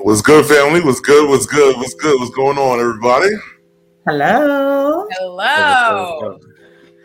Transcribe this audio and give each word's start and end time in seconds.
What's 0.00 0.22
good, 0.22 0.46
family? 0.46 0.80
What's 0.80 1.00
good? 1.00 1.28
What's 1.28 1.46
good? 1.46 1.76
What's 1.76 1.94
good? 1.94 2.20
What's 2.20 2.30
going 2.34 2.56
on, 2.56 2.78
everybody? 2.78 3.30
Hello. 4.06 4.57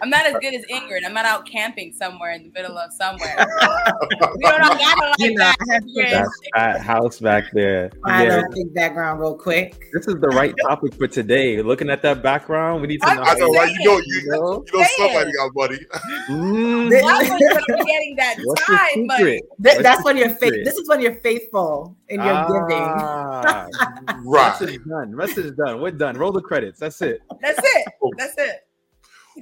Hello. 0.04 0.06
I'm 0.06 0.10
not 0.10 0.26
as 0.26 0.34
good 0.42 0.54
as 0.54 0.66
Ingrid. 0.72 1.06
I'm 1.06 1.14
not 1.14 1.26
out 1.26 1.46
camping 1.46 1.94
somewhere 1.94 2.32
in 2.32 2.44
the 2.44 2.50
middle 2.52 2.78
of 2.78 2.92
somewhere. 2.94 3.36
we 3.38 4.44
don't 4.44 4.62
know 4.62 4.70
that 4.70 4.96
like 5.02 5.16
You 5.20 5.34
know, 5.36 5.46
I 5.46 5.74
have 5.74 5.84
that. 5.84 6.30
That 6.56 6.82
house 6.82 7.20
back 7.20 7.46
there. 7.54 7.92
I 8.04 8.24
Yeah, 8.24 8.42
don't 8.42 8.52
think 8.54 8.74
background 8.74 9.20
real 9.20 9.36
quick. 9.36 9.80
this 9.94 10.08
is 10.08 10.16
the 10.16 10.28
right 10.30 10.54
topic 10.64 10.94
for 10.96 11.08
today. 11.08 11.62
Looking 11.62 11.90
at 11.90 12.02
that 12.02 12.22
background, 12.22 12.82
we 12.82 12.88
need 12.88 13.02
to 13.02 13.08
I- 13.08 13.16
know. 13.16 13.22
I 13.24 13.34
know, 13.36 13.52
right? 13.52 13.72
You 13.80 13.86
know, 13.90 13.98
you, 13.98 14.04
You 14.06 14.28
know? 14.32 14.66
you 14.74 14.80
know 14.80 14.88
somebody 14.98 15.32
got 15.34 15.52
money. 15.56 15.80
Mm, 16.30 16.90
This- 16.90 17.04
Why 17.04 17.18
was 17.20 17.30
you 17.68 17.86
getting 17.86 18.16
that 18.18 18.36
what's 18.44 18.66
time? 18.66 19.08
But? 19.08 19.18
Th- 19.20 19.42
that's 19.80 19.98
the 20.00 20.04
when 20.04 20.18
you're 20.18 20.30
faith. 20.30 20.66
This 20.66 20.76
is 20.76 20.88
when 20.90 21.02
you're 21.02 21.16
faithful 21.22 21.96
in 22.10 22.22
your 22.22 22.46
giving. 22.48 22.84
Ah, 22.84 23.68
Right. 24.26 24.60
Message 24.62 24.80
done. 24.88 25.16
Message 25.16 25.56
done. 25.56 25.82
We're 25.82 25.92
done. 25.92 26.18
Roll 26.18 26.32
the 26.32 26.42
credits. 26.42 26.80
That's 26.80 27.02
it. 27.02 27.22
that's 27.42 27.60
it. 27.64 27.88
That's 28.18 28.36
it. 28.38 28.63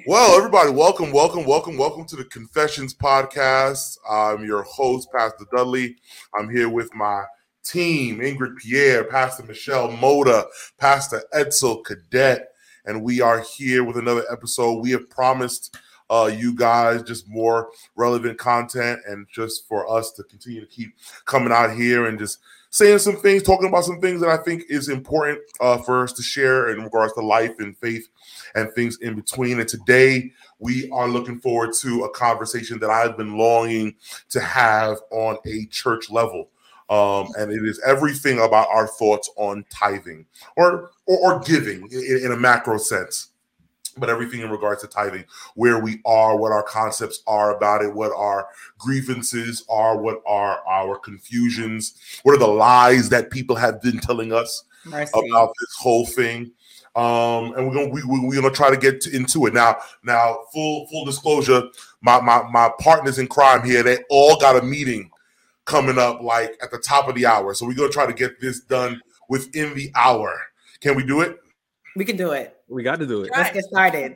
Well, 0.07 0.35
everybody, 0.35 0.71
welcome, 0.71 1.11
welcome, 1.11 1.45
welcome, 1.45 1.77
welcome 1.77 2.05
to 2.05 2.15
the 2.15 2.25
Confessions 2.25 2.91
Podcast. 2.91 3.99
I'm 4.09 4.43
your 4.43 4.63
host, 4.63 5.11
Pastor 5.11 5.45
Dudley. 5.55 5.95
I'm 6.33 6.49
here 6.49 6.69
with 6.69 6.93
my 6.95 7.23
team, 7.63 8.17
Ingrid 8.17 8.57
Pierre, 8.57 9.03
Pastor 9.03 9.43
Michelle 9.43 9.89
Moda, 9.89 10.45
Pastor 10.79 11.21
Edsel 11.35 11.85
Cadet, 11.85 12.47
and 12.85 13.03
we 13.03 13.21
are 13.21 13.41
here 13.41 13.83
with 13.83 13.95
another 13.95 14.25
episode. 14.31 14.81
We 14.81 14.89
have 14.91 15.07
promised 15.07 15.77
uh, 16.09 16.31
you 16.35 16.55
guys 16.55 17.03
just 17.03 17.29
more 17.29 17.69
relevant 17.95 18.39
content 18.39 19.01
and 19.07 19.27
just 19.31 19.67
for 19.67 19.87
us 19.87 20.11
to 20.13 20.23
continue 20.23 20.61
to 20.61 20.67
keep 20.67 20.95
coming 21.25 21.53
out 21.53 21.75
here 21.75 22.07
and 22.07 22.17
just 22.17 22.39
saying 22.71 22.97
some 22.99 23.17
things, 23.17 23.43
talking 23.43 23.67
about 23.67 23.85
some 23.85 24.01
things 24.01 24.21
that 24.21 24.29
I 24.29 24.37
think 24.37 24.63
is 24.67 24.89
important 24.89 25.39
uh, 25.59 25.77
for 25.77 26.03
us 26.03 26.13
to 26.13 26.23
share 26.23 26.69
in 26.69 26.83
regards 26.83 27.13
to 27.13 27.21
life 27.21 27.53
and 27.59 27.77
faith 27.77 28.07
and 28.55 28.71
things 28.73 28.97
in 29.01 29.15
between. 29.15 29.59
And 29.59 29.67
today 29.67 30.31
we 30.59 30.89
are 30.91 31.07
looking 31.07 31.39
forward 31.39 31.73
to 31.81 32.03
a 32.03 32.09
conversation 32.11 32.79
that 32.79 32.89
I've 32.89 33.17
been 33.17 33.37
longing 33.37 33.95
to 34.29 34.39
have 34.39 34.97
on 35.11 35.37
a 35.45 35.65
church 35.67 36.09
level. 36.09 36.49
Um, 36.89 37.29
and 37.37 37.51
it 37.51 37.63
is 37.63 37.81
everything 37.85 38.39
about 38.39 38.67
our 38.67 38.85
thoughts 38.85 39.29
on 39.37 39.63
tithing 39.69 40.25
or 40.57 40.91
or, 41.05 41.35
or 41.35 41.39
giving 41.39 41.87
in, 41.89 42.25
in 42.25 42.31
a 42.33 42.37
macro 42.37 42.77
sense, 42.77 43.30
but 43.97 44.09
everything 44.09 44.41
in 44.41 44.49
regards 44.49 44.81
to 44.81 44.87
tithing, 44.87 45.25
where 45.55 45.79
we 45.79 46.01
are, 46.05 46.37
what 46.37 46.51
our 46.51 46.63
concepts 46.63 47.21
are 47.27 47.55
about 47.55 47.83
it, 47.83 47.93
what 47.93 48.11
our 48.15 48.47
grievances 48.77 49.65
are, 49.69 49.97
what 49.97 50.21
are 50.25 50.65
our 50.67 50.97
confusions, 50.97 51.95
what 52.23 52.33
are 52.33 52.39
the 52.39 52.47
lies 52.47 53.09
that 53.09 53.31
people 53.31 53.55
have 53.55 53.81
been 53.81 53.99
telling 53.99 54.33
us 54.33 54.63
Mercy. 54.85 55.11
about 55.29 55.53
this 55.59 55.75
whole 55.79 56.05
thing. 56.05 56.51
Um, 56.95 57.53
and 57.53 57.67
we're 57.67 57.73
gonna 57.73 57.89
we, 57.89 58.03
we, 58.03 58.19
we're 58.19 58.41
gonna 58.41 58.53
try 58.53 58.69
to 58.69 58.75
get 58.75 59.01
to, 59.01 59.15
into 59.15 59.45
it 59.45 59.53
now. 59.53 59.77
Now, 60.03 60.39
full 60.51 60.87
full 60.87 61.05
disclosure, 61.05 61.63
my 62.01 62.19
my 62.19 62.43
my 62.51 62.69
partners 62.79 63.17
in 63.17 63.27
crime 63.27 63.63
here, 63.63 63.81
they 63.81 63.99
all 64.09 64.37
got 64.37 64.61
a 64.61 64.61
meeting 64.61 65.09
coming 65.63 65.97
up 65.97 66.21
like 66.21 66.57
at 66.61 66.69
the 66.69 66.79
top 66.79 67.07
of 67.07 67.15
the 67.15 67.25
hour. 67.25 67.53
So 67.53 67.65
we're 67.65 67.75
gonna 67.75 67.89
try 67.89 68.05
to 68.05 68.13
get 68.13 68.41
this 68.41 68.59
done 68.59 69.01
within 69.29 69.73
the 69.73 69.89
hour. 69.95 70.37
Can 70.81 70.97
we 70.97 71.05
do 71.05 71.21
it? 71.21 71.39
We 71.95 72.05
can 72.05 72.17
do 72.17 72.31
it. 72.31 72.57
We 72.67 72.83
got 72.83 72.99
to 72.99 73.07
do 73.07 73.23
it. 73.23 73.31
Let's 73.35 73.51
get 73.51 73.63
started. 73.65 74.15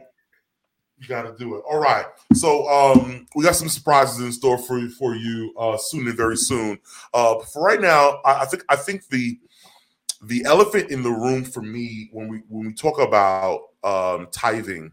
You 0.97 1.07
got 1.07 1.23
to 1.23 1.35
do 1.37 1.55
it. 1.55 1.63
All 1.69 1.79
right. 1.79 2.05
So 2.33 2.67
um, 2.69 3.27
we 3.35 3.43
got 3.43 3.55
some 3.55 3.67
surprises 3.67 4.19
in 4.21 4.31
store 4.31 4.57
for 4.57 4.79
you 4.79 4.89
for 4.89 5.15
you 5.15 5.53
uh, 5.57 5.77
soon 5.77 6.07
and 6.07 6.15
very 6.15 6.37
soon. 6.37 6.79
Uh, 7.13 7.35
but 7.35 7.47
for 7.49 7.61
right 7.61 7.81
now, 7.81 8.21
I, 8.23 8.41
I 8.41 8.45
think 8.45 8.63
I 8.69 8.75
think 8.75 9.07
the 9.09 9.37
the 10.21 10.45
elephant 10.45 10.91
in 10.91 11.03
the 11.03 11.11
room 11.11 11.43
for 11.43 11.61
me 11.61 12.09
when 12.11 12.29
we 12.29 12.43
when 12.47 12.67
we 12.67 12.73
talk 12.73 12.99
about 12.99 13.61
um, 13.83 14.27
tithing 14.31 14.91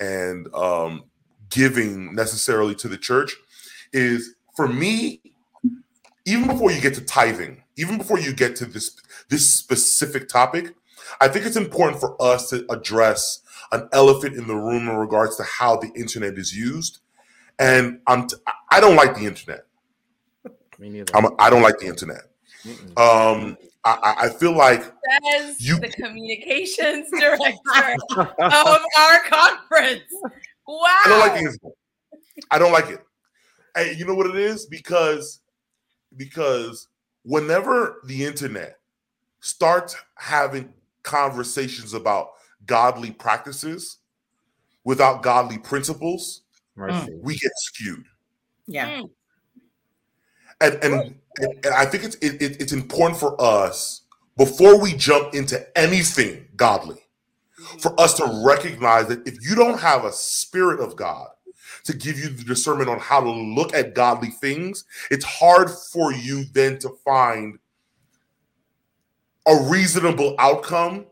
and 0.00 0.52
um, 0.54 1.04
giving 1.50 2.14
necessarily 2.14 2.74
to 2.76 2.88
the 2.88 2.96
church 2.96 3.34
is 3.92 4.34
for 4.56 4.68
me 4.68 5.20
even 6.24 6.46
before 6.46 6.70
you 6.70 6.80
get 6.80 6.94
to 6.94 7.00
tithing 7.02 7.62
even 7.76 7.98
before 7.98 8.18
you 8.18 8.32
get 8.32 8.56
to 8.56 8.64
this 8.64 8.96
this 9.28 9.48
specific 9.48 10.28
topic 10.28 10.74
i 11.20 11.28
think 11.28 11.44
it's 11.46 11.56
important 11.56 12.00
for 12.00 12.20
us 12.20 12.50
to 12.50 12.64
address 12.70 13.40
an 13.72 13.88
elephant 13.92 14.36
in 14.36 14.46
the 14.46 14.54
room 14.56 14.88
in 14.88 14.96
regards 14.96 15.36
to 15.36 15.42
how 15.42 15.76
the 15.76 15.90
internet 15.94 16.36
is 16.38 16.54
used 16.56 17.00
and 17.58 18.00
i'm 18.06 18.26
t- 18.26 18.36
i 18.70 18.80
don't 18.80 18.96
like 18.96 19.14
the 19.14 19.26
internet 19.26 19.66
Me 20.78 20.88
neither. 20.90 21.14
I'm, 21.16 21.26
i 21.38 21.48
don't 21.50 21.62
like 21.62 21.78
the 21.78 21.86
internet 21.86 22.22
Mm-mm. 22.64 22.98
um 22.98 23.56
i 23.84 23.98
I- 24.02 24.26
i 24.26 24.28
feel 24.28 24.52
like 24.52 24.82
Says 25.32 25.56
You- 25.60 25.78
the 25.80 25.88
communications 25.88 27.08
director 27.18 28.20
of 28.38 28.80
our 28.98 29.20
conference. 29.28 30.02
Wow. 30.66 30.86
I 30.86 31.08
don't 31.08 31.18
like 31.20 31.32
the 31.32 31.38
internet. 31.40 31.72
I 32.50 32.58
don't 32.58 32.72
like 32.72 32.88
it. 32.88 33.00
Hey, 33.76 33.94
you 33.96 34.06
know 34.06 34.14
what 34.14 34.26
it 34.26 34.36
is? 34.36 34.64
Because 34.66 35.40
because 36.16 36.88
whenever 37.24 38.00
the 38.06 38.24
internet 38.24 38.78
starts 39.40 39.96
having 40.16 40.72
conversations 41.02 41.94
about 41.94 42.30
godly 42.66 43.10
practices 43.10 43.98
without 44.84 45.22
godly 45.22 45.58
principles, 45.58 46.42
Mercy. 46.76 47.12
we 47.22 47.36
get 47.36 47.52
skewed. 47.56 48.04
Yeah. 48.66 49.00
Mm. 49.00 49.10
And 50.60 50.74
and, 50.84 50.94
and, 51.38 51.66
and 51.66 51.74
I 51.74 51.84
think 51.86 52.04
it's 52.04 52.16
it, 52.16 52.40
it- 52.40 52.60
it's 52.60 52.72
important 52.72 53.18
for 53.18 53.40
us 53.40 54.02
before 54.36 54.80
we 54.80 54.92
jump 54.94 55.34
into 55.34 55.66
anything 55.78 56.46
godly 56.56 56.98
for 57.80 57.98
us 58.00 58.14
to 58.14 58.42
recognize 58.46 59.06
that 59.08 59.26
if 59.26 59.36
you 59.46 59.54
don't 59.54 59.78
have 59.78 60.04
a 60.04 60.12
spirit 60.12 60.80
of 60.80 60.96
God 60.96 61.28
to 61.84 61.94
give 61.96 62.18
you 62.18 62.28
the 62.28 62.44
discernment 62.44 62.88
on 62.88 62.98
how 62.98 63.20
to 63.20 63.30
look 63.30 63.74
at 63.74 63.94
godly 63.94 64.30
things, 64.30 64.84
it's 65.10 65.24
hard 65.24 65.68
for 65.92 66.12
you 66.12 66.44
then 66.52 66.78
to 66.78 66.90
find 67.04 67.58
a 69.46 69.56
reasonable 69.64 70.34
outcome 70.38 71.06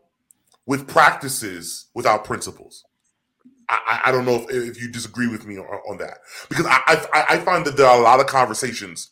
with 0.65 0.87
practices 0.87 1.87
without 1.95 2.23
principles. 2.25 2.85
I, 3.69 3.79
I- 3.85 4.01
don't 4.11 4.25
know 4.25 4.35
if, 4.35 4.49
if 4.49 4.81
you 4.81 4.91
disagree 4.91 5.27
with 5.27 5.45
me 5.47 5.57
on, 5.57 5.65
on 5.65 5.97
that 5.99 6.19
because 6.49 6.65
I, 6.67 6.81
I 7.13 7.25
I 7.35 7.37
find 7.39 7.65
that 7.65 7.77
there 7.77 7.87
are 7.87 7.99
a 7.99 8.03
lot 8.03 8.19
of 8.19 8.27
conversations 8.27 9.09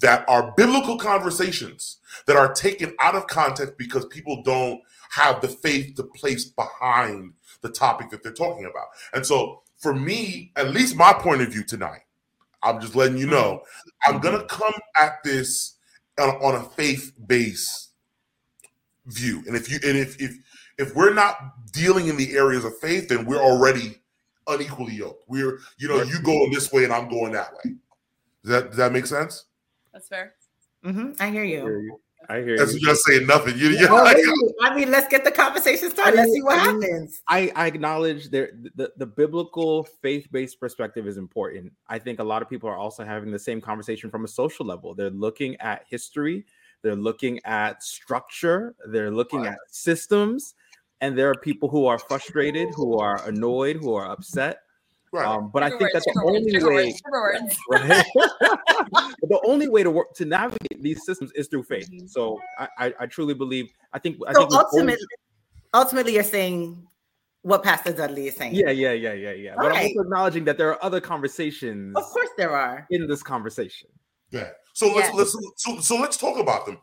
that 0.00 0.24
are 0.28 0.52
biblical 0.56 0.98
conversations 0.98 1.98
that 2.26 2.36
are 2.36 2.52
taken 2.52 2.94
out 3.00 3.14
of 3.14 3.26
context 3.28 3.74
because 3.78 4.06
people 4.06 4.42
don't 4.44 4.80
have 5.10 5.40
the 5.40 5.48
faith 5.48 5.94
to 5.96 6.04
place 6.04 6.44
behind 6.46 7.32
the 7.62 7.70
topic 7.70 8.10
that 8.10 8.22
they're 8.22 8.32
talking 8.32 8.66
about. 8.66 8.86
And 9.14 9.26
so, 9.26 9.62
for 9.78 9.94
me, 9.94 10.52
at 10.56 10.70
least 10.72 10.96
my 10.96 11.12
point 11.12 11.42
of 11.42 11.48
view 11.52 11.64
tonight, 11.64 12.02
I'm 12.62 12.80
just 12.80 12.96
letting 12.96 13.18
you 13.18 13.26
know, 13.28 13.62
I'm 14.04 14.20
to 14.38 14.46
come 14.46 14.74
at 15.00 15.22
this 15.24 15.76
on, 16.20 16.30
on 16.42 16.56
a 16.56 16.64
faith 16.70 17.12
based 17.26 17.90
view. 19.06 19.42
And 19.46 19.56
if 19.56 19.70
you 19.70 19.78
and 19.86 19.96
if 19.98 20.20
if 20.20 20.36
if 20.78 20.94
we're 20.94 21.14
not 21.14 21.36
dealing 21.72 22.08
in 22.08 22.16
the 22.16 22.36
areas 22.36 22.64
of 22.64 22.76
faith, 22.78 23.08
then 23.08 23.24
we're 23.26 23.42
already 23.42 24.00
unequally 24.46 24.94
yoked. 24.94 25.24
We're 25.28 25.58
you 25.78 25.88
know 25.88 26.02
you 26.02 26.20
going 26.22 26.52
this 26.52 26.72
way 26.72 26.84
and 26.84 26.92
I'm 26.92 27.08
going 27.08 27.32
that 27.32 27.52
way. 27.54 27.74
Does 28.42 28.50
that 28.50 28.68
does 28.68 28.76
that 28.78 28.92
make 28.92 29.06
sense? 29.06 29.46
That's 29.92 30.08
fair. 30.08 30.34
hmm 30.82 31.12
I 31.20 31.30
hear 31.30 31.44
you. 31.44 31.58
I 31.58 31.62
hear 31.62 31.78
you. 31.80 31.86
you. 31.86 32.00
I 32.26 32.40
hear 32.40 32.56
That's 32.56 32.72
you. 32.72 32.80
just 32.80 33.04
saying 33.04 33.26
nothing. 33.26 33.58
You, 33.58 33.68
you 33.68 33.86
Well, 33.86 34.02
like, 34.02 34.16
I 34.62 34.74
mean, 34.74 34.90
let's 34.90 35.08
get 35.08 35.24
the 35.24 35.30
conversation 35.30 35.90
started. 35.90 36.16
Let's 36.16 36.32
see 36.32 36.40
what 36.40 36.58
I 36.58 36.72
mean- 36.72 36.80
happens. 36.80 37.20
I, 37.28 37.52
I 37.54 37.66
acknowledge 37.66 38.30
there 38.30 38.50
the, 38.76 38.90
the 38.96 39.04
biblical 39.04 39.84
faith-based 40.00 40.58
perspective 40.58 41.06
is 41.06 41.18
important. 41.18 41.70
I 41.86 41.98
think 41.98 42.20
a 42.20 42.24
lot 42.24 42.40
of 42.40 42.48
people 42.48 42.66
are 42.70 42.78
also 42.78 43.04
having 43.04 43.30
the 43.30 43.38
same 43.38 43.60
conversation 43.60 44.08
from 44.10 44.24
a 44.24 44.28
social 44.28 44.64
level. 44.64 44.94
They're 44.94 45.10
looking 45.10 45.54
at 45.60 45.84
history, 45.86 46.46
they're 46.84 46.94
looking 46.94 47.40
at 47.44 47.82
structure, 47.82 48.76
they're 48.86 49.10
looking 49.10 49.46
at 49.46 49.58
systems, 49.68 50.54
and 51.00 51.18
there 51.18 51.28
are 51.30 51.34
people 51.34 51.68
who 51.68 51.86
are 51.86 51.98
frustrated, 51.98 52.68
who 52.76 52.98
are 52.98 53.20
annoyed, 53.26 53.76
who 53.76 53.94
are 53.94 54.08
upset. 54.08 54.58
right. 55.12 55.26
Um, 55.26 55.50
but 55.52 55.62
I 55.64 55.70
Trigger 55.70 55.88
think 55.90 56.04
that 56.04 56.12
the 56.14 56.22
only 56.24 56.52
words, 56.52 56.64
way 56.64 56.94
words, 57.10 57.58
words. 57.68 57.90
right? 57.90 58.06
but 58.92 59.28
the 59.28 59.40
only 59.46 59.68
way 59.68 59.82
to 59.82 59.90
work 59.90 60.14
to 60.14 60.24
navigate 60.24 60.80
these 60.82 61.04
systems 61.04 61.32
is 61.34 61.48
through 61.48 61.64
faith. 61.64 61.88
So 62.06 62.38
I, 62.58 62.68
I, 62.78 62.94
I 63.00 63.06
truly 63.06 63.34
believe. 63.34 63.66
I 63.92 63.98
think. 63.98 64.18
I 64.26 64.32
So 64.32 64.40
think 64.40 64.50
we've 64.50 64.58
always- 64.58 64.72
ultimately, 64.74 65.06
ultimately, 65.72 66.14
you're 66.14 66.22
saying 66.22 66.86
what 67.42 67.62
Pastor 67.62 67.92
Dudley 67.92 68.28
is 68.28 68.36
saying. 68.36 68.54
yeah, 68.54 68.70
yeah, 68.70 68.92
yeah, 68.92 69.12
yeah, 69.12 69.32
yeah. 69.32 69.54
But 69.56 69.72
I'm 69.72 69.82
also 69.86 70.00
acknowledging 70.00 70.44
that 70.44 70.56
there 70.58 70.70
are 70.70 70.82
other 70.82 71.00
conversations 71.00 71.94
Of 71.96 72.04
course, 72.04 72.30
there 72.38 72.50
are. 72.56 72.86
in 72.90 73.06
this 73.06 73.22
conversation. 73.22 73.88
Yeah. 74.30 74.50
So 74.72 74.92
let's 74.92 75.08
Yeah. 75.08 75.14
let's 75.14 75.36
so, 75.56 75.80
so 75.80 75.96
let's 75.96 76.16
talk 76.16 76.38
about 76.38 76.66
them. 76.66 76.78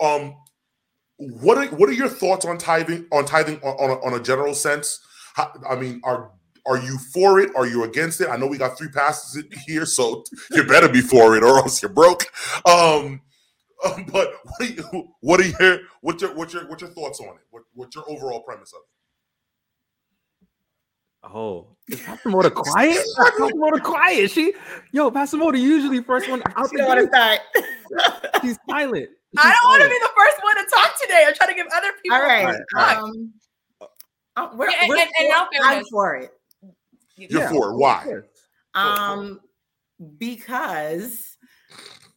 Um, 0.00 0.36
what 1.18 1.58
are 1.58 1.66
what 1.76 1.88
are 1.88 1.92
your 1.92 2.08
thoughts 2.08 2.44
on 2.44 2.58
tithing 2.58 3.06
on 3.12 3.24
tithing 3.24 3.56
on, 3.62 3.74
on, 3.76 3.90
a, 3.90 4.06
on 4.06 4.20
a 4.20 4.22
general 4.22 4.54
sense? 4.54 5.00
How, 5.34 5.52
I 5.68 5.76
mean, 5.76 6.00
are 6.04 6.30
are 6.66 6.78
you 6.78 6.98
for 6.98 7.40
it? 7.40 7.54
Are 7.56 7.66
you 7.66 7.84
against 7.84 8.20
it? 8.20 8.28
I 8.28 8.36
know 8.36 8.46
we 8.46 8.58
got 8.58 8.78
three 8.78 8.88
passes 8.88 9.36
in 9.36 9.48
here, 9.66 9.86
so 9.86 10.24
you 10.50 10.64
better 10.68 10.88
be 10.88 11.00
for 11.00 11.36
it, 11.36 11.42
or 11.44 11.58
else 11.58 11.82
you're 11.82 11.92
broke. 11.92 12.24
Um, 12.66 13.20
Um, 13.84 14.06
but 14.12 14.34
what 14.44 14.60
are, 14.60 14.64
you, 14.64 15.08
what 15.20 15.40
are 15.40 15.44
your 15.44 15.80
what's 16.00 16.22
your 16.22 16.34
what's 16.34 16.54
your 16.54 16.66
what's 16.68 16.82
your 16.82 16.90
thoughts 16.92 17.20
on 17.20 17.36
it? 17.36 17.42
What, 17.50 17.64
what's 17.74 17.94
your 17.94 18.04
overall 18.08 18.42
premise 18.42 18.72
of 18.72 18.80
it? 18.80 18.93
Oh, 21.32 21.68
is 21.88 22.00
Pastor 22.00 22.28
Moda 22.30 22.52
quiet? 22.52 22.96
Pastor 23.16 23.42
Moda 23.56 23.82
quiet. 23.82 24.30
She, 24.30 24.52
yo, 24.92 25.10
Pastor 25.10 25.36
Moda 25.38 25.60
usually 25.60 26.02
first 26.02 26.28
one 26.28 26.42
out 26.56 26.70
You 26.72 26.78
know 26.78 26.86
what 26.88 27.10
the 27.10 27.18
I'm 27.18 27.38
gate. 27.56 27.64
She's 28.42 28.58
silent. 28.68 29.08
I 29.36 29.56
don't 29.60 29.70
want 29.70 29.82
to 29.82 29.88
be 29.88 29.98
the 29.98 30.10
first 30.16 30.42
one 30.42 30.56
to 30.56 30.70
talk 30.74 31.00
today. 31.00 31.24
I'm 31.26 31.34
trying 31.34 31.48
to 31.50 31.54
give 31.56 31.66
other 31.74 31.90
people. 32.02 32.16
All 32.16 32.22
right. 32.22 32.56
time. 32.76 33.02
Um, 33.04 33.32
uh, 34.36 34.48
we're, 34.54 34.70
Yeah, 34.70 34.88
we're 34.88 34.96
and- 34.98 35.10
and 35.18 35.28
for- 35.28 35.28
now 35.28 35.48
I'm 35.62 35.70
fairness. 35.72 35.88
for 35.90 36.16
it. 36.16 36.30
You're 37.16 37.40
Yeah, 37.40 37.48
for 37.50 37.70
it. 37.72 37.76
Why? 37.76 38.14
Um, 38.74 39.40
because, 40.18 41.36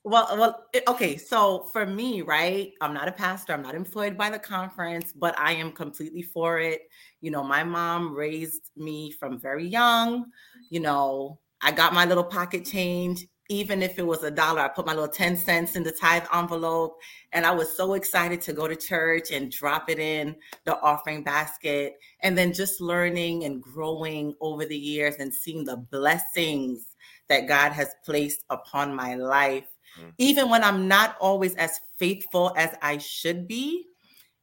well, 0.04 0.28
well, 0.38 0.66
it- 0.74 0.84
okay. 0.88 1.18
So 1.18 1.70
for 1.74 1.86
me, 1.86 2.22
right, 2.22 2.74
I'm 2.82 2.94
not 2.94 3.08
a 3.08 3.12
pastor. 3.12 3.54
I'm 3.54 3.62
not 3.64 3.76
employed 3.76 4.18
by 4.18 4.30
the 4.30 4.40
conference, 4.40 5.12
but 5.14 5.38
I 5.40 5.54
am 5.54 5.72
completely 5.72 6.22
for 6.24 6.60
it. 6.60 6.82
You 7.22 7.32
know, 7.32 7.44
my 7.44 7.64
mom 7.64 8.16
raised 8.16 8.72
me 8.76 9.12
from 9.12 9.40
very 9.40 9.68
young. 9.68 10.26
You 10.70 10.82
know, 10.82 11.40
I 11.62 11.72
got 11.72 11.94
my 11.94 12.06
little 12.06 12.24
pocket 12.24 12.66
change. 12.66 13.26
Even 13.50 13.82
if 13.82 13.98
it 13.98 14.06
was 14.06 14.24
a 14.24 14.32
dollar, 14.32 14.60
I 14.60 14.68
put 14.68 14.86
my 14.86 14.94
little 14.94 15.08
10 15.08 15.38
cents 15.38 15.78
in 15.78 15.84
the 15.84 15.92
tithe 15.94 16.26
envelope. 16.34 16.98
And 17.32 17.46
I 17.46 17.52
was 17.52 17.76
so 17.76 17.94
excited 17.94 18.42
to 18.42 18.54
go 18.54 18.68
to 18.68 18.76
church 18.76 19.32
and 19.32 19.52
drop 19.52 19.90
it 19.90 20.00
in 20.00 20.36
the 20.66 20.78
offering 20.82 21.24
basket. 21.24 21.96
And 22.22 22.38
then 22.38 22.54
just 22.54 22.82
learning 22.82 23.46
and 23.46 23.62
growing 23.62 24.36
over 24.42 24.66
the 24.66 24.78
years 24.78 25.16
and 25.16 25.34
seeing 25.34 25.64
the 25.64 25.78
blessings 25.78 26.96
that 27.30 27.48
God 27.48 27.72
has 27.72 27.90
placed 28.06 28.44
upon 28.50 28.94
my 28.94 29.16
life. 29.16 29.68
Mm. 30.00 30.14
Even 30.18 30.50
when 30.50 30.64
I'm 30.64 30.88
not 30.88 31.16
always 31.20 31.56
as 31.56 31.80
faithful 31.98 32.54
as 32.58 32.76
I 32.82 32.98
should 32.98 33.48
be, 33.48 33.86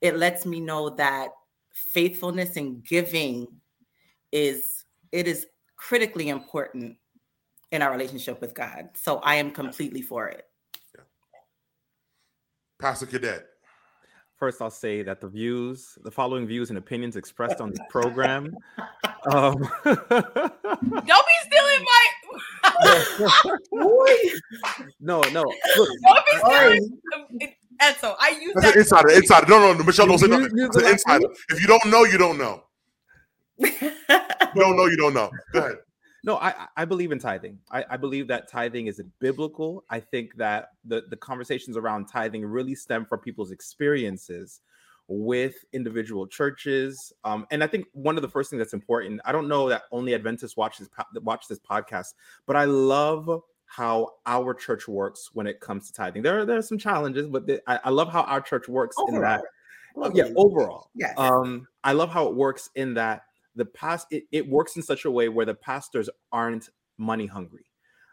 it 0.01 0.17
lets 0.17 0.45
me 0.45 0.61
know 0.61 0.91
that 0.91 1.29
faithfulness 1.75 2.57
and 2.57 2.85
giving 2.85 3.47
is 4.33 4.85
it 5.13 5.29
is 5.29 5.47
critically 5.77 6.29
important 6.29 6.97
in 7.71 7.83
our 7.83 7.91
relationship 7.93 8.41
with 8.41 8.55
God. 8.55 8.89
So 8.95 9.19
I 9.19 9.35
am 9.35 9.51
completely 9.51 10.01
for 10.01 10.29
it. 10.29 10.47
Pastor 12.81 13.07
Cadet. 13.07 13.47
First, 14.37 14.61
I'll 14.61 14.71
say 14.71 15.03
that 15.03 15.21
the 15.21 15.29
views, 15.29 15.97
the 16.03 16.11
following 16.11 16.47
views 16.47 16.69
and 16.69 16.79
opinions 16.79 17.17
expressed 17.17 17.61
on 17.61 17.71
this 17.71 17.79
program. 17.89 18.55
Um, 19.27 19.57
Don't 19.85 21.07
be 21.07 21.37
stealing 21.47 21.85
my. 21.85 22.05
no, 25.01 25.23
no. 25.33 25.45
Look, 25.77 25.89
Don't 26.05 26.27
be 26.27 26.37
stealing. 26.39 27.01
Edzo, 27.83 28.15
I 28.19 28.39
use 28.41 28.55
That's 28.55 28.67
an 28.67 28.73
that. 28.73 28.77
insider. 28.77 29.11
Insider. 29.11 29.47
No, 29.49 29.59
no, 29.59 29.73
no. 29.79 29.85
Michelle, 29.85 30.07
don't 30.07 30.19
say 30.19 30.27
You- 30.27 30.39
nothing. 30.39 30.57
you- 30.59 30.67
It's 30.67 30.77
an 30.77 30.87
insider. 30.87 31.27
If 31.51 31.61
you 31.61 31.67
don't 31.67 31.85
know, 31.87 32.05
you 32.05 32.19
don't 32.19 32.39
know. 32.39 32.65
You 34.55 34.61
don't 34.61 34.77
know, 34.77 34.87
you 34.87 34.97
don't 34.97 35.15
know. 35.15 35.31
Go 35.53 35.59
ahead. 35.61 35.77
No, 36.23 36.37
I 36.37 36.51
I- 36.51 36.69
I 36.79 36.85
believe 36.85 37.11
in 37.13 37.19
tithing. 37.19 37.59
I, 37.73 37.85
I 37.91 37.97
believe 37.97 38.29
that 38.29 38.49
tithing 38.49 38.87
is 38.87 39.03
biblical. 39.19 39.85
I 39.91 39.99
think 40.01 40.37
that 40.37 40.69
the 40.85 41.03
the 41.11 41.17
conversations 41.17 41.77
around 41.77 42.07
tithing 42.07 42.45
really 42.47 42.75
stem 42.77 43.05
from 43.05 43.19
people's 43.19 43.51
experiences 43.51 44.61
with 45.09 45.57
individual 45.73 46.27
churches. 46.27 47.13
Um, 47.25 47.47
and 47.51 47.63
I 47.63 47.67
think 47.67 47.87
one 47.93 48.17
of 48.17 48.23
the 48.23 48.29
first 48.29 48.49
things 48.49 48.61
that's 48.61 48.73
important. 48.73 49.21
I 49.25 49.33
don't 49.33 49.49
know 49.49 49.69
that 49.69 49.83
only 49.93 50.15
Adventists 50.15 50.57
watch 50.57 50.79
this 50.79 50.89
watch 51.17 51.49
this 51.49 51.59
podcast, 51.59 52.15
but 52.47 52.55
I 52.57 52.65
love 52.65 53.43
how 53.77 54.09
our 54.27 54.55
church 54.55 54.87
works 54.87 55.31
when 55.33 55.47
it 55.47 55.61
comes 55.61 55.89
to 55.89 55.93
tithing. 55.93 56.23
There 56.23 56.41
are 56.41 56.45
there 56.45 56.59
are 56.59 56.63
some 56.63 56.79
challenges, 56.79 57.27
but 57.27 57.47
the, 57.47 57.61
I, 57.67 57.81
I 57.85 57.91
love 57.91 58.13
how 58.13 58.23
our 58.23 58.41
church 58.41 58.69
works 58.69 58.97
in 59.09 59.21
that. 59.21 59.43
Overall. 59.97 60.17
Yeah, 60.17 60.33
overall. 60.37 60.91
Yes. 60.95 61.15
Um, 61.17 61.67
I 61.83 61.93
love 61.93 62.11
how 62.11 62.27
it 62.27 62.35
works 62.35 62.71
in 62.75 62.95
that 62.95 63.23
the 63.57 63.65
past 63.65 64.07
it, 64.11 64.25
it 64.33 64.49
works 64.49 64.77
in 64.77 64.83
such 64.83 65.05
a 65.05 65.11
way 65.11 65.29
where 65.29 65.47
the 65.47 65.55
pastors 65.55 66.09
aren't 66.33 66.69
money 66.99 67.27
hungry. 67.27 67.65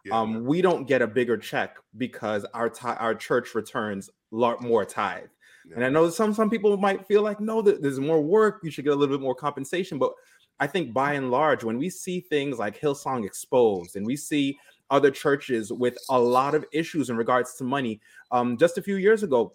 Yeah. 0.06 0.20
Um, 0.20 0.46
we 0.46 0.62
don't 0.62 0.88
get 0.88 1.02
a 1.02 1.08
bigger 1.08 1.38
check 1.38 1.78
because 1.98 2.46
our 2.54 2.70
ti- 2.70 2.88
our 2.88 3.14
church 3.14 3.54
returns 3.54 4.10
lot 4.32 4.62
more 4.62 4.86
tithe. 4.86 5.26
Yeah. 5.68 5.76
And 5.76 5.86
I 5.86 5.90
know 5.90 6.10
some 6.10 6.34
some 6.34 6.50
people 6.50 6.76
might 6.78 7.06
feel 7.06 7.22
like 7.22 7.40
no, 7.40 7.62
that 7.62 7.82
there's 7.82 8.00
more 8.00 8.22
work. 8.22 8.62
You 8.64 8.72
should 8.72 8.86
get 8.86 8.94
a 8.94 8.96
little 8.96 9.16
bit 9.16 9.24
more 9.24 9.36
compensation. 9.36 10.00
But 10.00 10.14
I 10.60 10.68
think 10.68 10.94
by 10.94 11.14
and 11.14 11.30
large, 11.32 11.64
when 11.64 11.78
we 11.78 11.90
see 11.90 12.20
things 12.20 12.58
like 12.58 12.80
Hillsong 12.80 13.26
exposed, 13.26 13.96
and 13.96 14.06
we 14.06 14.16
see 14.16 14.58
other 14.92 15.10
churches 15.10 15.72
with 15.72 15.98
a 16.10 16.20
lot 16.20 16.54
of 16.54 16.66
issues 16.72 17.10
in 17.10 17.18
regards 17.18 17.56
to 17.56 17.64
money, 17.64 18.00
um, 18.32 18.58
just 18.58 18.78
a 18.78 18.82
few 18.82 18.98
years 18.98 19.24
ago, 19.24 19.54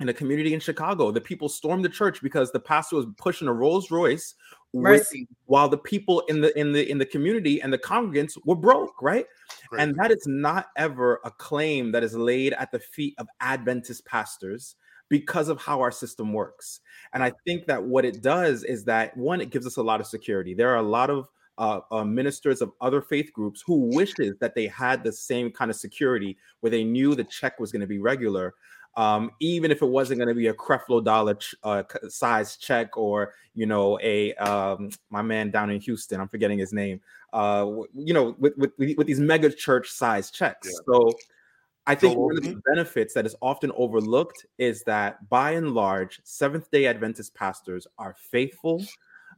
in 0.00 0.08
a 0.08 0.14
community 0.14 0.54
in 0.54 0.60
Chicago, 0.60 1.10
the 1.10 1.20
people 1.20 1.48
stormed 1.48 1.84
the 1.84 1.88
church 1.88 2.22
because 2.22 2.52
the 2.52 2.60
pastor 2.60 2.96
was 2.96 3.06
pushing 3.16 3.48
a 3.48 3.52
Rolls 3.52 3.90
Royce 3.90 4.34
with, 4.72 5.10
while 5.46 5.68
the 5.68 5.78
people 5.78 6.20
in 6.28 6.40
the 6.40 6.56
in 6.58 6.72
the 6.72 6.88
in 6.88 6.98
the 6.98 7.06
community 7.06 7.60
and 7.60 7.72
the 7.72 7.78
congregants 7.78 8.38
were 8.44 8.54
broke, 8.54 9.02
right? 9.02 9.26
Great. 9.68 9.82
And 9.82 9.96
that 9.96 10.12
is 10.12 10.24
not 10.26 10.66
ever 10.76 11.20
a 11.24 11.30
claim 11.30 11.90
that 11.92 12.04
is 12.04 12.14
laid 12.14 12.52
at 12.52 12.70
the 12.70 12.78
feet 12.78 13.14
of 13.18 13.26
Adventist 13.40 14.04
pastors 14.04 14.76
because 15.08 15.48
of 15.48 15.60
how 15.60 15.80
our 15.80 15.90
system 15.90 16.32
works. 16.32 16.80
And 17.12 17.22
I 17.22 17.32
think 17.46 17.66
that 17.66 17.82
what 17.82 18.04
it 18.04 18.22
does 18.22 18.62
is 18.62 18.84
that 18.84 19.16
one, 19.16 19.40
it 19.40 19.50
gives 19.50 19.66
us 19.66 19.78
a 19.78 19.82
lot 19.82 20.00
of 20.00 20.06
security. 20.06 20.54
There 20.54 20.70
are 20.70 20.76
a 20.76 20.82
lot 20.82 21.10
of 21.10 21.28
uh, 21.58 21.80
uh, 21.90 22.04
ministers 22.04 22.62
of 22.62 22.72
other 22.80 23.02
faith 23.02 23.32
groups 23.32 23.62
who 23.66 23.90
wishes 23.94 24.36
that 24.40 24.54
they 24.54 24.66
had 24.66 25.04
the 25.04 25.12
same 25.12 25.50
kind 25.50 25.70
of 25.70 25.76
security 25.76 26.36
where 26.60 26.70
they 26.70 26.84
knew 26.84 27.14
the 27.14 27.24
check 27.24 27.58
was 27.60 27.72
going 27.72 27.80
to 27.80 27.86
be 27.86 27.98
regular, 27.98 28.54
um, 28.96 29.30
even 29.40 29.70
if 29.70 29.82
it 29.82 29.86
wasn't 29.86 30.18
going 30.18 30.28
to 30.28 30.34
be 30.34 30.48
a 30.48 30.54
Creflo 30.54 31.04
Dollar 31.04 31.34
ch- 31.34 31.54
uh, 31.62 31.82
size 32.08 32.56
check 32.56 32.96
or 32.96 33.34
you 33.54 33.66
know 33.66 33.98
a 34.02 34.34
um, 34.34 34.90
my 35.10 35.22
man 35.22 35.50
down 35.50 35.70
in 35.70 35.80
Houston, 35.80 36.20
I'm 36.20 36.28
forgetting 36.28 36.58
his 36.58 36.72
name. 36.72 37.00
Uh, 37.32 37.60
w- 37.60 37.88
you 37.94 38.14
know, 38.14 38.34
with 38.38 38.56
with, 38.56 38.72
with 38.78 39.06
these 39.06 39.20
mega 39.20 39.52
church 39.52 39.90
size 39.90 40.30
checks. 40.30 40.68
Yeah. 40.68 40.80
So 40.86 41.12
I 41.86 41.94
think 41.94 42.14
Joel 42.14 42.26
one 42.26 42.36
of 42.38 42.44
the 42.44 42.60
benefits 42.66 43.14
that 43.14 43.24
is 43.24 43.34
often 43.40 43.72
overlooked 43.76 44.46
is 44.58 44.82
that 44.84 45.28
by 45.28 45.52
and 45.52 45.74
large, 45.74 46.20
Seventh 46.24 46.70
day 46.70 46.86
Adventist 46.86 47.34
pastors 47.34 47.86
are 47.98 48.14
faithful. 48.18 48.84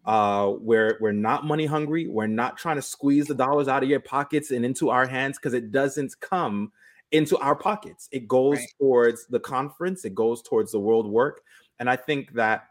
Uh, 0.07 0.55
we're 0.59 0.97
we're 1.01 1.13
not 1.13 1.45
money 1.45 1.67
hungry. 1.67 2.09
We're 2.09 2.27
not 2.27 2.57
trying 2.57 2.77
to 2.77 2.83
squeeze 2.83 3.27
the 3.27 3.35
dollars 3.35 3.69
out 3.69 3.83
of 3.83 3.89
your 3.89 4.01
pockets 4.01 4.51
and 4.51 4.65
into 4.65 4.89
our 4.91 5.07
hands 5.07 5.37
because 5.39 5.53
it 5.55 5.71
doesn't 5.73 6.19
come 6.21 6.73
into 7.13 7.37
our 7.39 7.55
pockets. 7.55 8.09
It 8.13 8.27
goes 8.29 8.59
Right. 8.59 8.69
towards 8.79 9.27
the 9.27 9.41
conference. 9.41 10.05
It 10.05 10.15
goes 10.15 10.43
towards 10.43 10.73
the 10.73 10.81
world 10.81 11.07
work. 11.07 11.43
And 11.79 11.91
I 11.91 11.97
think 11.97 12.33
that 12.35 12.69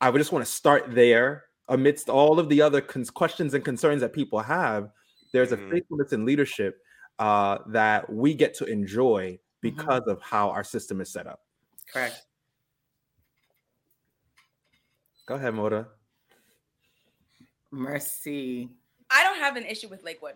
I 0.00 0.10
would 0.10 0.18
just 0.18 0.32
want 0.32 0.44
to 0.44 0.50
start 0.50 0.94
there 0.94 1.44
amidst 1.68 2.08
all 2.08 2.38
of 2.38 2.48
the 2.48 2.60
other 2.62 2.80
cons- 2.80 3.10
questions 3.10 3.54
and 3.54 3.64
concerns 3.64 4.00
that 4.02 4.12
people 4.12 4.40
have. 4.40 4.90
There's 5.32 5.50
Mhm. 5.50 5.66
a 5.66 5.70
faithfulness 5.70 6.12
in 6.12 6.24
leadership 6.24 6.82
uh, 7.18 7.58
that 7.68 8.12
we 8.12 8.34
get 8.34 8.52
to 8.54 8.66
enjoy 8.66 9.38
because 9.62 10.02
of 10.06 10.20
how 10.20 10.50
our 10.50 10.62
system 10.62 11.00
is 11.00 11.08
set 11.10 11.26
up. 11.26 11.44
Correct. 11.90 12.26
Go 15.26 15.34
ahead, 15.36 15.54
Moda. 15.54 15.88
Mercy. 17.76 18.68
I 19.10 19.22
don't 19.22 19.38
have 19.38 19.56
an 19.56 19.64
issue 19.64 19.88
with 19.88 20.02
Lakewood 20.02 20.34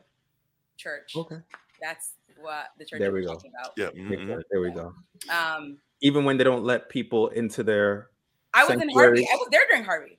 Church. 0.77 1.13
Okay. 1.17 1.37
That's 1.83 2.13
what 2.41 2.67
the 2.79 2.85
church 2.85 3.01
There 3.01 3.13
we 3.13 3.23
go. 3.23 3.35
talking 3.35 3.53
about. 3.59 3.73
Yeah. 3.77 3.89
mhm. 3.91 4.43
There 4.51 4.61
we 4.61 4.71
go. 4.71 4.95
Um, 5.31 5.79
Even 6.01 6.25
when 6.25 6.37
they 6.37 6.45
don't 6.45 6.65
let 6.65 6.89
people 6.89 7.29
into 7.29 7.63
their 7.63 8.11
I 8.55 8.65
was 8.65 8.81
in 8.81 8.89
Harvey. 8.91 9.27
I 9.33 9.37
was 9.37 9.49
there 9.51 9.63
during 9.71 9.85
Harvey. 9.85 10.19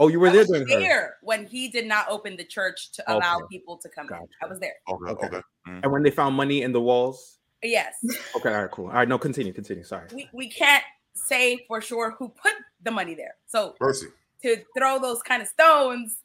Oh, 0.00 0.08
you 0.08 0.18
were 0.20 0.28
I 0.28 0.32
there 0.32 0.40
was 0.40 0.48
during 0.48 0.68
her. 0.68 0.78
there 0.80 1.16
when 1.22 1.46
he 1.46 1.68
did 1.68 1.86
not 1.86 2.06
open 2.08 2.36
the 2.36 2.44
church 2.44 2.90
to 2.92 3.12
allow 3.12 3.40
people 3.50 3.76
to 3.78 3.88
come 3.88 4.06
in. 4.08 4.18
I 4.42 4.46
was 4.46 4.58
there. 4.60 4.74
Okay. 4.88 5.10
Okay. 5.12 5.26
Okay. 5.26 5.40
And 5.66 5.90
when 5.92 6.02
they 6.02 6.10
found 6.10 6.34
money 6.34 6.62
in 6.62 6.72
the 6.72 6.80
walls. 6.80 7.38
Yes. 7.62 7.94
Okay, 8.36 8.52
all 8.54 8.62
right, 8.62 8.70
cool. 8.70 8.86
All 8.88 8.92
right, 8.92 9.08
no, 9.08 9.16
continue, 9.16 9.52
continue. 9.54 9.84
Sorry. 9.84 10.06
we, 10.14 10.28
we 10.34 10.50
can't 10.50 10.84
say 11.14 11.64
for 11.66 11.80
sure 11.80 12.14
who 12.18 12.28
put 12.28 12.52
the 12.82 12.90
money 12.90 13.14
there. 13.14 13.36
So 13.46 13.74
Mercy. 13.80 14.08
to 14.42 14.56
throw 14.76 14.98
those 14.98 15.22
kind 15.22 15.40
of 15.40 15.48
stones. 15.48 16.16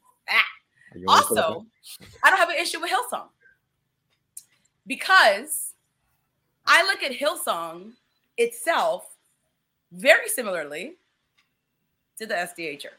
You 0.95 1.05
wanna 1.05 1.23
put 1.23 1.37
it 1.37 1.41
Also, 1.41 1.65
I 2.23 2.29
don't 2.29 2.39
have 2.39 2.49
an 2.49 2.55
issue 2.55 2.79
with 2.79 2.91
Hillsong 2.91 3.29
because 4.87 5.73
I 6.65 6.83
look 6.83 7.03
at 7.03 7.11
Hillsong 7.11 7.93
itself 8.37 9.15
very 9.91 10.27
similarly 10.27 10.95
to 12.17 12.25
the 12.25 12.33
SDA 12.33 12.79
church. 12.79 12.93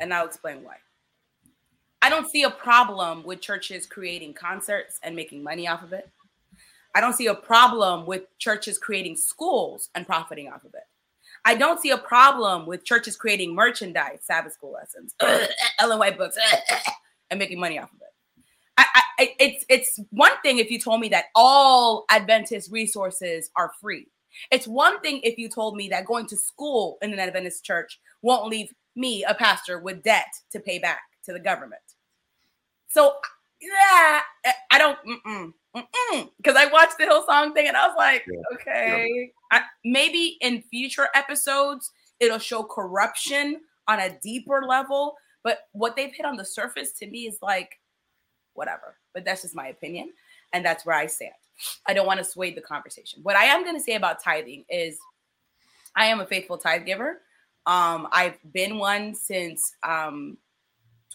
And 0.00 0.12
I'll 0.12 0.26
explain 0.26 0.62
why. 0.62 0.76
I 2.02 2.10
don't 2.10 2.28
see 2.28 2.42
a 2.42 2.50
problem 2.50 3.22
with 3.22 3.40
churches 3.40 3.86
creating 3.86 4.34
concerts 4.34 4.98
and 5.02 5.14
making 5.14 5.42
money 5.42 5.68
off 5.68 5.82
of 5.82 5.92
it. 5.92 6.10
I 6.94 7.00
don't 7.00 7.14
see 7.14 7.28
a 7.28 7.34
problem 7.34 8.06
with 8.06 8.24
churches 8.38 8.76
creating 8.76 9.16
schools 9.16 9.88
and 9.94 10.04
profiting 10.04 10.48
off 10.48 10.64
of 10.64 10.74
it. 10.74 10.86
I 11.44 11.54
don't 11.54 11.80
see 11.80 11.90
a 11.90 11.98
problem 11.98 12.66
with 12.66 12.84
churches 12.84 13.16
creating 13.16 13.54
merchandise, 13.54 14.20
Sabbath 14.22 14.52
school 14.52 14.72
lessons, 14.72 15.14
Ellen 15.80 15.98
White 15.98 16.16
books, 16.16 16.38
and 17.30 17.38
making 17.38 17.58
money 17.58 17.78
off 17.78 17.92
of 17.92 18.00
it. 18.00 18.44
I, 18.78 18.86
I, 19.18 19.34
it's 19.38 19.64
it's 19.68 20.00
one 20.10 20.32
thing 20.42 20.58
if 20.58 20.70
you 20.70 20.78
told 20.78 21.00
me 21.00 21.08
that 21.10 21.26
all 21.34 22.04
Adventist 22.10 22.70
resources 22.72 23.50
are 23.56 23.72
free. 23.80 24.06
It's 24.50 24.66
one 24.66 25.00
thing 25.00 25.20
if 25.22 25.38
you 25.38 25.48
told 25.48 25.76
me 25.76 25.88
that 25.90 26.06
going 26.06 26.26
to 26.26 26.36
school 26.36 26.98
in 27.02 27.12
an 27.12 27.18
Adventist 27.18 27.64
church 27.64 28.00
won't 28.22 28.48
leave 28.48 28.72
me, 28.96 29.24
a 29.24 29.34
pastor, 29.34 29.78
with 29.78 30.02
debt 30.02 30.28
to 30.52 30.60
pay 30.60 30.78
back 30.78 31.00
to 31.24 31.32
the 31.32 31.40
government. 31.40 31.82
So, 32.88 33.14
yeah, 33.60 34.20
I 34.70 34.78
don't, 34.78 34.98
because 35.74 36.56
I 36.56 36.66
watched 36.66 36.98
the 36.98 37.04
Hillsong 37.04 37.54
thing 37.54 37.68
and 37.68 37.76
I 37.76 37.86
was 37.86 37.96
like, 37.96 38.24
yeah. 38.28 38.40
okay, 38.54 39.32
yeah. 39.50 39.58
I, 39.58 39.62
maybe 39.84 40.36
in 40.40 40.62
future 40.62 41.08
episodes 41.14 41.90
it'll 42.20 42.38
show 42.38 42.62
corruption 42.62 43.60
on 43.88 44.00
a 44.00 44.18
deeper 44.22 44.64
level. 44.66 45.16
But 45.42 45.58
what 45.72 45.96
they've 45.96 46.12
hit 46.12 46.24
on 46.24 46.36
the 46.36 46.44
surface 46.44 46.92
to 47.00 47.06
me 47.06 47.26
is 47.26 47.38
like, 47.42 47.80
whatever. 48.54 48.96
But 49.12 49.24
that's 49.24 49.42
just 49.42 49.56
my 49.56 49.68
opinion. 49.68 50.12
And 50.52 50.64
that's 50.64 50.86
where 50.86 50.96
I 50.96 51.06
stand. 51.06 51.32
I 51.86 51.94
don't 51.94 52.06
want 52.06 52.18
to 52.18 52.24
sway 52.24 52.52
the 52.52 52.60
conversation. 52.60 53.20
What 53.22 53.36
I 53.36 53.44
am 53.44 53.62
going 53.64 53.76
to 53.76 53.82
say 53.82 53.94
about 53.94 54.22
tithing 54.22 54.64
is 54.68 54.98
I 55.96 56.06
am 56.06 56.20
a 56.20 56.26
faithful 56.26 56.58
tithe 56.58 56.86
giver. 56.86 57.22
Um, 57.66 58.08
I've 58.12 58.38
been 58.52 58.78
one 58.78 59.14
since 59.14 59.74
um, 59.82 60.36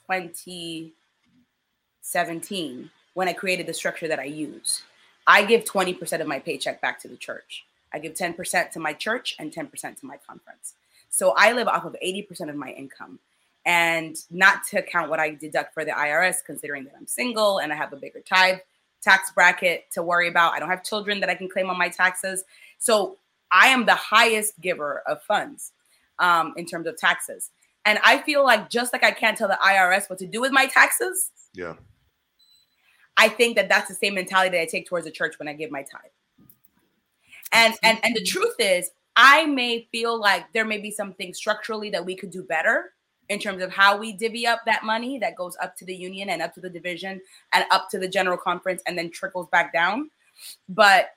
2017 0.09 2.91
when 3.17 3.27
I 3.27 3.33
created 3.33 3.65
the 3.65 3.73
structure 3.73 4.07
that 4.07 4.19
I 4.19 4.25
use. 4.25 4.83
I 5.25 5.43
give 5.43 5.65
20% 5.65 6.21
of 6.21 6.27
my 6.27 6.37
paycheck 6.37 6.81
back 6.81 7.01
to 7.01 7.07
the 7.07 7.17
church. 7.17 7.65
I 7.91 7.97
give 7.97 8.13
10% 8.13 8.69
to 8.69 8.79
my 8.79 8.93
church 8.93 9.35
and 9.39 9.51
10% 9.51 9.71
to 10.01 10.05
my 10.05 10.17
conference. 10.17 10.75
So 11.09 11.33
I 11.35 11.53
live 11.53 11.67
off 11.67 11.83
of 11.83 11.95
80% 12.05 12.47
of 12.47 12.55
my 12.55 12.69
income. 12.69 13.17
And 13.65 14.15
not 14.29 14.67
to 14.69 14.83
count 14.83 15.09
what 15.09 15.19
I 15.19 15.33
deduct 15.33 15.73
for 15.73 15.83
the 15.83 15.93
IRS, 15.93 16.45
considering 16.45 16.83
that 16.83 16.93
I'm 16.95 17.07
single 17.07 17.57
and 17.57 17.73
I 17.73 17.75
have 17.75 17.91
a 17.91 17.95
bigger 17.95 18.19
tithe 18.19 18.59
tax 19.01 19.31
bracket 19.31 19.85
to 19.93 20.03
worry 20.03 20.27
about. 20.27 20.53
I 20.53 20.59
don't 20.59 20.69
have 20.69 20.83
children 20.83 21.19
that 21.21 21.29
I 21.29 21.33
can 21.33 21.49
claim 21.49 21.71
on 21.71 21.77
my 21.79 21.89
taxes. 21.89 22.43
So 22.77 23.17
I 23.51 23.69
am 23.69 23.87
the 23.87 23.95
highest 23.95 24.61
giver 24.61 25.01
of 25.07 25.23
funds 25.23 25.71
um, 26.19 26.53
in 26.55 26.67
terms 26.67 26.85
of 26.85 26.97
taxes. 26.97 27.49
And 27.83 27.97
I 28.03 28.19
feel 28.19 28.43
like 28.43 28.69
just 28.69 28.93
like 28.93 29.03
I 29.03 29.09
can't 29.09 29.35
tell 29.35 29.47
the 29.47 29.57
IRS 29.59 30.07
what 30.07 30.19
to 30.19 30.27
do 30.27 30.39
with 30.39 30.51
my 30.51 30.67
taxes. 30.67 31.31
Yeah. 31.55 31.73
I 33.17 33.29
think 33.29 33.55
that 33.55 33.67
that's 33.67 33.87
the 33.87 33.95
same 33.95 34.15
mentality 34.15 34.55
that 34.55 34.61
I 34.61 34.65
take 34.65 34.87
towards 34.87 35.05
the 35.05 35.11
church 35.11 35.39
when 35.39 35.47
I 35.47 35.53
give 35.53 35.71
my 35.71 35.81
tithe. 35.81 36.11
And 37.51 37.73
and 37.83 37.99
and 38.03 38.15
the 38.15 38.23
truth 38.23 38.55
is, 38.59 38.91
I 39.15 39.45
may 39.45 39.87
feel 39.91 40.19
like 40.19 40.51
there 40.53 40.65
may 40.65 40.77
be 40.77 40.91
something 40.91 41.33
structurally 41.33 41.89
that 41.89 42.05
we 42.05 42.15
could 42.15 42.29
do 42.29 42.43
better 42.43 42.93
in 43.29 43.39
terms 43.39 43.61
of 43.61 43.71
how 43.71 43.97
we 43.97 44.13
divvy 44.13 44.45
up 44.47 44.61
that 44.65 44.83
money 44.83 45.19
that 45.19 45.35
goes 45.35 45.57
up 45.61 45.75
to 45.77 45.85
the 45.85 45.95
union 45.95 46.29
and 46.29 46.41
up 46.41 46.53
to 46.53 46.61
the 46.61 46.69
division 46.69 47.19
and 47.53 47.65
up 47.71 47.89
to 47.89 47.99
the 47.99 48.07
general 48.07 48.37
conference 48.37 48.81
and 48.87 48.97
then 48.97 49.09
trickles 49.09 49.47
back 49.49 49.73
down. 49.73 50.09
But 50.69 51.09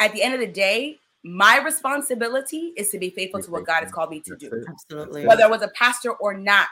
at 0.00 0.12
the 0.12 0.22
end 0.22 0.34
of 0.34 0.40
the 0.40 0.46
day, 0.46 0.98
my 1.22 1.58
responsibility 1.58 2.72
is 2.76 2.90
to 2.90 2.98
be 2.98 3.10
faithful 3.10 3.42
to 3.42 3.50
what 3.50 3.66
God 3.66 3.82
has 3.82 3.92
called 3.92 4.10
me 4.10 4.20
to 4.20 4.36
do. 4.36 4.64
Absolutely. 4.68 5.26
Whether 5.26 5.44
I 5.44 5.48
was 5.48 5.62
a 5.62 5.68
pastor 5.68 6.12
or 6.12 6.34
not, 6.34 6.68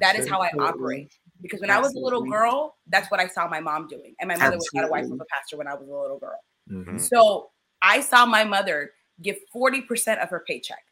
that 0.00 0.16
is 0.16 0.28
how 0.28 0.42
I 0.42 0.50
operate. 0.58 1.18
Because 1.40 1.60
when 1.60 1.70
I 1.70 1.78
was 1.78 1.94
a 1.94 1.98
little 1.98 2.22
girl, 2.22 2.76
that's 2.88 3.10
what 3.10 3.20
I 3.20 3.28
saw 3.28 3.48
my 3.48 3.60
mom 3.60 3.86
doing. 3.86 4.14
And 4.20 4.28
my 4.28 4.36
mother 4.36 4.56
was 4.56 4.68
not 4.74 4.86
a 4.86 4.88
wife 4.88 5.04
of 5.06 5.20
a 5.20 5.24
pastor 5.32 5.56
when 5.56 5.68
I 5.68 5.74
was 5.74 5.88
a 5.88 5.92
little 5.92 6.18
girl. 6.18 6.38
Mm-hmm. 6.70 6.98
So 6.98 7.50
I 7.82 8.00
saw 8.00 8.26
my 8.26 8.44
mother 8.44 8.92
give 9.22 9.36
40% 9.54 10.22
of 10.22 10.30
her 10.30 10.44
paycheck, 10.46 10.82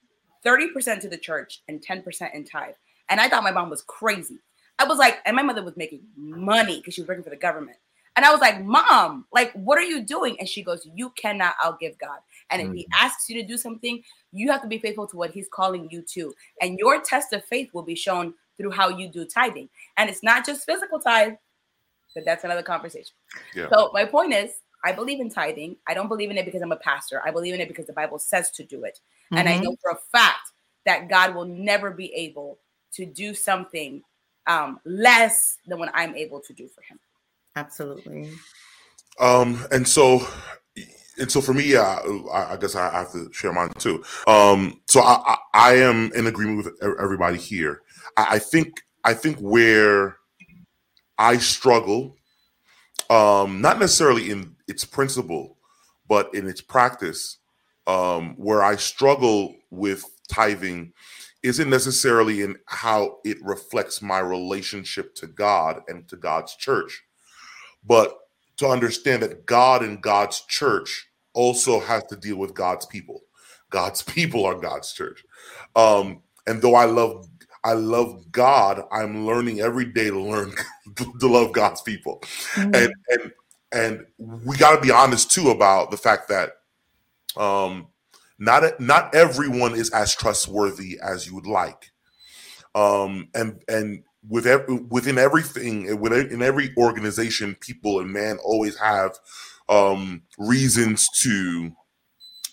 30% 0.45 1.01
to 1.01 1.09
the 1.09 1.17
church, 1.17 1.63
and 1.69 1.85
10% 1.85 2.35
in 2.35 2.45
tithe. 2.45 2.75
And 3.09 3.21
I 3.21 3.29
thought 3.29 3.43
my 3.43 3.51
mom 3.51 3.71
was 3.71 3.83
crazy. 3.83 4.39
I 4.79 4.85
was 4.85 4.99
like, 4.99 5.19
and 5.25 5.35
my 5.35 5.43
mother 5.43 5.63
was 5.63 5.77
making 5.77 6.03
money 6.17 6.79
because 6.79 6.95
she 6.95 7.01
was 7.01 7.09
working 7.09 7.25
for 7.25 7.31
the 7.31 7.37
government. 7.37 7.79
And 8.17 8.25
I 8.25 8.33
was 8.33 8.41
like, 8.41 8.65
Mom, 8.65 9.27
like, 9.31 9.53
what 9.53 9.77
are 9.77 9.83
you 9.83 10.03
doing? 10.03 10.37
And 10.41 10.49
she 10.49 10.63
goes, 10.63 10.89
You 10.95 11.11
cannot 11.19 11.55
outgive 11.59 11.99
God. 11.99 12.19
And 12.51 12.63
if 12.63 12.69
mm-hmm. 12.69 12.77
He 12.79 12.89
asks 12.95 13.29
you 13.29 13.41
to 13.41 13.47
do 13.47 13.59
something, 13.59 14.03
you 14.33 14.51
have 14.51 14.63
to 14.63 14.69
be 14.69 14.79
faithful 14.79 15.07
to 15.09 15.17
what 15.17 15.33
He's 15.33 15.49
calling 15.53 15.89
you 15.91 16.03
to. 16.15 16.33
And 16.63 16.79
your 16.79 17.03
test 17.03 17.35
of 17.35 17.45
faith 17.45 17.69
will 17.75 17.83
be 17.83 17.95
shown 17.95 18.33
through 18.57 18.71
how 18.71 18.89
you 18.89 19.09
do 19.09 19.25
tithing. 19.25 19.69
And 19.97 20.09
it's 20.09 20.23
not 20.23 20.47
just 20.47 20.65
physical 20.65 20.99
tithe, 20.99 21.35
but 22.15 22.25
that's 22.25 22.45
another 22.45 22.63
conversation. 22.63 23.15
Yeah. 23.55 23.69
So, 23.73 23.91
my 23.93 24.05
point 24.05 24.33
is, 24.33 24.51
I 24.85 24.93
believe 24.93 25.21
in 25.21 25.31
tithing. 25.31 25.77
I 25.87 25.95
don't 25.95 26.09
believe 26.09 26.31
in 26.31 26.39
it 26.39 26.45
because 26.45 26.63
I'm 26.63 26.73
a 26.73 26.77
pastor. 26.77 27.21
I 27.25 27.31
believe 27.31 27.55
in 27.55 27.61
it 27.61 27.69
because 27.69 27.87
the 27.87 27.93
Bible 27.93 28.19
says 28.19 28.51
to 28.53 28.65
do 28.65 28.85
it. 28.85 29.01
Mm-hmm. 29.27 29.39
And 29.39 29.49
I 29.49 29.59
know 29.59 29.73
mm-hmm. 29.73 29.81
for 29.83 29.91
a 29.91 30.19
fact 30.19 30.53
that 30.85 31.09
God 31.09 31.35
will 31.35 31.45
never 31.45 31.91
be 31.91 32.13
able 32.15 32.59
to 32.95 33.05
do 33.05 33.35
something 33.35 34.03
um, 34.47 34.81
less 34.85 35.59
than 35.67 35.79
what 35.79 35.91
I'm 35.93 36.15
able 36.15 36.41
to 36.41 36.53
do 36.53 36.69
for 36.69 36.83
him. 36.83 36.99
Absolutely. 37.57 38.31
Um, 39.19 39.65
and 39.73 39.87
so, 39.87 40.27
and 41.19 41.31
so 41.31 41.41
for 41.41 41.55
me, 41.55 41.73
yeah, 41.73 42.01
I, 42.33 42.55
I 42.55 42.57
guess 42.57 42.75
I 42.75 42.91
have 42.91 43.13
to 43.13 43.33
share 43.33 43.53
mine 43.53 43.71
too. 43.79 44.05
Um, 44.27 44.81
so 44.87 45.01
I, 45.01 45.23
I, 45.27 45.37
I 45.55 45.75
am 45.77 46.13
in 46.15 46.27
agreement 46.27 46.65
with 46.65 46.75
everybody 46.83 47.39
here. 47.39 47.83
I, 48.17 48.27
I 48.33 48.39
think, 48.39 48.83
I 49.05 49.15
think 49.15 49.39
where 49.39 50.17
I 51.19 51.39
struggle, 51.39 52.17
um, 53.09 53.61
not 53.61 53.79
necessarily 53.79 54.31
in 54.31 54.57
its 54.69 54.85
principle, 54.85 55.57
but 56.09 56.35
in 56.35 56.47
its 56.47 56.61
practice, 56.61 57.39
um, 57.87 58.35
where 58.37 58.63
I 58.63 58.77
struggle 58.77 59.55
with 59.71 60.05
tithing 60.29 60.93
isn't 61.43 61.71
necessarily 61.71 62.43
in 62.43 62.57
how 62.67 63.19
it 63.25 63.39
reflects 63.43 64.03
my 64.03 64.19
relationship 64.19 65.15
to 65.15 65.27
God 65.27 65.83
and 65.87 66.09
to 66.09 66.17
God's 66.17 66.57
church, 66.57 67.05
but 67.85 68.19
to 68.57 68.69
understand 68.69 69.23
that 69.23 69.47
God 69.47 69.83
and 69.83 70.01
God's 70.01 70.41
church 70.43 71.09
also 71.35 71.81
has 71.81 72.05
to 72.05 72.17
deal 72.17 72.37
with 72.37 72.55
God's 72.55 72.87
people. 72.87 73.23
God's 73.71 74.03
people 74.15 74.45
are 74.45 74.55
God's 74.55 74.93
church. 74.93 75.25
Um, 75.75 76.23
and 76.47 76.63
though 76.63 76.75
I 76.75 76.85
love 76.85 77.29
I 77.65 77.73
love 77.73 78.31
God, 78.31 78.83
I'm 78.93 79.27
learning 79.27 79.61
every 79.61 79.87
day 79.87 80.09
to 80.09 80.21
learn 80.21 80.53
to 80.97 81.27
love 81.27 81.53
God's 81.53 81.83
people. 81.83 82.23
Mm-hmm. 82.55 82.75
And 82.75 82.95
and 83.09 83.33
and 83.73 84.07
we 84.19 84.57
got 84.57 84.77
to 84.77 84.81
be 84.81 84.93
honest 84.93 85.31
too 85.31 85.51
about 85.51 85.91
the 85.91 85.97
fact 85.97 86.29
that 86.29 86.53
um 87.37 87.89
not 88.39 88.81
not 88.81 89.15
everyone 89.15 89.75
is 89.75 89.91
as 89.91 90.15
trustworthy 90.15 90.99
as 91.03 91.27
you 91.27 91.35
would 91.35 91.47
like 91.47 91.91
um 92.75 93.29
and 93.35 93.63
and 93.69 94.03
with 94.29 94.47
every, 94.47 94.77
within 94.91 95.19
everything 95.19 96.01
within 96.01 96.43
every 96.43 96.73
organization 96.77 97.55
people 97.61 98.01
and 98.01 98.13
man 98.13 98.39
always 98.45 98.77
have 98.79 99.17
um 99.69 100.23
reasons 100.39 101.09
to 101.11 101.73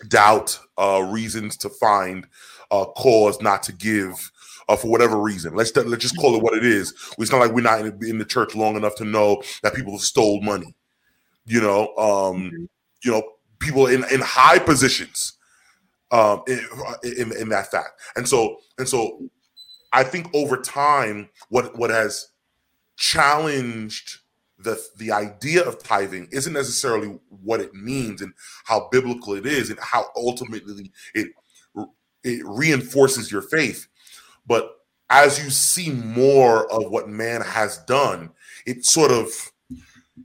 doubt 0.08 0.60
uh 0.78 1.02
reasons 1.10 1.58
to 1.58 1.70
find 1.70 2.28
a 2.72 2.86
cause 2.86 3.42
not 3.42 3.64
to 3.64 3.72
give 3.72 4.32
uh, 4.70 4.76
for 4.76 4.88
whatever 4.88 5.20
reason. 5.20 5.56
Let's 5.56 5.76
let's 5.76 6.02
just 6.02 6.18
call 6.18 6.36
it 6.36 6.44
what 6.44 6.56
it 6.58 6.66
is. 6.66 6.94
It's 7.18 7.32
not 7.32 7.40
like 7.40 7.52
we're 7.52 7.62
not 7.62 7.82
in, 7.82 8.00
in 8.04 8.18
the 8.18 8.26
church 8.26 8.56
long 8.56 8.76
enough 8.76 8.96
to 8.96 9.06
know 9.06 9.42
that 9.62 9.74
people 9.74 9.94
have 9.94 10.02
stole 10.02 10.42
money. 10.42 10.76
You 11.46 11.62
know, 11.62 11.88
um, 11.98 12.44
mm-hmm. 12.44 12.66
you 13.04 13.12
know, 13.12 13.24
people 13.60 13.88
in 13.88 14.06
in 14.12 14.22
high 14.22 14.60
positions 14.60 15.34
um, 16.12 16.44
in, 16.48 16.62
in, 17.04 17.32
in 17.38 17.50
that 17.50 17.70
fact. 17.72 18.00
And 18.16 18.28
so 18.28 18.58
and 18.78 18.88
so, 18.88 19.20
I 19.94 20.04
think 20.04 20.34
over 20.34 20.58
time, 20.58 21.30
what 21.50 21.78
what 21.78 21.90
has 21.90 22.30
challenged 22.98 24.20
the 24.58 24.82
the 24.98 25.12
idea 25.12 25.64
of 25.64 25.82
tithing 25.82 26.28
isn't 26.32 26.54
necessarily 26.54 27.20
what 27.30 27.60
it 27.60 27.74
means 27.74 28.22
and 28.22 28.34
how 28.66 28.88
biblical 28.92 29.34
it 29.34 29.46
is 29.46 29.70
and 29.70 29.80
how 29.80 30.06
ultimately 30.16 30.92
it 31.16 31.30
it 32.24 32.42
reinforces 32.46 33.32
your 33.32 33.42
faith 33.42 33.88
but 34.46 34.78
as 35.10 35.44
you 35.44 35.50
see 35.50 35.90
more 35.90 36.72
of 36.72 36.92
what 36.92 37.10
man 37.10 37.42
has 37.42 37.80
done 37.80 38.30
it 38.68 38.86
sort 38.86 39.12
of 39.12 39.52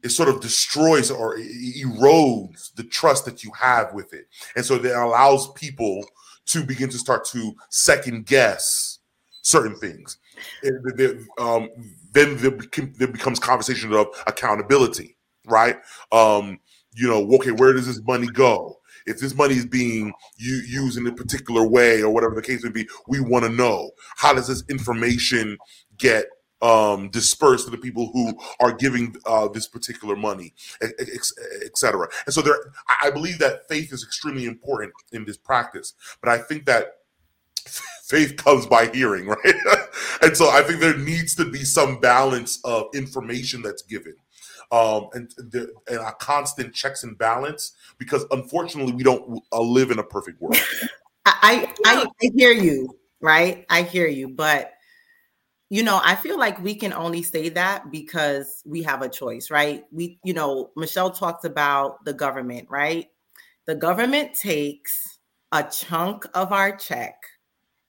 it 0.02 0.10
sort 0.10 0.28
of 0.28 0.40
destroys 0.40 1.10
or 1.10 1.38
erodes 1.38 2.74
the 2.74 2.84
trust 2.84 3.24
that 3.24 3.42
you 3.42 3.50
have 3.58 3.92
with 3.94 4.12
it. 4.12 4.26
And 4.54 4.64
so 4.64 4.78
that 4.78 4.96
allows 4.96 5.50
people 5.52 6.04
to 6.46 6.64
begin 6.64 6.88
to 6.90 6.98
start 6.98 7.24
to 7.26 7.54
second 7.70 8.26
guess 8.26 8.97
certain 9.42 9.76
things. 9.76 10.18
Um, 11.38 11.68
then 12.12 12.36
there 12.38 13.08
becomes 13.08 13.38
conversation 13.38 13.92
of 13.92 14.08
accountability, 14.26 15.16
right? 15.46 15.76
Um, 16.12 16.60
you 16.94 17.08
know, 17.08 17.28
okay, 17.36 17.52
where 17.52 17.72
does 17.72 17.86
this 17.86 18.02
money 18.02 18.26
go? 18.26 18.76
If 19.06 19.20
this 19.20 19.34
money 19.34 19.54
is 19.54 19.66
being 19.66 20.12
used 20.36 20.98
in 20.98 21.06
a 21.06 21.12
particular 21.12 21.66
way 21.66 22.02
or 22.02 22.10
whatever 22.10 22.34
the 22.34 22.42
case 22.42 22.62
may 22.62 22.70
be, 22.70 22.88
we 23.06 23.20
want 23.20 23.44
to 23.44 23.50
know 23.50 23.90
how 24.16 24.34
does 24.34 24.48
this 24.48 24.64
information 24.68 25.56
get 25.96 26.26
um, 26.60 27.08
dispersed 27.10 27.66
to 27.66 27.70
the 27.70 27.78
people 27.78 28.10
who 28.12 28.38
are 28.60 28.72
giving 28.72 29.14
uh, 29.26 29.48
this 29.48 29.68
particular 29.68 30.16
money, 30.16 30.54
etc. 30.82 32.08
And 32.26 32.34
so 32.34 32.42
there, 32.42 32.72
I 33.02 33.10
believe 33.10 33.38
that 33.38 33.68
faith 33.68 33.92
is 33.92 34.02
extremely 34.02 34.46
important 34.46 34.92
in 35.12 35.24
this 35.24 35.36
practice. 35.36 35.94
But 36.20 36.30
I 36.30 36.38
think 36.38 36.66
that 36.66 36.94
faith 38.08 38.36
comes 38.36 38.66
by 38.66 38.86
hearing, 38.88 39.26
right? 39.28 39.54
and 40.22 40.36
so 40.36 40.48
I 40.50 40.62
think 40.62 40.80
there 40.80 40.96
needs 40.96 41.34
to 41.36 41.44
be 41.44 41.64
some 41.64 42.00
balance 42.00 42.60
of 42.64 42.86
information 42.94 43.62
that's 43.62 43.82
given. 43.82 44.14
um, 44.70 45.08
and 45.14 45.30
the, 45.38 45.72
and 45.88 45.98
a 45.98 46.12
constant 46.12 46.74
checks 46.74 47.02
and 47.02 47.16
balance 47.16 47.72
because 47.98 48.24
unfortunately 48.30 48.92
we 48.92 49.02
don't 49.02 49.42
uh, 49.52 49.60
live 49.60 49.90
in 49.90 49.98
a 49.98 50.02
perfect 50.02 50.40
world. 50.40 50.58
I, 51.26 51.72
I 51.84 52.06
I 52.20 52.30
hear 52.34 52.52
you, 52.52 52.98
right? 53.20 53.64
I 53.70 53.82
hear 53.82 54.06
you, 54.08 54.28
but 54.28 54.72
you 55.70 55.82
know, 55.82 56.00
I 56.02 56.16
feel 56.16 56.38
like 56.38 56.58
we 56.62 56.74
can 56.74 56.92
only 56.94 57.22
say 57.22 57.50
that 57.50 57.90
because 57.90 58.62
we 58.64 58.82
have 58.84 59.02
a 59.02 59.08
choice, 59.08 59.50
right? 59.50 59.84
We, 59.92 60.18
you 60.24 60.32
know, 60.32 60.70
Michelle 60.76 61.10
talked 61.10 61.44
about 61.44 62.04
the 62.06 62.14
government, 62.14 62.68
right? 62.70 63.08
The 63.66 63.74
government 63.74 64.32
takes 64.34 65.18
a 65.52 65.62
chunk 65.64 66.24
of 66.34 66.52
our 66.52 66.74
check 66.76 67.16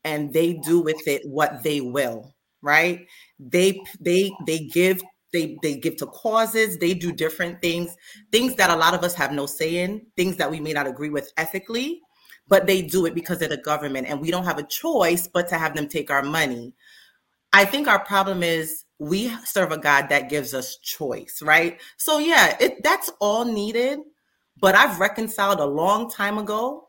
and 0.04 0.34
they 0.34 0.54
do 0.54 0.82
with 0.82 1.08
it 1.08 1.22
what 1.26 1.64
they 1.64 1.82
will, 1.82 2.36
right? 2.62 3.06
They 3.40 3.82
they 4.00 4.32
they 4.46 4.60
give 4.60 5.02
they 5.34 5.58
they 5.62 5.78
give 5.78 5.98
to 5.98 6.08
causes, 6.08 6.78
they 6.78 6.94
do 6.94 7.12
different 7.12 7.62
things, 7.62 7.96
things 8.32 8.56
that 8.56 8.70
a 8.70 8.76
lot 8.76 8.94
of 8.94 9.04
us 9.04 9.14
have 9.16 9.32
no 9.32 9.46
say 9.46 9.78
in, 9.78 10.06
things 10.18 10.38
that 10.38 10.50
we 10.50 10.60
may 10.60 10.74
not 10.74 10.88
agree 10.88 11.10
with 11.10 11.32
ethically, 11.38 12.02
but 12.48 12.66
they 12.66 12.82
do 12.82 13.06
it 13.06 13.14
because 13.14 13.42
of 13.42 13.50
the 13.50 13.58
government 13.58 14.08
and 14.08 14.20
we 14.20 14.32
don't 14.32 14.46
have 14.46 14.58
a 14.58 14.64
choice 14.64 15.28
but 15.28 15.48
to 15.50 15.58
have 15.58 15.76
them 15.76 15.88
take 15.88 16.10
our 16.10 16.24
money. 16.24 16.74
I 17.54 17.66
think 17.66 17.88
our 17.88 18.04
problem 18.04 18.44
is 18.44 18.86
we 19.00 19.32
serve 19.46 19.72
a 19.72 19.78
God 19.78 20.10
that 20.10 20.30
gives 20.30 20.54
us 20.54 20.78
choice, 20.78 21.42
right? 21.42 21.80
So 21.98 22.20
yeah, 22.20 22.56
it 22.60 22.84
that's 22.84 23.12
all 23.20 23.46
needed, 23.46 24.00
but 24.60 24.76
I've 24.76 25.00
reconciled 25.00 25.60
a 25.60 25.66
long 25.66 26.10
time 26.10 26.38
ago 26.38 26.89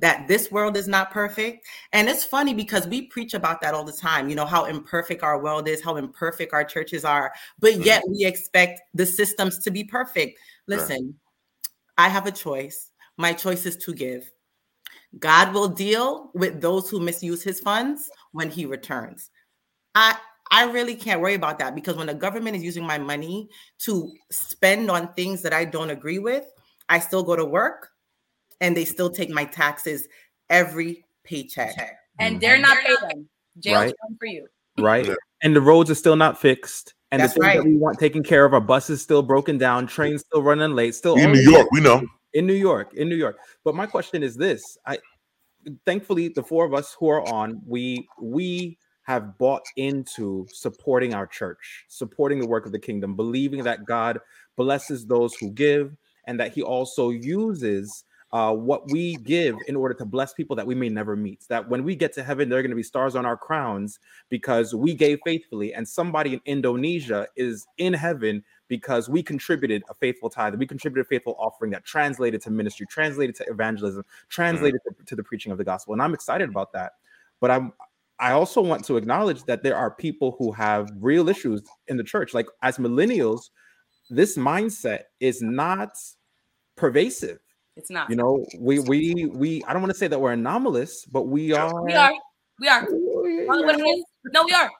that 0.00 0.28
this 0.28 0.50
world 0.50 0.76
is 0.76 0.86
not 0.86 1.10
perfect. 1.10 1.66
And 1.92 2.08
it's 2.08 2.24
funny 2.24 2.54
because 2.54 2.86
we 2.86 3.02
preach 3.02 3.34
about 3.34 3.60
that 3.62 3.74
all 3.74 3.84
the 3.84 3.92
time, 3.92 4.28
you 4.28 4.36
know, 4.36 4.46
how 4.46 4.66
imperfect 4.66 5.22
our 5.22 5.42
world 5.42 5.68
is, 5.68 5.82
how 5.82 5.96
imperfect 5.96 6.52
our 6.52 6.64
churches 6.64 7.04
are, 7.04 7.32
but 7.58 7.72
mm-hmm. 7.72 7.82
yet 7.82 8.04
we 8.08 8.24
expect 8.24 8.80
the 8.94 9.06
systems 9.06 9.58
to 9.58 9.70
be 9.70 9.84
perfect. 9.84 10.38
Listen, 10.66 11.14
I 11.96 12.08
have 12.08 12.26
a 12.26 12.32
choice. 12.32 12.90
My 13.16 13.32
choice 13.32 13.66
is 13.66 13.76
to 13.78 13.92
give. 13.92 14.30
God 15.18 15.52
will 15.52 15.68
deal 15.68 16.30
with 16.34 16.60
those 16.60 16.88
who 16.88 17.00
misuse 17.00 17.42
his 17.42 17.60
funds 17.60 18.10
when 18.32 18.50
he 18.50 18.66
returns. 18.66 19.30
I 19.94 20.16
I 20.50 20.64
really 20.64 20.94
can't 20.94 21.20
worry 21.20 21.34
about 21.34 21.58
that 21.58 21.74
because 21.74 21.96
when 21.96 22.06
the 22.06 22.14
government 22.14 22.56
is 22.56 22.62
using 22.62 22.86
my 22.86 22.98
money 22.98 23.50
to 23.80 24.12
spend 24.30 24.90
on 24.90 25.12
things 25.12 25.42
that 25.42 25.52
I 25.52 25.64
don't 25.64 25.90
agree 25.90 26.18
with, 26.18 26.44
I 26.88 27.00
still 27.00 27.22
go 27.22 27.36
to 27.36 27.44
work 27.44 27.90
and 28.60 28.76
they 28.76 28.84
still 28.84 29.10
take 29.10 29.30
my 29.30 29.44
taxes 29.44 30.08
every 30.50 31.04
paycheck. 31.24 31.98
And 32.18 32.34
mm-hmm. 32.34 32.40
they're 32.40 32.58
not 32.58 32.78
paying. 32.78 33.28
Jail 33.58 33.74
right. 33.74 33.94
for 34.18 34.26
you. 34.26 34.46
Right. 34.78 35.08
And 35.42 35.54
the 35.54 35.60
roads 35.60 35.90
are 35.90 35.94
still 35.94 36.16
not 36.16 36.40
fixed. 36.40 36.94
And 37.10 37.22
That's 37.22 37.34
the 37.34 37.40
things 37.40 37.46
right. 37.46 37.56
that 37.58 37.64
we 37.64 37.76
want 37.76 37.98
taken 37.98 38.22
care 38.22 38.44
of, 38.44 38.52
our 38.52 38.60
buses 38.60 39.02
still 39.02 39.22
broken 39.22 39.58
down, 39.58 39.86
trains 39.86 40.20
still 40.20 40.42
running 40.42 40.74
late, 40.74 40.94
still 40.94 41.16
in 41.16 41.32
New 41.32 41.40
York, 41.40 41.68
we 41.72 41.80
know. 41.80 42.02
In 42.34 42.46
New 42.46 42.54
York, 42.54 42.92
in 42.94 43.08
New 43.08 43.16
York. 43.16 43.38
But 43.64 43.74
my 43.74 43.86
question 43.86 44.22
is 44.22 44.36
this: 44.36 44.76
I 44.86 44.98
thankfully 45.86 46.28
the 46.28 46.42
four 46.42 46.66
of 46.66 46.74
us 46.74 46.94
who 46.98 47.08
are 47.08 47.26
on, 47.32 47.62
we 47.66 48.06
we 48.20 48.78
have 49.04 49.38
bought 49.38 49.64
into 49.76 50.46
supporting 50.52 51.14
our 51.14 51.26
church, 51.26 51.86
supporting 51.88 52.38
the 52.38 52.46
work 52.46 52.66
of 52.66 52.72
the 52.72 52.78
kingdom, 52.78 53.16
believing 53.16 53.64
that 53.64 53.86
God 53.86 54.18
blesses 54.56 55.06
those 55.06 55.34
who 55.36 55.50
give 55.52 55.96
and 56.26 56.38
that 56.38 56.52
he 56.52 56.62
also 56.62 57.08
uses 57.08 58.04
uh, 58.32 58.52
what 58.54 58.90
we 58.90 59.16
give 59.16 59.56
in 59.68 59.76
order 59.76 59.94
to 59.94 60.04
bless 60.04 60.34
people 60.34 60.54
that 60.56 60.66
we 60.66 60.74
may 60.74 60.88
never 60.88 61.16
meet. 61.16 61.44
That 61.48 61.68
when 61.68 61.84
we 61.84 61.96
get 61.96 62.12
to 62.14 62.22
heaven, 62.22 62.48
there 62.48 62.58
are 62.58 62.62
going 62.62 62.70
to 62.70 62.76
be 62.76 62.82
stars 62.82 63.16
on 63.16 63.24
our 63.24 63.36
crowns 63.36 63.98
because 64.28 64.74
we 64.74 64.94
gave 64.94 65.18
faithfully, 65.24 65.72
and 65.74 65.88
somebody 65.88 66.34
in 66.34 66.40
Indonesia 66.44 67.26
is 67.36 67.66
in 67.78 67.94
heaven 67.94 68.44
because 68.68 69.08
we 69.08 69.22
contributed 69.22 69.82
a 69.88 69.94
faithful 69.94 70.28
tithe, 70.28 70.54
we 70.56 70.66
contributed 70.66 71.06
a 71.06 71.08
faithful 71.08 71.36
offering 71.38 71.70
that 71.70 71.84
translated 71.84 72.42
to 72.42 72.50
ministry, 72.50 72.86
translated 72.90 73.34
to 73.36 73.44
evangelism, 73.48 74.04
translated 74.28 74.80
mm. 74.86 74.98
to, 74.98 75.04
to 75.04 75.16
the 75.16 75.22
preaching 75.22 75.50
of 75.50 75.56
the 75.56 75.64
gospel. 75.64 75.94
And 75.94 76.02
I'm 76.02 76.12
excited 76.12 76.50
about 76.50 76.72
that. 76.74 76.92
But 77.40 77.50
I'm 77.50 77.72
I 78.20 78.32
also 78.32 78.60
want 78.60 78.84
to 78.86 78.96
acknowledge 78.96 79.44
that 79.44 79.62
there 79.62 79.76
are 79.76 79.92
people 79.92 80.34
who 80.38 80.50
have 80.52 80.90
real 80.98 81.28
issues 81.28 81.62
in 81.86 81.96
the 81.96 82.04
church. 82.04 82.34
Like 82.34 82.46
as 82.62 82.78
millennials, 82.78 83.50
this 84.10 84.36
mindset 84.36 85.02
is 85.20 85.40
not 85.40 85.90
pervasive 86.76 87.38
it's 87.78 87.90
not. 87.90 88.10
You 88.10 88.16
know, 88.16 88.44
we 88.58 88.80
we 88.80 89.26
we. 89.26 89.62
I 89.64 89.72
don't 89.72 89.80
want 89.80 89.92
to 89.92 89.98
say 89.98 90.08
that 90.08 90.20
we're 90.20 90.32
anomalous, 90.32 91.04
but 91.06 91.28
we 91.28 91.52
are. 91.52 91.82
We 91.84 91.94
are. 91.94 92.12
We 92.60 92.68
are. 92.68 92.86
No, 92.90 94.44
we 94.44 94.52
are. 94.52 94.70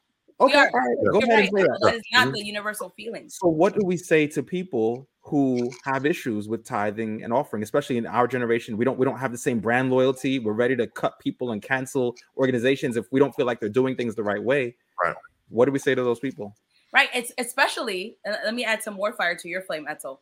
Okay, 0.40 0.52
we 0.52 0.58
are. 0.58 0.70
all 0.72 0.80
right. 0.80 0.96
Go 1.12 1.18
ahead 1.18 1.38
and 1.38 1.48
say 1.56 1.62
that. 1.62 1.78
That 1.82 1.94
is 1.94 2.02
not 2.12 2.24
mm-hmm. 2.24 2.32
the 2.32 2.44
universal 2.44 2.92
feeling. 2.96 3.28
So, 3.28 3.46
what 3.46 3.74
do 3.74 3.80
we 3.84 3.96
say 3.96 4.26
to 4.28 4.42
people 4.42 5.08
who 5.20 5.70
have 5.84 6.06
issues 6.06 6.48
with 6.48 6.64
tithing 6.64 7.22
and 7.22 7.32
offering, 7.32 7.62
especially 7.62 7.98
in 7.98 8.06
our 8.06 8.26
generation? 8.26 8.76
We 8.76 8.84
don't 8.84 8.98
we 8.98 9.04
don't 9.04 9.18
have 9.18 9.30
the 9.30 9.38
same 9.38 9.60
brand 9.60 9.90
loyalty. 9.90 10.40
We're 10.40 10.52
ready 10.54 10.74
to 10.74 10.88
cut 10.88 11.20
people 11.20 11.52
and 11.52 11.62
cancel 11.62 12.16
organizations 12.36 12.96
if 12.96 13.06
we 13.12 13.20
don't 13.20 13.34
feel 13.36 13.46
like 13.46 13.60
they're 13.60 13.68
doing 13.68 13.94
things 13.94 14.16
the 14.16 14.24
right 14.24 14.42
way. 14.42 14.74
Right. 15.02 15.14
What 15.50 15.66
do 15.66 15.72
we 15.72 15.78
say 15.78 15.94
to 15.94 16.02
those 16.02 16.18
people? 16.18 16.56
Right. 16.92 17.10
It's 17.14 17.32
especially. 17.38 18.16
let 18.26 18.54
me 18.54 18.64
add 18.64 18.82
some 18.82 18.94
more 18.94 19.12
fire 19.12 19.36
to 19.36 19.48
your 19.48 19.62
flame, 19.62 19.86
Edsel. 19.88 20.18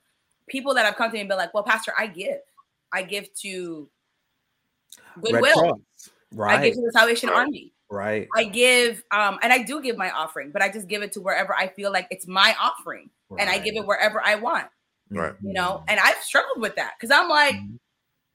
People 0.47 0.75
that 0.75 0.85
have 0.85 0.97
come 0.97 1.11
to 1.11 1.15
me 1.15 1.21
and 1.21 1.29
been 1.29 1.39
like, 1.39 1.55
"Well, 1.55 1.65
Pastor, 1.65 1.95
I 1.99 2.07
give." 2.07 2.39
I 2.97 3.03
give 3.03 3.33
to 3.43 3.91
Goodwill. 5.21 5.81
Right. 6.33 6.59
I 6.59 6.65
give 6.65 6.75
to 6.75 6.81
the 6.81 6.93
Salvation 6.93 7.29
Army. 7.29 7.73
Right. 7.91 8.27
I 8.35 8.45
give, 8.45 9.05
um, 9.11 9.39
and 9.43 9.53
I 9.53 9.63
do 9.63 9.81
give 9.81 9.97
my 9.97 10.11
offering, 10.11 10.51
but 10.51 10.63
I 10.63 10.71
just 10.71 10.89
give 10.89 11.03
it 11.03 11.13
to 11.13 11.21
wherever 11.21 11.55
I 11.55 11.69
feel 11.69 11.93
like 11.93 12.09
it's 12.11 12.27
my 12.27 12.55
offering, 12.61 13.11
right. 13.29 13.43
and 13.43 13.51
I 13.51 13.59
give 13.59 13.77
it 13.77 13.87
wherever 13.87 14.21
I 14.25 14.37
want. 14.37 14.67
Right. 15.11 15.35
You 15.41 15.53
know, 15.53 15.85
and 15.87 16.01
I've 16.01 16.17
struggled 16.17 16.61
with 16.61 16.75
that 16.77 16.95
because 16.99 17.17
I'm 17.17 17.29
like, 17.29 17.55
mm-hmm. 17.55 17.77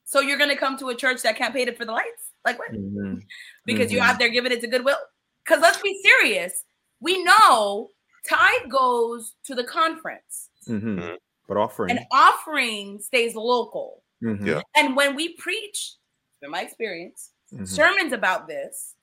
so 0.05 0.21
you're 0.21 0.37
gonna 0.37 0.55
come 0.55 0.77
to 0.77 0.89
a 0.89 0.95
church 0.95 1.23
that 1.23 1.35
can't 1.35 1.53
pay 1.53 1.63
it 1.63 1.77
for 1.77 1.83
the 1.83 1.91
lights, 1.91 2.31
like 2.45 2.59
what? 2.59 2.71
Mm-hmm. 2.71 3.15
because 3.65 3.87
mm-hmm. 3.87 3.95
you're 3.95 4.03
out 4.03 4.19
there 4.19 4.29
giving 4.29 4.51
it 4.51 4.61
to 4.61 4.67
Goodwill. 4.67 4.97
Because 5.43 5.61
let's 5.61 5.81
be 5.81 5.99
serious, 6.01 6.63
we 7.01 7.21
know 7.23 7.89
tithe 8.29 8.69
goes 8.69 9.33
to 9.45 9.55
the 9.55 9.63
conference, 9.63 10.49
mm-hmm. 10.69 10.99
mm-hmm. 10.99 11.15
but 11.47 11.57
offering 11.57 11.91
and 11.91 11.99
offering 12.13 12.99
stays 12.99 13.35
local. 13.35 14.03
Mm-hmm. 14.23 14.47
Yeah. 14.47 14.61
And 14.75 14.95
when 14.95 15.15
we 15.15 15.33
preach, 15.33 15.95
in 16.41 16.51
my 16.51 16.61
experience, 16.61 17.31
mm-hmm. 17.53 17.65
sermons 17.65 18.13
about 18.13 18.47
this, 18.47 18.95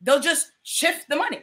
they'll 0.00 0.20
just 0.20 0.50
shift 0.62 1.08
the 1.08 1.16
money. 1.16 1.42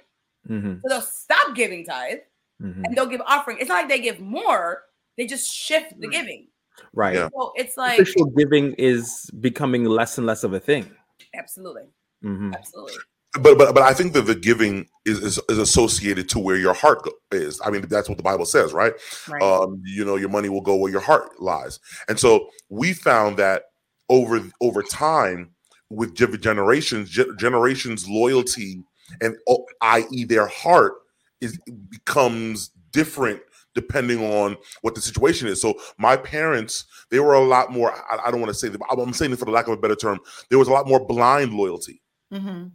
Mm-hmm. 0.50 0.76
So 0.82 0.90
they'll 0.90 1.02
stop 1.02 1.56
giving 1.56 1.86
tithe 1.86 2.20
mm-hmm. 2.62 2.86
and 2.86 2.96
they'll 2.96 3.06
give 3.06 3.22
offering. 3.22 3.58
It's 3.60 3.70
not 3.70 3.76
like 3.76 3.90
they 3.90 4.00
give 4.00 4.20
more, 4.20 4.84
they 5.18 5.26
just 5.26 5.54
shift 5.54 6.00
the 6.00 6.08
giving. 6.08 6.48
Right. 6.94 7.16
Yeah. 7.16 7.30
So 7.36 7.52
it's 7.56 7.78
like 7.78 8.00
official 8.00 8.26
giving 8.26 8.74
is 8.74 9.30
becoming 9.40 9.86
less 9.86 10.18
and 10.18 10.26
less 10.26 10.44
of 10.44 10.54
a 10.54 10.60
thing. 10.60 10.90
Absolutely. 11.36 11.84
Mm-hmm. 12.24 12.54
Absolutely 12.54 12.96
but 13.34 13.58
but 13.58 13.76
but 13.76 13.84
I 13.84 13.94
think 13.94 14.13
that 14.13 14.24
the 14.24 14.36
giving 14.36 14.88
is, 15.06 15.20
is, 15.20 15.39
is 15.50 15.60
associated 15.60 16.30
to 16.30 16.39
where 16.39 16.58
your 16.58 16.74
heart 16.74 17.08
is. 17.32 17.62
I 17.63 17.70
mean, 17.70 17.86
that's 17.88 18.10
what 18.10 18.18
the 18.18 18.24
Bible 18.24 18.46
says, 18.46 18.74
right? 18.74 18.94
right? 19.28 19.42
Um, 19.42 19.82
you 19.86 20.04
know, 20.04 20.15
your 20.15 20.30
money 20.30 20.50
will 20.50 20.62
go 20.62 20.76
where 20.76 20.92
your 20.92 21.02
heart 21.02 21.39
lies, 21.39 21.80
and 22.08 22.20
so 22.20 22.50
we 22.70 22.94
found 22.94 23.38
that 23.38 23.65
over 24.10 24.42
over 24.62 24.82
time 24.82 25.52
with 25.92 26.15
generations, 26.15 27.10
generations 27.38 28.08
loyalty 28.08 28.84
and 29.22 29.36
oh, 29.48 29.65
i.e. 29.82 30.24
their 30.24 30.48
heart 30.48 30.94
is 31.42 31.60
becomes 31.89 32.72
different 32.92 33.42
depending 33.76 34.24
on 34.24 34.58
what 34.82 34.96
the 34.96 35.02
situation 35.02 35.48
is. 35.48 35.62
So 35.62 35.80
my 35.98 36.18
parents, 36.18 36.86
they 37.12 37.20
were 37.20 37.34
a 37.34 37.42
lot 37.42 37.72
more. 37.72 37.94
I, 37.94 38.28
I 38.28 38.32
don't 38.32 38.42
want 38.42 38.52
to 38.52 38.60
say 38.60 38.70
that. 38.70 38.82
I'm 38.89 39.13
saying 39.13 39.32
it 39.32 39.39
for 39.39 39.46
the 39.46 39.52
lack 39.52 39.68
of 39.68 39.74
a 39.74 39.78
better 39.78 39.96
term. 39.96 40.20
There 40.50 40.60
was 40.60 40.68
a 40.68 40.72
lot 40.72 40.88
more 40.88 41.06
blind 41.06 41.54
loyalty. 41.54 42.02
Mm-hmm 42.34 42.68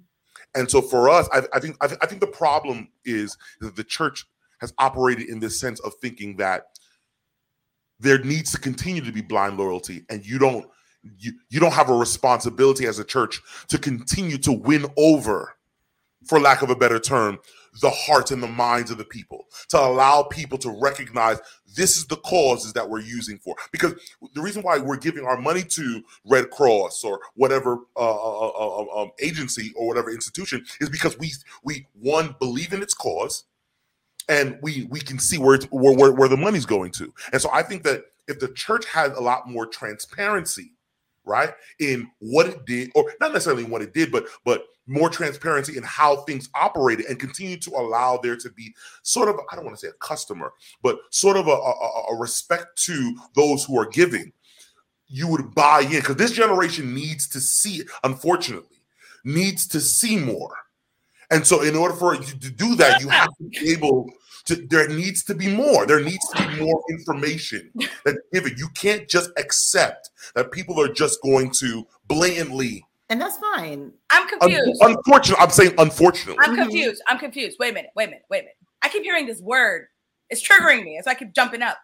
and 0.55 0.71
so 0.71 0.81
for 0.81 1.09
us, 1.09 1.29
I, 1.33 1.43
I 1.53 1.61
think 1.61 1.77
I, 1.81 1.87
I, 2.01 2.07
think 2.07 2.21
the 2.21 2.27
problem 2.27 2.89
is 3.05 3.37
that 3.61 3.77
the 3.77 3.85
church 3.85 4.25
has 4.61 4.73
operated 4.79 5.29
in 5.29 5.41
this 5.41 5.59
sense 5.59 5.81
of 5.81 5.95
thinking 5.95 6.37
that 6.37 6.65
there 7.99 8.19
needs 8.19 8.53
to 8.53 8.59
continue 8.59 9.03
to 9.03 9.13
be 9.13 9.23
blind 9.23 9.59
loyalty, 9.59 10.05
and 10.09 10.25
you 10.25 10.39
don't 10.39 10.67
you, 11.19 11.33
you 11.51 11.61
don't 11.61 11.73
have 11.73 11.91
a 11.91 11.95
responsibility 11.95 12.87
as 12.87 12.99
a 12.99 13.05
church 13.05 13.41
to 13.69 13.79
continue 13.79 14.39
to 14.39 14.53
win 14.53 14.87
over, 14.97 15.55
for 16.27 16.41
lack 16.41 16.63
of 16.63 16.71
a 16.71 16.77
better 16.77 16.99
term, 16.99 17.39
the 17.81 17.91
hearts 17.91 18.31
and 18.31 18.43
the 18.43 18.49
minds 18.49 18.91
of 18.91 18.99
the 18.99 19.05
people, 19.05 19.47
to 19.69 19.79
allow 19.79 20.23
people 20.23 20.59
to 20.59 20.71
recognize 20.81 21.41
this 21.77 21.97
is 21.97 22.07
the 22.07 22.17
causes 22.17 22.73
that 22.73 22.89
we're 22.89 23.01
using 23.01 23.39
for. 23.39 23.57
Because 23.73 23.95
the 24.35 24.41
reason 24.41 24.63
why 24.63 24.79
we're 24.79 24.97
giving 24.97 25.25
our 25.25 25.41
money 25.41 25.63
to 25.63 26.03
Red 26.25 26.51
Cross 26.51 27.05
or 27.05 27.21
whatever 27.35 27.79
uh, 27.97 28.01
uh, 28.01 28.49
uh, 28.49 28.83
uh 28.83 29.03
um, 29.03 29.11
agency 29.21 29.73
or 29.77 29.87
whatever 29.87 30.11
institution 30.11 30.65
is 30.81 30.89
because 30.89 31.19
we 31.19 31.33
we 31.63 31.87
one 31.95 32.35
believe 32.39 32.73
in 32.73 32.83
its 32.83 32.95
cause, 32.95 33.45
and 34.29 34.59
we 34.63 34.87
we 34.91 35.01
can 35.01 35.19
see 35.19 35.39
where 35.39 35.59
where, 35.71 35.97
where, 35.97 36.13
where 36.13 36.29
the 36.29 36.37
money's 36.37 36.67
going 36.67 36.93
to. 36.93 37.13
And 37.33 37.41
so 37.41 37.51
I 37.53 37.63
think 37.63 37.83
that 37.85 38.05
if 38.29 38.41
the 38.41 38.49
church 38.49 38.87
had 38.87 39.13
a 39.13 39.21
lot 39.21 39.49
more 39.49 39.67
transparency 39.67 40.74
right? 41.25 41.53
In 41.79 42.11
what 42.19 42.47
it 42.47 42.65
did, 42.67 42.91
or 42.95 43.13
not 43.21 43.33
necessarily 43.33 43.65
what 43.65 43.83
it 43.83 43.95
did, 43.95 44.13
but 44.13 44.27
but 44.45 44.67
more 44.87 45.09
transparency 45.09 45.77
in 45.77 45.83
how 45.83 46.17
things 46.23 46.49
operated 46.55 47.07
and 47.07 47.19
continue 47.19 47.57
to 47.57 47.71
allow 47.71 48.19
there 48.19 48.37
to 48.37 48.51
be 48.51 48.75
sort 49.03 49.29
of, 49.29 49.37
I 49.51 49.57
don't 49.57 49.65
want 49.65 49.77
to 49.79 49.87
say 49.87 49.91
a 49.91 50.05
customer, 50.05 50.53
but 50.83 50.99
sort 51.11 51.37
of 51.37 51.47
a, 51.47 51.53
a, 51.53 52.05
a 52.13 52.17
respect 52.17 52.79
to 52.85 53.17
those 53.35 53.65
who 53.65 53.79
are 53.79 53.89
giving. 53.89 54.33
You 55.07 55.29
would 55.29 55.55
buy 55.55 55.81
in 55.81 55.91
because 55.91 56.17
this 56.17 56.33
generation 56.33 56.95
needs 56.95 57.29
to 57.29 57.41
see, 57.41 57.83
unfortunately, 58.03 58.79
needs 59.25 59.67
to 59.69 59.81
see 59.81 60.19
more. 60.19 60.55
And 61.31 61.47
so, 61.47 61.63
in 61.63 61.77
order 61.77 61.95
for 61.95 62.15
you 62.15 62.23
to 62.23 62.51
do 62.51 62.75
that, 62.77 63.01
you 63.01 63.09
have 63.09 63.29
to 63.39 63.45
be 63.45 63.73
able 63.73 64.11
to, 64.47 64.57
there 64.69 64.89
needs 64.89 65.25
to 65.25 65.35
be 65.35 65.49
more. 65.49 65.87
There 65.87 66.01
needs 66.01 66.27
to 66.35 66.49
be 66.49 66.61
more 66.61 66.83
information 66.91 67.71
that's 68.05 68.19
given. 68.33 68.55
You 68.57 68.69
can't 68.75 69.09
just 69.09 69.31
accept 69.37 70.11
that 70.35 70.53
people 70.53 70.81
are 70.81 70.93
just 70.93 71.23
going 71.23 71.51
to 71.53 71.87
blatantly. 72.09 72.85
And 73.09 73.21
that's 73.21 73.39
fine. 73.39 73.93
I'm 74.11 74.29
confused. 74.29 74.83
Un- 74.83 74.97
unfortunately, 74.97 75.43
I'm 75.43 75.51
saying 75.51 75.75
unfortunately. 75.79 76.39
I'm 76.41 76.57
confused. 76.57 77.03
I'm 77.09 77.19
confused. 77.19 77.57
Wait 77.61 77.71
a 77.71 77.75
minute. 77.75 77.91
Wait 77.97 78.05
a 78.05 78.09
minute. 78.09 78.25
Wait 78.31 78.39
a 78.39 78.43
minute. 78.43 78.57
I 78.83 78.89
keep 78.89 79.03
hearing 79.03 79.27
this 79.27 79.41
word. 79.41 79.87
It's 80.31 80.47
triggering 80.47 80.85
me. 80.85 81.01
So 81.03 81.11
I 81.11 81.15
keep 81.15 81.35
jumping 81.35 81.63
up. 81.63 81.79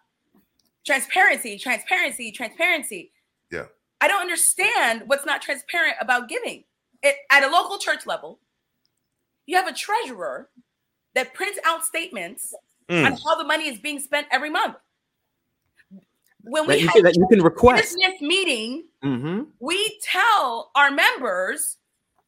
Transparency, 0.85 1.57
transparency, 1.59 2.31
transparency. 2.31 3.11
Yeah. 3.51 3.65
I 4.01 4.07
don't 4.07 4.21
understand 4.21 5.03
what's 5.05 5.25
not 5.25 5.41
transparent 5.41 5.95
about 6.01 6.27
giving. 6.27 6.63
It, 7.03 7.15
at 7.31 7.43
a 7.43 7.47
local 7.47 7.77
church 7.77 8.05
level, 8.05 8.39
you 9.45 9.55
have 9.55 9.67
a 9.67 9.73
treasurer 9.73 10.49
that 11.15 11.33
prints 11.33 11.59
out 11.65 11.83
statements 11.85 12.53
Mm. 12.89 13.05
on 13.05 13.11
how 13.23 13.35
the 13.37 13.45
money 13.45 13.67
is 13.69 13.79
being 13.79 13.99
spent 13.99 14.27
every 14.31 14.49
month. 14.49 14.75
When 16.43 16.65
That 16.67 16.75
we 16.75 16.81
you 16.81 16.87
have 16.87 16.95
can, 16.95 17.03
that 17.03 17.15
you 17.15 17.27
can 17.29 17.41
request. 17.41 17.95
business 17.95 18.19
meeting, 18.21 18.87
hmm 19.03 19.43
we 19.59 19.99
tell 20.03 20.71
our 20.75 20.89
members, 20.91 21.77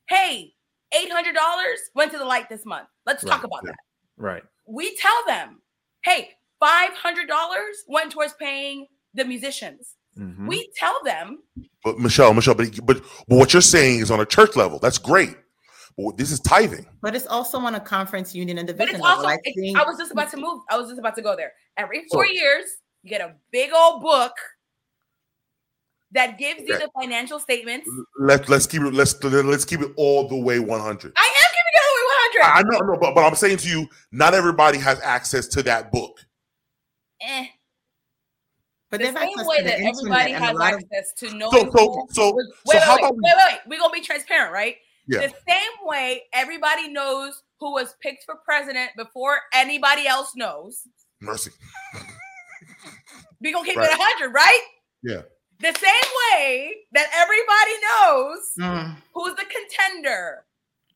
"Hey, 0.08 0.54
eight 0.93 1.12
hundred 1.12 1.34
dollars 1.36 1.80
went 1.96 2.12
to 2.12 2.17
the 2.19 2.26
light 2.26 2.48
this 2.50 2.65
month. 2.65 2.88
Let's 3.06 3.24
talk 3.24 3.43
about 3.43 3.62
Yeah. 3.65 3.72
that." 3.72 3.80
Right. 4.17 4.43
We 4.67 4.96
tell 4.98 5.26
them, 5.26 5.62
"Hey, 6.04 6.36
five 6.60 6.93
hundred 6.93 7.28
dollars 7.28 7.84
went 7.88 8.12
towards 8.12 8.34
paying 8.36 8.88
the 9.15 9.26
musicians." 9.26 9.96
Mhm. 10.17 10.48
We 10.48 10.72
tell 10.78 11.04
them, 11.04 11.41
But 11.84 11.98
Michelle, 12.00 12.34
Michelle, 12.36 12.54
but, 12.54 12.69
but 12.86 13.02
but 13.28 13.36
what 13.38 13.52
you're 13.52 13.62
saying 13.63 14.00
is 14.00 14.12
on 14.12 14.19
a 14.19 14.26
church 14.26 14.56
level. 14.56 14.78
That's 14.80 15.00
great. 15.00 15.36
But 15.97 16.17
this 16.17 16.32
is 16.32 16.39
tithing. 16.39 16.86
But 17.01 17.15
it's 17.15 17.27
also 17.27 17.60
on 17.60 17.75
a 17.75 17.79
conference 17.79 18.34
union 18.34 18.58
and 18.58 18.67
division. 18.67 18.99
but 18.99 18.99
division 18.99 19.01
it's 19.01 19.17
also. 19.17 19.27
I 19.27 19.38
it's- 19.43 19.75
I 19.75 19.89
was 19.89 19.97
just 19.97 20.12
about 20.12 20.32
to 20.32 20.38
move. 20.38 20.62
I 20.69 20.77
was 20.77 20.88
just 20.88 20.99
about 20.99 21.15
to 21.15 21.21
go 21.21 21.36
there. 21.36 21.53
Every 21.77 22.06
four 22.12 22.25
So- 22.25 22.32
years, 22.32 22.65
you 23.03 23.10
get 23.10 23.21
a 23.21 23.36
big 23.51 23.71
old 23.73 24.01
book 24.01 24.34
that 26.12 26.38
gives 26.38 26.62
you 26.62 26.77
the 26.77 26.89
financial 26.99 27.39
statements. 27.39 27.89
Let's 28.19 28.47
let's 28.49 28.65
keep 28.67 28.82
it 28.82 28.93
let's 28.93 29.21
let's 29.23 29.65
keep 29.65 29.82
it 29.82 29.91
all 29.97 30.27
the 30.27 30.38
way 30.38 30.60
100. 30.60 31.13
I 31.15 31.21
am 31.21 31.51
giving 31.51 31.73
it 31.73 31.84
away 31.89 32.03
100. 32.06 32.41
I 32.43 32.62
know, 32.63 32.93
no, 32.93 32.99
but, 32.99 33.15
but 33.15 33.23
I'm 33.25 33.36
saying 33.36 33.58
to 33.58 33.69
you, 33.69 33.88
not 34.12 34.34
everybody 34.34 34.77
has 34.77 34.99
access 35.01 35.47
to 35.49 35.63
that 35.63 35.91
book. 35.91 36.19
Eh. 37.21 37.47
but 38.91 38.99
the 38.99 39.08
they've 39.08 39.17
same 39.17 39.47
way 39.47 39.58
to 39.58 39.63
the 39.63 39.69
that 39.69 39.79
everybody 39.79 40.32
has 40.34 40.56
lot 40.56 40.73
of- 40.73 40.79
access 40.82 41.13
to 41.13 41.34
knowing. 41.36 41.51
So 41.51 41.71
so 41.71 41.91
who- 41.91 42.08
so 42.12 42.34
wait, 42.36 42.45
so 42.45 42.73
wait, 42.73 42.84
how 42.84 42.95
wait, 42.95 42.99
about 42.99 43.13
wait, 43.15 43.21
wait, 43.23 43.36
wait. 43.53 43.60
We're 43.67 43.79
gonna 43.79 43.93
be 43.93 44.01
transparent, 44.01 44.53
right? 44.53 44.75
Yeah. 45.07 45.27
The 45.27 45.33
same 45.47 45.71
way 45.87 46.23
everybody 46.33 46.87
knows 46.87 47.43
who 47.59 47.73
was 47.73 47.95
picked 48.01 48.23
for 48.25 48.35
president 48.45 48.91
before 48.97 49.39
anybody 49.53 50.07
else 50.07 50.35
knows. 50.35 50.87
mercy? 51.21 51.51
We 53.41 53.51
gonna 53.51 53.65
keep 53.65 53.77
Right. 53.77 53.89
it 53.91 53.97
hundred, 53.99 54.33
right? 54.33 54.61
Yeah. 55.03 55.21
The 55.59 55.73
same 55.79 56.11
way 56.33 56.85
that 56.93 57.09
everybody 57.13 57.79
knows 57.87 58.51
Mm. 58.59 59.01
who's 59.13 59.35
the 59.35 59.45
contender 59.45 60.45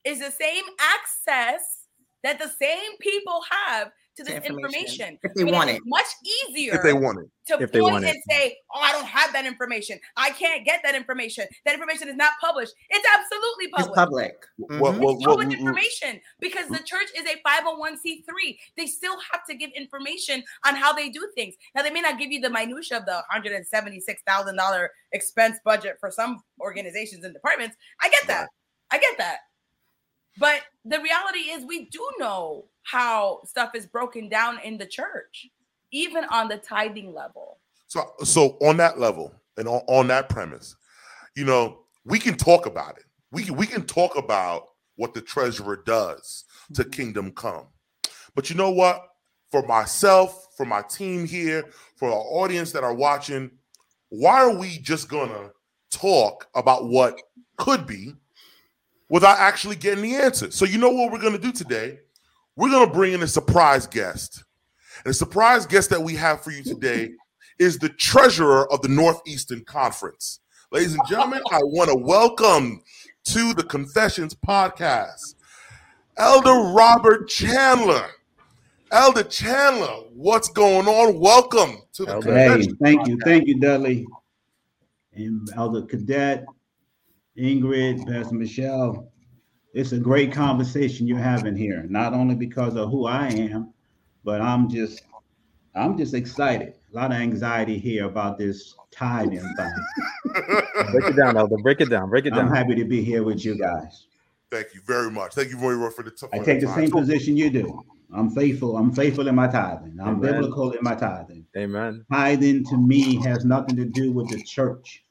is 0.03 0.19
the 0.19 0.31
same 0.31 0.63
access 0.79 1.85
that 2.23 2.39
the 2.39 2.49
same 2.49 2.97
people 2.97 3.41
have 3.49 3.91
to 4.17 4.23
To 4.23 4.31
this 4.33 4.43
information, 4.45 5.15
information. 5.15 5.19
if 5.23 5.33
they 5.35 5.43
But 5.43 5.53
want 5.53 5.69
it. 5.69 5.81
much 5.85 6.05
easier 6.49 6.73
If 6.75 6.81
they 6.83 6.93
want 6.93 7.19
it. 7.19 7.29
to 7.47 7.61
If 7.63 7.71
they 7.71 7.79
point 7.79 7.93
want 7.93 8.05
it. 8.05 8.15
and 8.15 8.23
say, 8.29 8.57
"Oh, 8.73 8.79
I 8.79 8.91
don't 8.91 9.05
have 9.05 9.31
that 9.33 9.45
information. 9.45 9.99
I 10.17 10.31
can't 10.31 10.65
get 10.65 10.81
that 10.83 10.95
information. 10.95 11.47
That 11.65 11.73
information 11.75 12.09
is 12.09 12.15
not 12.15 12.33
published." 12.41 12.73
It's 12.89 13.07
absolutely 13.07 13.67
public. 13.69 13.87
It's 13.87 13.95
public. 13.95 14.41
public. 14.57 14.81
Well, 14.81 14.93
Mhm. 14.93 14.99
well, 14.99 15.15
It's 15.15 15.23
public 15.25 15.47
well, 15.49 15.57
information 15.59 16.19
because 16.39 16.67
the 16.69 16.79
church 16.79 17.07
is 17.15 17.25
a 17.27 17.39
501c3. 17.43 18.59
They 18.75 18.87
still 18.87 19.19
have 19.31 19.45
to 19.45 19.53
give 19.55 19.69
information 19.71 20.43
on 20.65 20.75
how 20.75 20.93
they 20.93 21.09
do 21.09 21.31
things. 21.35 21.55
Now, 21.75 21.83
they 21.83 21.91
may 21.91 22.01
not 22.01 22.17
give 22.17 22.31
you 22.31 22.41
the 22.41 22.49
minutia 22.49 22.97
of 22.97 23.05
the 23.05 23.23
$176,000 23.31 24.89
expense 25.11 25.59
budget 25.63 25.97
for 25.99 26.09
some 26.11 26.41
organizations 26.59 27.23
and 27.23 27.33
departments. 27.33 27.75
I 28.01 28.09
get 28.09 28.25
that. 28.27 28.49
I 28.91 28.97
get 28.97 29.17
that. 29.17 29.39
But 30.39 30.61
the 30.85 30.99
reality 30.99 31.49
is, 31.49 31.65
we 31.65 31.85
do 31.85 32.07
know 32.19 32.65
how 32.83 33.41
stuff 33.45 33.71
is 33.75 33.85
broken 33.85 34.29
down 34.29 34.59
in 34.63 34.77
the 34.77 34.85
church, 34.85 35.47
even 35.91 36.23
on 36.25 36.47
the 36.47 36.57
tithing 36.57 37.13
level. 37.13 37.57
So, 37.87 38.11
so 38.23 38.57
on 38.61 38.77
that 38.77 38.99
level 38.99 39.33
and 39.57 39.67
on, 39.67 39.81
on 39.87 40.07
that 40.07 40.29
premise, 40.29 40.75
you 41.35 41.45
know, 41.45 41.79
we 42.05 42.19
can 42.19 42.35
talk 42.35 42.65
about 42.65 42.97
it. 42.97 43.05
We 43.31 43.43
can, 43.43 43.55
we 43.55 43.65
can 43.67 43.83
talk 43.83 44.17
about 44.17 44.69
what 44.95 45.13
the 45.13 45.21
treasurer 45.21 45.81
does 45.85 46.45
to 46.73 46.81
mm-hmm. 46.81 46.91
kingdom 46.91 47.31
come. 47.31 47.67
But 48.35 48.49
you 48.49 48.55
know 48.55 48.71
what? 48.71 49.01
For 49.51 49.65
myself, 49.65 50.47
for 50.57 50.65
my 50.65 50.81
team 50.81 51.25
here, 51.25 51.65
for 51.95 52.09
our 52.09 52.15
audience 52.15 52.71
that 52.73 52.83
are 52.83 52.93
watching, 52.93 53.51
why 54.09 54.41
are 54.41 54.55
we 54.55 54.77
just 54.79 55.09
gonna 55.09 55.51
talk 55.89 56.47
about 56.53 56.89
what 56.89 57.19
could 57.57 57.87
be 57.87 58.13
without 59.09 59.39
actually 59.39 59.75
getting 59.75 60.03
the 60.03 60.15
answer? 60.15 60.51
So 60.51 60.65
you 60.65 60.77
know 60.77 60.89
what 60.89 61.11
we're 61.11 61.21
gonna 61.21 61.37
do 61.37 61.51
today? 61.51 61.99
We're 62.55 62.71
gonna 62.71 62.91
bring 62.91 63.13
in 63.13 63.23
a 63.23 63.27
surprise 63.27 63.87
guest. 63.87 64.43
And 65.03 65.11
the 65.11 65.13
surprise 65.13 65.65
guest 65.65 65.89
that 65.91 66.01
we 66.01 66.15
have 66.15 66.41
for 66.41 66.51
you 66.51 66.63
today 66.63 67.11
is 67.59 67.77
the 67.77 67.89
treasurer 67.89 68.71
of 68.71 68.81
the 68.81 68.87
Northeastern 68.87 69.63
Conference. 69.63 70.39
Ladies 70.71 70.93
and 70.93 71.01
gentlemen, 71.07 71.41
I 71.51 71.59
want 71.63 71.89
to 71.89 71.95
welcome 71.95 72.81
to 73.25 73.53
the 73.53 73.63
Confessions 73.63 74.35
podcast, 74.35 75.35
Elder 76.17 76.73
Robert 76.73 77.29
Chandler. 77.29 78.07
Elder 78.91 79.23
Chandler, 79.23 80.03
what's 80.13 80.49
going 80.49 80.87
on? 80.87 81.19
Welcome 81.19 81.77
to 81.93 82.05
the 82.05 82.13
Elder. 82.13 82.33
Hey, 82.33 82.47
Confessions. 82.47 82.77
thank 82.81 83.07
you, 83.07 83.19
thank 83.23 83.47
you, 83.47 83.59
Dudley, 83.59 84.07
and 85.13 85.49
Elder 85.55 85.81
Cadet, 85.83 86.45
Ingrid, 87.37 88.05
Pastor 88.07 88.35
Michelle. 88.35 89.11
It's 89.73 89.91
a 89.91 89.97
great 89.97 90.31
conversation 90.31 91.07
you're 91.07 91.19
having 91.19 91.55
here, 91.55 91.85
not 91.87 92.13
only 92.13 92.35
because 92.35 92.75
of 92.75 92.89
who 92.89 93.05
I 93.05 93.27
am, 93.27 93.73
but 94.23 94.41
I'm 94.41 94.69
just, 94.69 95.03
I'm 95.75 95.97
just 95.97 96.13
excited. 96.13 96.73
A 96.91 96.95
lot 96.95 97.11
of 97.11 97.17
anxiety 97.17 97.77
here 97.77 98.05
about 98.05 98.37
this 98.37 98.73
tithing 98.91 99.39
thing. 99.39 99.73
Break 100.91 101.09
it 101.09 101.15
down, 101.15 101.37
Elder. 101.37 101.57
Break 101.57 101.81
it 101.81 101.89
down. 101.89 102.09
Break 102.09 102.25
it 102.25 102.31
down. 102.31 102.47
I'm 102.47 102.53
happy 102.53 102.75
to 102.75 102.85
be 102.85 103.03
here 103.03 103.23
with 103.23 103.45
you 103.45 103.57
guys. 103.57 104.07
Thank 104.49 104.73
you 104.73 104.81
very 104.85 105.11
much. 105.11 105.33
Thank 105.33 105.49
you 105.49 105.59
very 105.59 105.75
much 105.75 105.93
for 105.93 106.03
the 106.03 106.11
t- 106.11 106.27
I 106.33 106.39
for 106.39 106.45
take 106.45 106.61
the 106.61 106.67
time. 106.67 106.75
same 106.75 106.91
position 106.91 107.37
you 107.37 107.49
do. 107.49 107.83
I'm 108.15 108.29
faithful. 108.29 108.77
I'm 108.77 108.93
faithful 108.93 109.27
in 109.27 109.35
my 109.35 109.47
tithing. 109.47 109.97
I'm 110.01 110.15
Amen. 110.15 110.41
biblical 110.41 110.71
in 110.71 110.79
my 110.81 110.95
tithing. 110.95 111.45
Amen. 111.57 112.05
Tithing 112.11 112.63
to 112.65 112.77
me 112.77 113.21
has 113.23 113.43
nothing 113.43 113.75
to 113.75 113.85
do 113.85 114.13
with 114.13 114.29
the 114.29 114.41
church. 114.43 115.03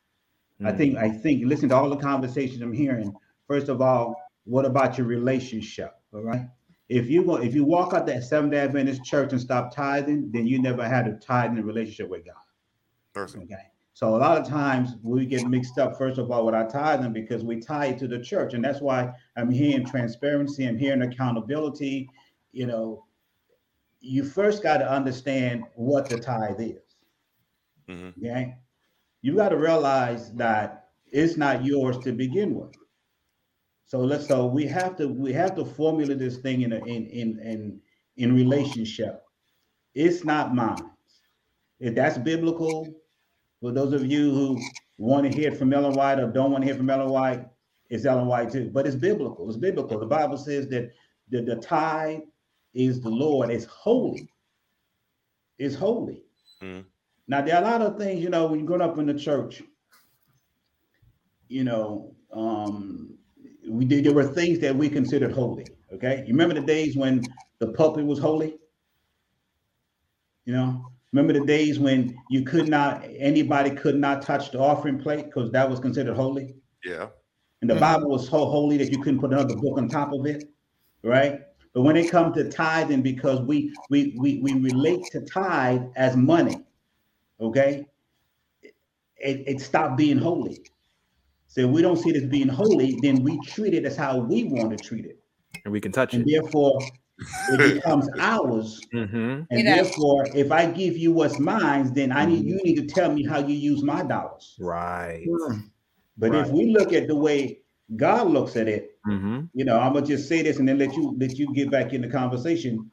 I 0.64 0.72
Mm. 0.72 0.76
think 0.76 0.96
I 0.96 1.10
think 1.10 1.44
listen 1.44 1.68
to 1.68 1.76
all 1.76 1.90
the 1.90 1.96
conversations 1.96 2.62
I'm 2.62 2.72
hearing. 2.72 3.14
First 3.46 3.68
of 3.68 3.80
all, 3.82 4.16
what 4.44 4.64
about 4.64 4.96
your 4.96 5.06
relationship? 5.06 5.92
All 6.12 6.22
right. 6.22 6.48
If 6.88 7.10
you 7.10 7.24
go, 7.24 7.36
if 7.36 7.54
you 7.54 7.64
walk 7.64 7.92
out 7.94 8.06
that 8.06 8.22
Seventh 8.22 8.52
Day 8.52 8.60
Adventist 8.60 9.04
church 9.04 9.32
and 9.32 9.40
stop 9.40 9.74
tithing, 9.74 10.30
then 10.30 10.46
you 10.46 10.60
never 10.62 10.86
had 10.88 11.08
a 11.08 11.14
tithing 11.14 11.62
relationship 11.64 12.08
with 12.08 12.24
God. 12.24 12.34
Mercy. 13.14 13.40
Okay. 13.40 13.70
So 13.92 14.14
a 14.14 14.18
lot 14.18 14.38
of 14.38 14.46
times 14.46 14.96
we 15.02 15.24
get 15.26 15.46
mixed 15.48 15.78
up, 15.78 15.96
first 15.96 16.18
of 16.18 16.30
all, 16.30 16.44
with 16.46 16.54
our 16.54 16.68
tithing 16.68 17.12
because 17.12 17.44
we 17.44 17.58
tie 17.60 17.86
it 17.86 17.98
to 17.98 18.06
the 18.06 18.20
church. 18.20 18.52
And 18.54 18.62
that's 18.62 18.80
why 18.80 19.12
I'm 19.36 19.50
hearing 19.50 19.86
transparency, 19.86 20.66
I'm 20.66 20.78
hearing 20.78 21.02
accountability. 21.02 22.08
You 22.52 22.66
know, 22.66 23.04
you 24.00 24.22
first 24.22 24.62
got 24.62 24.78
to 24.78 24.90
understand 24.90 25.64
what 25.74 26.08
the 26.08 26.18
tithe 26.18 26.60
is. 26.60 26.96
Mhm. 27.88 28.16
Okay. 28.18 28.56
You 29.26 29.34
got 29.34 29.48
to 29.48 29.56
realize 29.56 30.32
that 30.34 30.90
it's 31.10 31.36
not 31.36 31.64
yours 31.64 31.98
to 32.04 32.12
begin 32.12 32.54
with. 32.54 32.72
So 33.84 33.98
let's 33.98 34.28
so 34.28 34.46
we 34.46 34.66
have 34.66 34.94
to 34.98 35.08
we 35.08 35.32
have 35.32 35.56
to 35.56 35.64
formulate 35.64 36.20
this 36.20 36.36
thing 36.36 36.62
in 36.62 36.72
a, 36.72 36.76
in 36.76 37.06
in 37.06 37.40
in 37.40 37.80
in 38.16 38.36
relationship. 38.36 39.24
It's 39.96 40.24
not 40.24 40.54
mine. 40.54 40.92
If 41.80 41.96
that's 41.96 42.18
biblical, 42.18 42.94
for 43.60 43.72
those 43.72 43.92
of 43.94 44.06
you 44.06 44.30
who 44.30 44.60
want 44.96 45.28
to 45.28 45.36
hear 45.36 45.50
it 45.50 45.58
from 45.58 45.72
Ellen 45.72 45.94
White 45.94 46.20
or 46.20 46.30
don't 46.30 46.52
want 46.52 46.62
to 46.62 46.66
hear 46.66 46.76
from 46.76 46.88
Ellen 46.88 47.10
White, 47.10 47.46
it's 47.90 48.04
Ellen 48.04 48.28
White 48.28 48.52
too. 48.52 48.70
But 48.72 48.86
it's 48.86 48.94
biblical. 48.94 49.48
It's 49.48 49.58
biblical. 49.58 49.98
The 49.98 50.06
Bible 50.06 50.36
says 50.36 50.68
that 50.68 50.92
the, 51.30 51.42
the 51.42 51.56
tithe 51.56 52.20
is 52.74 53.00
the 53.00 53.10
Lord. 53.10 53.50
It's 53.50 53.64
holy. 53.64 54.32
It's 55.58 55.74
holy. 55.74 56.22
Mhm. 56.62 56.84
Now 57.28 57.42
there 57.42 57.56
are 57.56 57.62
a 57.62 57.64
lot 57.66 57.82
of 57.82 57.98
things, 57.98 58.22
you 58.22 58.30
know, 58.30 58.46
when 58.46 58.60
you 58.60 58.66
grow 58.66 58.78
up 58.80 58.98
in 58.98 59.06
the 59.06 59.14
church, 59.14 59.62
you 61.48 61.64
know, 61.64 62.14
um, 62.32 63.18
we 63.68 63.84
did 63.84 64.04
there 64.04 64.12
were 64.14 64.26
things 64.26 64.58
that 64.60 64.74
we 64.74 64.88
considered 64.88 65.32
holy. 65.32 65.72
Okay, 65.92 66.20
you 66.26 66.32
remember 66.32 66.54
the 66.54 66.66
days 66.66 66.96
when 66.96 67.34
the 67.58 67.68
pulpit 67.72 68.04
was 68.04 68.18
holy? 68.18 68.58
You 70.44 70.52
know, 70.54 70.86
remember 71.12 71.32
the 71.32 71.44
days 71.46 71.78
when 71.78 72.22
you 72.28 72.42
could 72.42 72.68
not 72.68 73.04
anybody 73.18 73.70
could 73.70 73.96
not 73.96 74.22
touch 74.22 74.50
the 74.52 74.58
offering 74.58 74.98
plate 74.98 75.26
because 75.26 75.50
that 75.52 75.68
was 75.68 75.80
considered 75.80 76.14
holy. 76.16 76.54
Yeah. 76.84 77.08
And 77.60 77.70
the 77.70 77.74
Mhm. 77.74 77.80
Bible 77.80 78.10
was 78.10 78.28
so 78.28 78.44
holy 78.46 78.76
that 78.78 78.90
you 78.90 78.98
couldn't 78.98 79.20
put 79.20 79.32
another 79.32 79.54
book 79.54 79.78
on 79.78 79.88
top 79.88 80.12
of 80.12 80.26
it, 80.26 80.44
right? 81.02 81.40
But 81.72 81.82
when 81.82 81.96
it 81.96 82.10
comes 82.10 82.34
to 82.36 82.48
tithing, 82.50 83.02
because 83.02 83.40
we 83.40 83.74
we 83.88 84.14
we 84.18 84.40
we 84.40 84.54
relate 84.60 85.10
to 85.10 85.20
tithe 85.22 85.82
as 85.96 86.16
money, 86.16 86.64
okay, 87.40 87.86
it, 89.16 89.44
it 89.46 89.60
stopped 89.60 89.96
being 89.96 90.18
holy. 90.18 90.64
So 91.48 91.62
if 91.62 91.70
we 91.70 91.82
don't 91.82 91.96
see 91.96 92.10
it 92.10 92.16
as 92.16 92.26
being 92.26 92.48
holy, 92.48 92.98
then 93.00 93.22
we 93.22 93.40
treat 93.40 93.74
it 93.74 93.84
as 93.84 93.96
how 93.96 94.18
we 94.18 94.44
want 94.44 94.70
to 94.72 94.78
treat 94.78 95.06
it. 95.06 95.18
And 95.64 95.72
we 95.72 95.80
can 95.80 95.92
touch 95.92 96.14
And 96.14 96.22
it. 96.22 96.30
therefore 96.30 96.92
it 97.48 97.58
becomes 97.74 98.08
ours. 98.18 98.86
hmm 98.92 99.42
And 99.50 99.66
Yeah. 99.66 99.76
therefore, 99.76 100.30
if 100.34 100.50
I 100.52 100.70
give 100.70 100.96
you 100.96 101.12
what's 101.12 101.38
mine, 101.38 101.94
then 101.94 102.12
I 102.12 102.26
need 102.26 102.44
you 102.44 102.60
need 102.64 102.76
to 102.76 102.86
tell 102.94 103.12
me 103.12 103.24
how 103.24 103.38
you 103.38 103.54
use 103.54 103.82
my 103.82 104.02
dollars. 104.02 104.56
Right. 104.58 105.26
But 106.18 106.34
if 106.34 106.50
we 106.50 106.66
look 106.66 106.92
at 106.92 107.06
the 107.08 107.14
way 107.14 107.62
God 107.96 108.28
looks 108.28 108.56
at 108.56 108.68
it, 108.68 108.98
hmm 109.04 109.44
you 109.54 109.64
know, 109.64 109.78
I'm 109.78 109.92
gonna 109.94 110.06
just 110.06 110.28
say 110.28 110.42
this 110.42 110.58
and 110.58 110.68
then 110.68 110.78
let 110.78 110.94
you 110.96 111.16
let 111.18 111.38
you 111.38 111.54
get 111.54 111.70
back 111.70 111.92
in 111.92 112.02
the 112.02 112.08
conversation. 112.08 112.90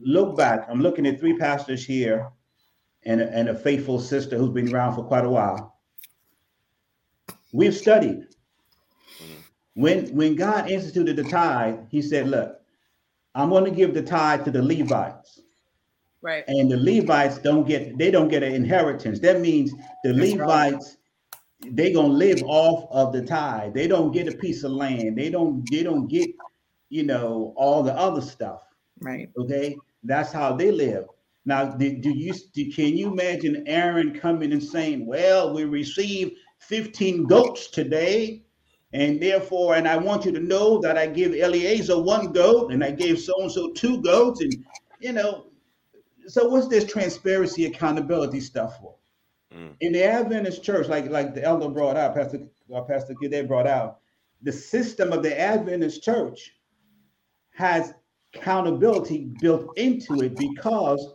Look 0.00 0.36
back. 0.36 0.66
I'm 0.68 0.80
looking 0.80 1.06
at 1.06 1.20
three 1.20 1.36
pastors 1.36 1.84
here, 1.84 2.30
and 3.06 3.20
a, 3.20 3.30
and 3.32 3.48
a 3.48 3.54
faithful 3.54 4.00
sister 4.00 4.36
who's 4.38 4.50
been 4.50 4.74
around 4.74 4.94
for 4.94 5.04
quite 5.04 5.24
a 5.24 5.30
while. 5.30 5.78
We've 7.52 7.74
studied. 7.74 8.26
Mm-hmm. 9.22 9.40
When 9.74 10.16
when 10.16 10.34
God 10.36 10.70
instituted 10.70 11.16
the 11.16 11.24
tithe, 11.24 11.78
He 11.90 12.02
said, 12.02 12.28
"Look, 12.28 12.60
I'm 13.34 13.50
going 13.50 13.64
to 13.64 13.70
give 13.70 13.94
the 13.94 14.02
tithe 14.02 14.44
to 14.44 14.50
the 14.50 14.62
Levites, 14.62 15.40
Right. 16.22 16.44
and 16.48 16.70
the 16.70 16.76
Levites 16.76 17.38
don't 17.38 17.66
get 17.66 17.96
they 17.98 18.10
don't 18.10 18.28
get 18.28 18.42
an 18.42 18.54
inheritance. 18.54 19.20
That 19.20 19.40
means 19.40 19.72
the 20.02 20.12
That's 20.12 20.34
right. 20.36 20.72
Levites." 20.72 20.96
they're 21.70 21.92
gonna 21.94 22.08
live 22.08 22.42
off 22.44 22.86
of 22.90 23.12
the 23.12 23.22
tithe. 23.22 23.74
They 23.74 23.88
don't 23.88 24.12
get 24.12 24.28
a 24.28 24.36
piece 24.36 24.64
of 24.64 24.72
land. 24.72 25.16
They 25.16 25.30
don't. 25.30 25.68
They 25.70 25.82
don't 25.82 26.06
get, 26.06 26.30
you 26.90 27.04
know, 27.04 27.54
all 27.56 27.82
the 27.82 27.94
other 27.94 28.20
stuff. 28.20 28.62
Right. 29.00 29.30
Okay, 29.38 29.76
that's 30.02 30.32
how 30.32 30.54
they 30.54 30.70
live. 30.70 31.06
Now, 31.44 31.64
do, 31.64 31.98
do 31.98 32.10
you 32.10 32.34
can 32.72 32.96
you 32.96 33.12
imagine 33.12 33.64
Aaron 33.66 34.18
coming 34.18 34.52
and 34.52 34.62
saying, 34.62 35.06
"Well, 35.06 35.52
we 35.52 35.64
received 35.64 36.32
15 36.60 37.24
goats 37.24 37.68
today, 37.68 38.44
and 38.92 39.20
therefore, 39.20 39.74
and 39.74 39.86
I 39.86 39.96
want 39.96 40.24
you 40.24 40.32
to 40.32 40.40
know 40.40 40.78
that 40.80 40.96
I 40.96 41.06
give 41.06 41.34
Eleazar 41.34 42.00
one 42.00 42.32
goat, 42.32 42.72
and 42.72 42.82
I 42.82 42.90
gave 42.90 43.18
so 43.18 43.34
and 43.40 43.52
so 43.52 43.72
two 43.72 44.00
goats, 44.02 44.40
and 44.40 44.54
you 45.00 45.12
know." 45.12 45.46
So, 46.26 46.48
what's 46.48 46.68
this 46.68 46.84
transparency, 46.84 47.66
accountability 47.66 48.40
stuff 48.40 48.80
for? 48.80 48.94
Mm. 49.54 49.76
in 49.80 49.92
the 49.92 50.04
Adventist 50.04 50.64
church, 50.64 50.88
like 50.88 51.08
like 51.10 51.34
the 51.34 51.44
elder 51.44 51.68
brought 51.68 51.96
out, 51.96 52.14
Pastor 52.14 52.40
uh, 52.74 52.80
Pastor 52.82 53.14
Gide 53.22 53.46
brought 53.46 53.68
out, 53.68 53.98
the 54.42 54.50
system 54.50 55.12
of 55.12 55.22
the 55.22 55.38
Adventist 55.38 56.02
church 56.02 56.52
has 57.52 57.94
accountability 58.34 59.30
built 59.40 59.76
into 59.78 60.22
it 60.22 60.36
because 60.36 61.14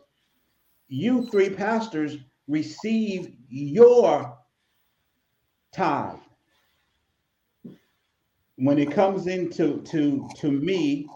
you 0.90 1.28
three 1.28 1.50
pastors 1.50 2.18
receive 2.48 3.36
your 3.48 4.38
tithe. 5.72 6.18
When 8.58 8.78
it 8.78 8.92
comes 8.92 9.28
into 9.28 9.82
to 9.84 10.28
to 10.36 10.52
me, 10.52 11.08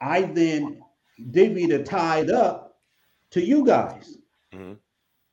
I 0.00 0.22
then 0.22 0.82
divvy 1.30 1.66
the 1.66 1.84
tithe 1.84 2.30
up 2.30 2.80
to 3.30 3.40
you 3.40 3.64
guys. 3.64 4.18
Mhm. 4.52 4.78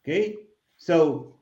Okay, 0.04 0.38
so 0.78 1.34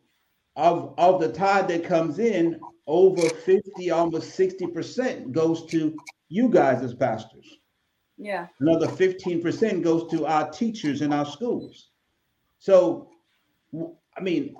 of 0.55 0.93
of 0.97 1.19
the 1.19 1.31
tithe 1.31 1.67
that 1.67 1.83
comes 1.83 2.19
in, 2.19 2.59
over 2.85 3.29
50, 3.29 3.91
almost 3.91 4.35
60% 4.35 5.31
goes 5.33 5.65
to 5.67 5.97
you 6.29 6.47
guys 6.49 6.81
as 6.81 6.93
pastors. 6.93 7.59
Yeah. 8.17 8.47
Another 8.59 8.87
15% 8.87 9.83
goes 9.83 10.09
to 10.11 10.25
our 10.25 10.49
teachers 10.49 11.01
in 11.01 11.13
our 11.13 11.25
schools. 11.25 11.89
So, 12.59 13.09
I 13.73 14.21
mean, 14.21 14.55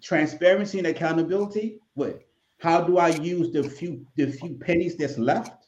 transparency 0.00 0.78
and 0.78 0.86
accountability. 0.86 1.80
What? 1.94 2.22
How 2.58 2.82
do 2.82 2.98
I 2.98 3.08
use 3.08 3.52
the 3.52 3.62
few 3.62 4.06
the 4.16 4.30
few 4.30 4.54
pennies 4.54 4.96
that's 4.96 5.18
left? 5.18 5.66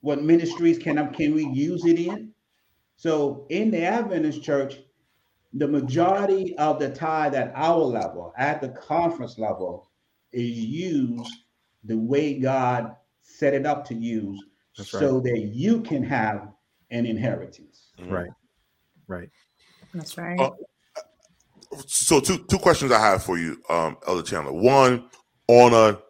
What 0.00 0.22
ministries 0.22 0.78
can 0.78 0.98
I 0.98 1.06
can 1.08 1.34
we 1.34 1.46
use 1.46 1.84
it 1.84 1.98
in? 1.98 2.32
So, 2.96 3.46
in 3.50 3.70
the 3.70 3.84
Adventist 3.84 4.42
church, 4.42 4.78
the 5.52 5.68
majority 5.68 6.56
of 6.56 6.78
the 6.78 6.90
tithe 6.90 7.34
at 7.34 7.52
our 7.54 7.78
level, 7.78 8.32
at 8.38 8.60
the 8.60 8.68
conference 8.70 9.38
level, 9.38 9.90
is 10.32 10.50
used 10.50 11.32
the 11.84 11.98
way 11.98 12.38
God 12.38 12.96
set 13.22 13.52
it 13.52 13.66
up 13.66 13.84
to 13.86 13.94
use 13.94 14.42
That's 14.76 14.90
so 14.90 15.20
that 15.20 15.38
you 15.38 15.80
can 15.80 16.02
have 16.02 16.52
an 16.90 17.06
inheritance. 17.06 17.92
Mhm. 17.98 18.10
Right. 18.10 18.30
Right. 19.08 19.30
That's 19.94 20.18
right. 20.18 20.38
Oh, 20.40 20.56
So 21.86 22.20
two 22.20 22.38
two 22.48 22.58
questions 22.58 22.92
I 22.92 23.00
have 23.00 23.22
for 23.22 23.38
you, 23.38 23.60
um, 23.68 23.96
Elder 24.06 24.22
Chandler. 24.22 24.52
One, 24.52 25.10
on 25.48 25.74
a 25.74 26.00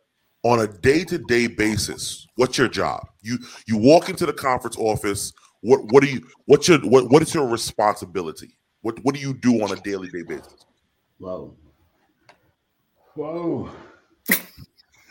on 0.42 0.60
a 0.60 0.66
day 0.66 1.02
to 1.04 1.18
day 1.18 1.46
basis, 1.46 2.26
what's 2.36 2.58
your 2.58 2.68
job? 2.68 3.06
You 3.22 3.38
you 3.66 3.76
walk 3.76 4.08
into 4.08 4.26
the 4.26 4.32
conference 4.32 4.76
office. 4.78 5.32
What 5.62 5.80
what 5.92 6.02
do 6.02 6.10
you 6.10 6.26
what's 6.44 6.68
your 6.68 6.78
what 6.80 7.10
what 7.10 7.22
is 7.22 7.34
your 7.34 7.48
responsibility? 7.48 8.56
What 8.82 9.02
what 9.02 9.14
do 9.14 9.20
you 9.20 9.34
do 9.34 9.62
on 9.62 9.72
a 9.72 9.76
daily 9.76 10.08
day 10.08 10.22
basis? 10.22 10.66
Whoa. 11.18 11.56
Whoa. 13.14 13.70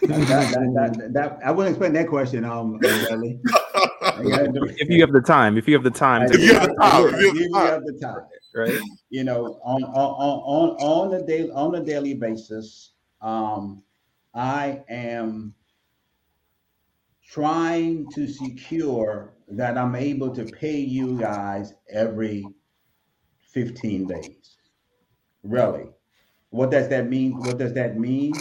That, 0.07 0.27
that, 0.27 0.51
that, 0.73 0.97
that, 0.97 1.13
that- 1.13 1.39
I 1.45 1.51
wouldn't 1.51 1.75
expect 1.75 1.93
that 1.93 2.07
question, 2.07 2.45
um, 2.45 2.79
Ellie. 3.09 3.39
If 4.17 4.89
you 4.89 5.01
have 5.01 5.11
the 5.11 5.21
time, 5.21 5.57
if 5.57 5.67
you 5.67 5.73
have 5.73 5.83
the 5.83 5.89
time, 5.91 6.23
If 6.31 6.39
you 6.39 6.53
have 6.53 6.69
the 6.69 6.75
time, 6.75 7.13
if 7.15 7.21
you 7.21 7.27
have 7.27 7.35
the 7.35 7.49
time. 7.51 7.67
have 7.67 7.83
the 7.83 7.99
time. 7.99 8.19
right? 8.53 8.79
you 9.09 9.23
know, 9.25 9.59
on 9.63 9.83
on 9.83 9.91
on 9.93 10.69
on 10.79 11.11
on 11.11 11.21
a 11.21 11.25
daily 11.25 11.51
on 11.51 11.75
a 11.75 11.83
daily 11.83 12.13
basis, 12.13 12.91
um, 13.21 13.81
I 14.33 14.83
am 14.89 15.53
trying 17.27 18.09
to 18.11 18.27
secure 18.27 19.33
that 19.49 19.77
I'm 19.77 19.95
able 19.95 20.33
to 20.35 20.45
pay 20.45 20.77
you 20.77 21.17
guys 21.19 21.73
every 21.89 22.53
15 23.51 24.07
days. 24.07 24.57
Really. 25.43 25.89
What 26.51 26.71
does 26.71 26.87
that 26.89 27.09
mean? 27.09 27.37
What 27.43 27.57
does 27.57 27.73
that 27.73 27.97
mean? 27.97 28.33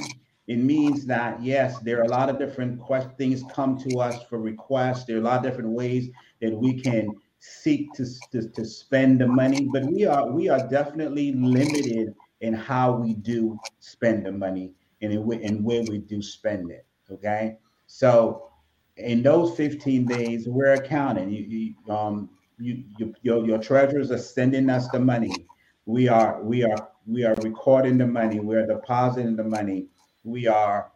It 0.47 0.59
means 0.59 1.07
that 1.07 1.43
yes, 1.43 1.79
there 1.81 2.01
are 2.01 2.05
a 2.05 2.09
lot 2.09 2.29
of 2.29 2.39
different 2.39 2.79
quest- 2.81 3.17
things 3.17 3.43
come 3.51 3.79
to 3.79 3.99
us 3.99 4.23
for 4.25 4.39
requests. 4.39 5.05
There 5.05 5.17
are 5.17 5.21
a 5.21 5.25
lot 5.25 5.39
of 5.39 5.43
different 5.45 5.71
ways 5.71 6.11
that 6.41 6.53
we 6.53 6.81
can 6.81 7.17
seek 7.39 7.93
to, 7.95 8.07
to, 8.33 8.49
to 8.49 8.65
spend 8.65 9.21
the 9.21 9.27
money, 9.27 9.69
but 9.73 9.85
we 9.85 10.07
are 10.07 10.31
we 10.31 10.49
are 10.49 10.67
definitely 10.69 11.33
limited 11.33 12.15
in 12.41 12.53
how 12.53 12.93
we 12.93 13.15
do 13.15 13.59
spend 13.81 14.27
the 14.27 14.33
money 14.33 14.73
and 15.03 15.13
in, 15.13 15.45
and 15.45 15.65
where 15.65 15.83
we 15.83 15.99
do 15.99 16.21
spend 16.21 16.71
it. 16.71 16.87
Okay, 17.11 17.57
so 17.87 18.51
in 18.97 19.23
those 19.23 19.57
15 19.57 20.07
days, 20.07 20.49
we're 20.49 20.73
accounting. 20.75 21.31
You, 21.31 21.43
you 21.43 21.95
um 21.95 22.31
you, 22.59 22.85
you 22.99 23.15
your 23.23 23.47
your 23.47 23.59
treasurers 23.59 24.11
are 24.11 24.19
sending 24.19 24.71
us 24.71 24.89
the 24.89 25.01
money. 25.01 25.47
We 25.87 26.09
are 26.09 26.43
we 26.43 26.65
are 26.65 26.91
we 27.07 27.25
are 27.25 27.35
recording 27.37 27.99
the 27.99 28.07
money. 28.07 28.41
We 28.41 28.57
are 28.57 28.67
depositing 28.67 29.37
the 29.37 29.45
money. 29.45 29.87
We 30.25 30.47
are 30.47 30.91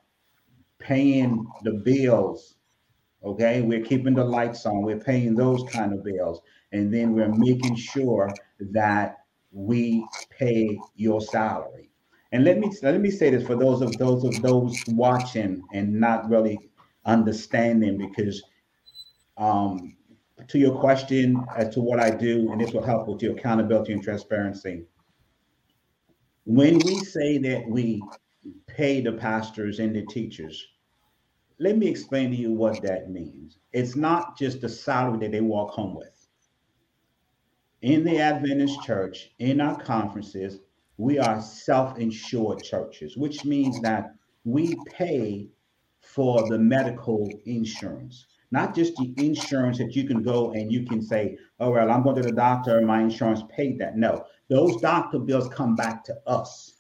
paying 0.79 1.47
the 1.62 1.73
bills. 1.73 2.57
Okay, 3.23 3.62
we're 3.62 3.85
keeping 3.85 4.14
the 4.14 4.25
lights 4.25 4.64
on. 4.64 4.83
We're 4.83 5.01
paying 5.01 5.35
those 5.35 5.64
kind 5.71 5.93
of 5.93 6.05
bills, 6.05 6.41
and 6.73 6.93
then 6.93 7.12
we're 7.14 7.35
making 7.35 7.77
sure 7.77 8.33
that 8.73 9.19
we 9.51 10.07
pay 10.31 10.79
your 10.95 11.21
salary. 11.21 11.91
And 12.33 12.45
let 12.45 12.59
me 12.59 12.71
let 12.83 13.01
me 13.01 13.11
say 13.11 13.31
this 13.31 13.47
for 13.47 13.57
those 13.57 13.81
of 13.83 13.97
those 13.99 14.25
of 14.25 14.41
those 14.43 14.77
watching 14.88 15.62
and 15.73 15.93
not 15.95 16.29
really 16.29 16.59
understanding, 17.05 17.99
because 17.99 18.43
um, 19.37 19.97
to 20.47 20.59
your 20.59 20.79
question 20.79 21.45
as 21.57 21.75
to 21.75 21.81
what 21.81 22.01
I 22.01 22.11
do, 22.11 22.53
and 22.53 22.61
this 22.61 22.73
will 22.73 22.83
help 22.83 23.09
with 23.09 23.23
your 23.23 23.33
accountability 23.33 23.93
and 23.93 24.03
transparency. 24.03 24.85
When 26.45 26.79
we 26.79 27.01
say 27.01 27.38
that 27.38 27.69
we 27.69 28.03
pay 28.66 29.00
the 29.00 29.12
pastors 29.12 29.78
and 29.78 29.94
the 29.94 30.02
teachers, 30.06 30.66
let 31.58 31.76
me 31.76 31.88
explain 31.88 32.30
to 32.30 32.37
you 32.37 32.52
what 32.52 32.82
that 32.82 33.11
means. 33.11 33.58
It's 33.72 33.96
not 33.96 34.38
just 34.38 34.61
the 34.61 34.68
salary 34.68 35.18
that 35.18 35.32
they 35.32 35.40
walk 35.40 35.70
home 35.70 35.94
with. 35.94 36.28
In 37.82 38.04
the 38.04 38.18
Adventist 38.18 38.82
church, 38.82 39.30
in 39.38 39.61
our 39.61 39.80
conferences, 39.80 40.61
we 40.96 41.18
are 41.18 41.40
self-insured 41.40 42.62
churches, 42.62 43.16
which 43.16 43.44
means 43.44 43.80
that 43.82 44.14
we 44.44 44.76
pay 44.90 45.48
for 46.00 46.48
the 46.48 46.58
medical 46.58 47.30
insurance, 47.44 48.26
not 48.50 48.74
just 48.74 48.96
the 48.96 49.14
insurance 49.16 49.78
that 49.78 49.94
you 49.94 50.04
can 50.04 50.22
go 50.22 50.52
and 50.52 50.72
you 50.72 50.87
can 50.87 51.02
say, 51.02 51.37
oh, 51.61 51.70
well, 51.70 51.90
I'm 51.90 52.02
going 52.02 52.16
to 52.16 52.22
the 52.22 52.32
doctor, 52.32 52.80
my 52.80 53.00
insurance 53.02 53.42
paid 53.48 53.78
that. 53.78 53.96
No, 53.96 54.24
those 54.48 54.80
doctor 54.80 55.18
bills 55.18 55.48
come 55.48 55.76
back 55.76 56.02
to 56.04 56.16
us. 56.26 56.78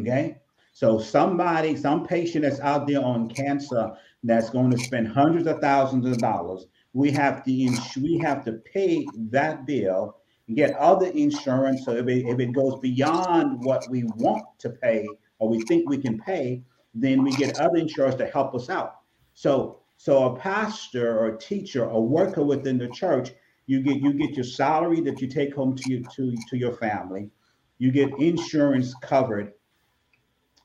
Okay. 0.00 0.38
So 0.72 0.98
somebody, 0.98 1.76
some 1.76 2.06
patient 2.06 2.44
that's 2.44 2.60
out 2.60 2.86
there 2.86 3.04
on 3.04 3.28
cancer 3.28 3.92
that's 4.24 4.48
going 4.48 4.70
to 4.70 4.78
spend 4.78 5.08
hundreds 5.08 5.46
of 5.46 5.60
thousands 5.60 6.06
of 6.06 6.18
dollars, 6.18 6.66
we 6.94 7.10
have 7.10 7.44
to 7.44 7.52
ins- 7.52 7.96
we 7.96 8.18
have 8.18 8.44
to 8.46 8.52
pay 8.52 9.06
that 9.30 9.66
bill, 9.66 10.16
get 10.54 10.74
other 10.76 11.06
insurance. 11.06 11.84
So 11.84 11.92
if 11.92 12.08
it, 12.08 12.26
if 12.26 12.40
it 12.40 12.52
goes 12.52 12.78
beyond 12.80 13.62
what 13.64 13.84
we 13.90 14.04
want 14.16 14.44
to 14.60 14.70
pay 14.70 15.06
or 15.38 15.48
we 15.50 15.60
think 15.62 15.88
we 15.88 15.98
can 15.98 16.18
pay, 16.18 16.62
then 16.94 17.22
we 17.22 17.32
get 17.32 17.60
other 17.60 17.76
insurance 17.76 18.14
to 18.16 18.26
help 18.26 18.54
us 18.54 18.70
out. 18.70 19.00
So 19.34 19.80
so 19.98 20.24
a 20.24 20.36
pastor 20.36 21.18
or 21.18 21.28
a 21.28 21.38
teacher, 21.38 21.84
a 21.84 22.00
worker 22.00 22.42
within 22.42 22.78
the 22.78 22.88
church, 22.88 23.30
you 23.66 23.82
get 23.82 24.00
you 24.00 24.14
get 24.14 24.34
your 24.34 24.44
salary 24.44 25.00
that 25.02 25.20
you 25.20 25.28
take 25.28 25.54
home 25.54 25.76
to 25.76 25.90
you 25.90 26.02
to, 26.16 26.34
to 26.48 26.56
your 26.56 26.72
family, 26.72 27.30
you 27.78 27.92
get 27.92 28.10
insurance 28.18 28.94
covered 29.02 29.52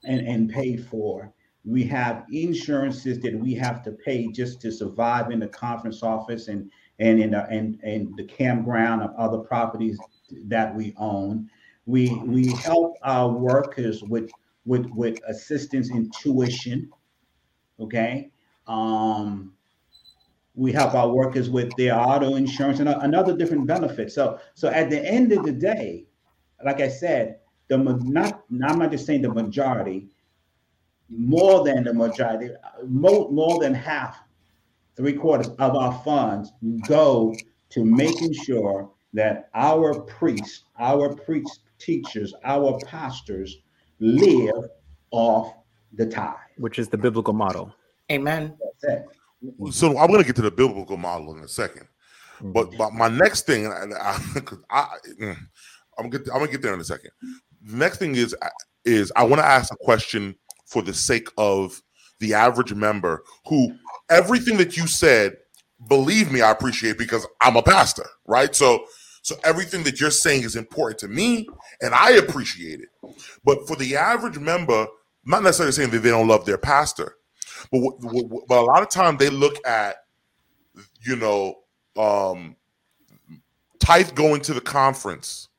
and, 0.04 0.26
and 0.28 0.50
paid 0.50 0.86
for. 0.86 1.34
We 1.66 1.84
have 1.86 2.26
insurances 2.32 3.20
that 3.20 3.38
we 3.38 3.54
have 3.56 3.84
to 3.84 3.92
pay 3.92 4.28
just 4.32 4.62
to 4.62 4.72
survive 4.72 5.32
in 5.32 5.40
the 5.40 5.48
conference 5.48 6.02
office 6.02 6.48
and 6.48 6.72
and 7.00 7.20
in 7.20 7.32
the 7.32 7.46
and, 7.48 7.80
and 7.84 8.16
the 8.18 8.24
campground 8.24 9.02
of 9.02 9.14
other 9.18 9.40
properties 9.40 10.00
that 10.46 10.74
we 10.74 10.94
own. 10.98 11.50
We 11.86 12.14
we 12.26 12.54
help 12.54 12.96
our 13.04 13.30
workers 13.30 14.04
with 14.04 14.30
with 14.66 14.86
with 14.92 15.20
assistance 15.28 15.90
in 15.90 16.10
tuition. 16.22 16.90
Okay. 17.80 18.32
Um, 18.68 19.54
we 20.56 20.72
help 20.72 20.96
our 20.96 21.10
workers 21.10 21.50
with 21.50 21.72
their 21.78 21.98
auto 21.98 22.36
insurance 22.36 22.80
and 22.80 22.90
another 22.90 23.36
different 23.36 23.68
benefit. 23.68 24.12
So 24.12 24.40
so 24.56 24.70
at 24.70 24.90
the 24.90 25.00
end 25.06 25.32
of 25.32 25.44
the 25.44 25.52
day, 25.52 26.08
like 26.66 26.82
I 26.82 26.90
said, 26.90 27.40
the 27.68 27.78
not 27.78 28.44
I'm 28.50 28.80
not 28.80 28.92
just 28.92 29.06
saying 29.06 29.22
the 29.22 29.34
majority, 29.34 30.08
more 31.10 31.64
than 31.66 31.84
the 31.84 31.94
majority, 31.94 32.52
more, 32.86 33.30
more 33.30 33.60
than 33.60 33.74
half, 33.74 34.18
three 34.96 35.14
quarters 35.14 35.48
of 35.60 35.76
our 35.76 36.02
funds 36.04 36.52
go 36.88 37.36
to 37.70 37.86
making 37.86 38.34
sure 38.34 38.90
that 39.14 39.50
our 39.54 40.00
priests, 40.02 40.64
our 40.80 41.14
priest 41.16 41.62
teachers, 41.80 42.34
our 42.44 42.80
pastors 42.86 43.58
live 44.00 44.70
off 45.12 45.54
the 45.94 46.06
tithe, 46.06 46.36
which 46.58 46.80
is 46.80 46.88
the 46.88 46.98
biblical 46.98 47.34
model. 47.34 47.74
Amen. 48.12 48.58
So 49.72 49.98
I'm 49.98 50.08
going 50.08 50.20
to 50.20 50.26
get 50.26 50.36
to 50.38 50.42
the 50.42 50.52
biblical 50.52 50.98
model 50.98 51.36
in 51.36 51.44
a 51.44 51.48
second, 51.48 51.88
but, 52.42 52.68
mm-hmm. 52.68 52.78
but 52.78 52.94
my 52.94 53.08
next 53.08 53.46
thing, 53.46 53.68
I, 53.68 53.86
I, 54.70 54.80
I 54.80 54.88
mm, 55.20 55.38
I'm 55.98 56.10
gonna 56.10 56.24
get, 56.24 56.34
I'm 56.34 56.40
gonna 56.40 56.52
get 56.52 56.62
there 56.62 56.74
in 56.74 56.80
a 56.80 56.84
second. 56.84 57.12
Next 57.64 57.98
thing 57.98 58.16
is 58.16 58.36
is 58.86 59.12
I 59.16 59.24
want 59.24 59.42
to 59.42 59.46
ask 59.46 59.74
a 59.74 59.78
question 59.78 60.36
for 60.66 60.82
the 60.82 60.94
sake 60.94 61.30
of 61.38 61.82
the 62.20 62.34
average 62.34 62.74
member 62.74 63.24
who 63.46 63.76
everything 64.10 64.58
that 64.58 64.78
you 64.78 64.88
said, 64.88 65.38
believe 65.88 66.32
me, 66.32 66.42
I 66.42 66.52
appreciate 66.52 66.98
because 66.98 67.28
I'm 67.42 67.56
a 67.58 67.64
pastor, 67.64 68.06
right? 68.26 68.56
So 68.56 68.86
so 69.22 69.36
everything 69.44 69.84
that 69.84 70.00
you're 70.00 70.10
saying 70.10 70.44
is 70.44 70.56
important 70.56 71.00
to 71.00 71.08
me 71.08 71.48
and 71.82 71.94
I 71.94 72.12
appreciate 72.12 72.80
it. 72.80 72.90
But 73.44 73.68
for 73.68 73.76
the 73.76 73.98
average 73.98 74.40
member, 74.40 74.88
not 75.26 75.44
necessarily 75.44 75.74
saying 75.74 75.90
that 75.90 76.00
they 76.00 76.10
don't 76.10 76.28
love 76.30 76.46
their 76.46 76.58
pastor, 76.58 77.18
but 77.72 77.82
but 78.48 78.60
a 78.60 78.62
lot 78.62 78.82
of 78.82 78.90
time 78.90 79.18
they 79.18 79.30
look 79.30 79.56
at 79.68 79.98
you 81.02 81.16
know 81.16 81.56
um 81.98 82.56
tithe 83.80 84.14
going 84.16 84.42
to 84.42 84.54
the 84.54 84.62
conference 84.62 85.50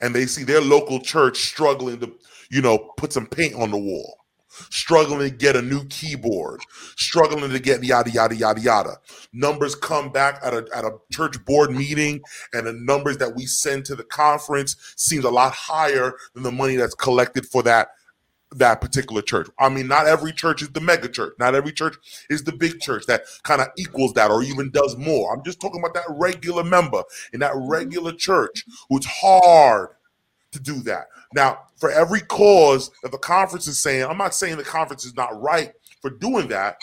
and 0.00 0.14
they 0.14 0.26
see 0.26 0.44
their 0.44 0.60
local 0.60 1.00
church 1.00 1.38
struggling 1.38 2.00
to, 2.00 2.12
you 2.50 2.62
know, 2.62 2.78
put 2.96 3.12
some 3.12 3.26
paint 3.26 3.54
on 3.54 3.70
the 3.70 3.78
wall, 3.78 4.18
struggling 4.70 5.30
to 5.30 5.36
get 5.36 5.56
a 5.56 5.62
new 5.62 5.84
keyboard, 5.86 6.60
struggling 6.96 7.50
to 7.50 7.58
get 7.58 7.82
yada 7.82 8.10
yada 8.10 8.34
yada 8.34 8.60
yada. 8.60 8.96
Numbers 9.32 9.74
come 9.74 10.10
back 10.10 10.40
at 10.42 10.54
a 10.54 10.66
at 10.74 10.84
a 10.84 10.96
church 11.12 11.44
board 11.44 11.70
meeting, 11.70 12.20
and 12.52 12.66
the 12.66 12.72
numbers 12.72 13.18
that 13.18 13.34
we 13.36 13.46
send 13.46 13.84
to 13.86 13.94
the 13.94 14.04
conference 14.04 14.76
seems 14.96 15.24
a 15.24 15.30
lot 15.30 15.52
higher 15.52 16.14
than 16.34 16.42
the 16.42 16.52
money 16.52 16.76
that's 16.76 16.94
collected 16.94 17.46
for 17.46 17.62
that 17.62 17.88
that 18.52 18.80
particular 18.80 19.22
church. 19.22 19.48
I 19.58 19.68
mean, 19.68 19.88
not 19.88 20.06
every 20.06 20.32
church 20.32 20.62
is 20.62 20.70
the 20.70 20.80
mega 20.80 21.08
church. 21.08 21.34
Not 21.38 21.54
every 21.54 21.72
church 21.72 21.96
is 22.30 22.44
the 22.44 22.52
big 22.52 22.80
church 22.80 23.06
that 23.06 23.24
kind 23.42 23.60
of 23.60 23.68
equals 23.76 24.12
that 24.14 24.30
or 24.30 24.42
even 24.42 24.70
does 24.70 24.96
more. 24.96 25.34
I'm 25.34 25.44
just 25.44 25.60
talking 25.60 25.80
about 25.80 25.94
that 25.94 26.04
regular 26.08 26.64
member 26.64 27.02
in 27.32 27.40
that 27.40 27.52
mm-hmm. 27.52 27.68
regular 27.68 28.12
church 28.12 28.64
who's 28.88 29.06
hard 29.06 29.90
to 30.52 30.60
do 30.60 30.80
that. 30.84 31.06
Now, 31.34 31.58
for 31.76 31.90
every 31.90 32.20
cause 32.20 32.90
that 33.02 33.12
the 33.12 33.18
conference 33.18 33.66
is 33.66 33.82
saying, 33.82 34.04
I'm 34.04 34.18
not 34.18 34.34
saying 34.34 34.56
the 34.56 34.64
conference 34.64 35.04
is 35.04 35.16
not 35.16 35.40
right 35.40 35.72
for 36.00 36.10
doing 36.10 36.48
that, 36.48 36.78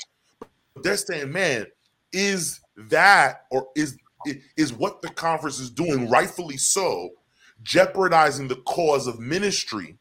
but 0.73 0.83
they're 0.83 0.97
saying, 0.97 1.31
man, 1.31 1.67
is 2.11 2.59
that 2.89 3.45
or 3.51 3.67
is 3.75 3.97
is 4.55 4.71
what 4.71 5.01
the 5.01 5.09
conference 5.09 5.59
is 5.59 5.69
doing 5.69 6.09
rightfully 6.09 6.55
so 6.55 7.09
jeopardizing 7.61 8.47
the 8.47 8.55
cause 8.55 9.05
of 9.05 9.19
ministry 9.19 9.97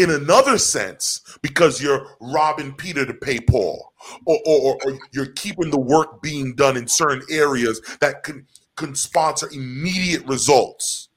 in 0.00 0.10
another 0.10 0.56
sense 0.56 1.20
because 1.42 1.82
you're 1.82 2.06
robbing 2.20 2.72
Peter 2.72 3.04
to 3.04 3.12
pay 3.12 3.38
Paul, 3.38 3.92
or, 4.24 4.38
or, 4.46 4.78
or, 4.82 4.98
you're 5.12 5.32
keeping 5.32 5.70
the 5.70 5.78
work 5.78 6.22
being 6.22 6.54
done 6.54 6.78
in 6.78 6.88
certain 6.88 7.22
areas 7.30 7.82
that 8.00 8.22
can, 8.22 8.46
can 8.76 8.94
sponsor 8.94 9.46
immediate 9.52 10.24
results. 10.26 11.10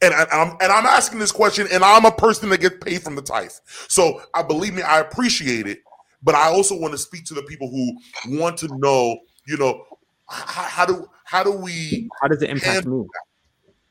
And, 0.00 0.14
and 0.14 0.28
I'm 0.30 0.56
and 0.60 0.72
I'm 0.72 0.86
asking 0.86 1.18
this 1.18 1.32
question, 1.32 1.66
and 1.70 1.84
I'm 1.84 2.06
a 2.06 2.12
person 2.12 2.48
that 2.50 2.60
gets 2.60 2.76
paid 2.82 3.02
from 3.02 3.14
the 3.14 3.22
tithe. 3.22 3.50
So 3.88 4.22
I 4.34 4.42
believe 4.42 4.72
me, 4.72 4.82
I 4.82 5.00
appreciate 5.00 5.66
it, 5.66 5.80
but 6.22 6.34
I 6.34 6.46
also 6.46 6.78
want 6.78 6.92
to 6.92 6.98
speak 6.98 7.24
to 7.26 7.34
the 7.34 7.42
people 7.42 7.68
who 7.68 8.38
want 8.38 8.56
to 8.58 8.68
know, 8.78 9.18
you 9.46 9.58
know, 9.58 9.84
how, 10.28 10.62
how 10.62 10.86
do 10.86 11.06
how 11.24 11.42
do 11.42 11.52
we 11.52 12.08
how 12.22 12.28
does 12.28 12.40
it 12.42 12.48
impact 12.48 12.86
me? 12.86 13.02
That? 13.02 13.27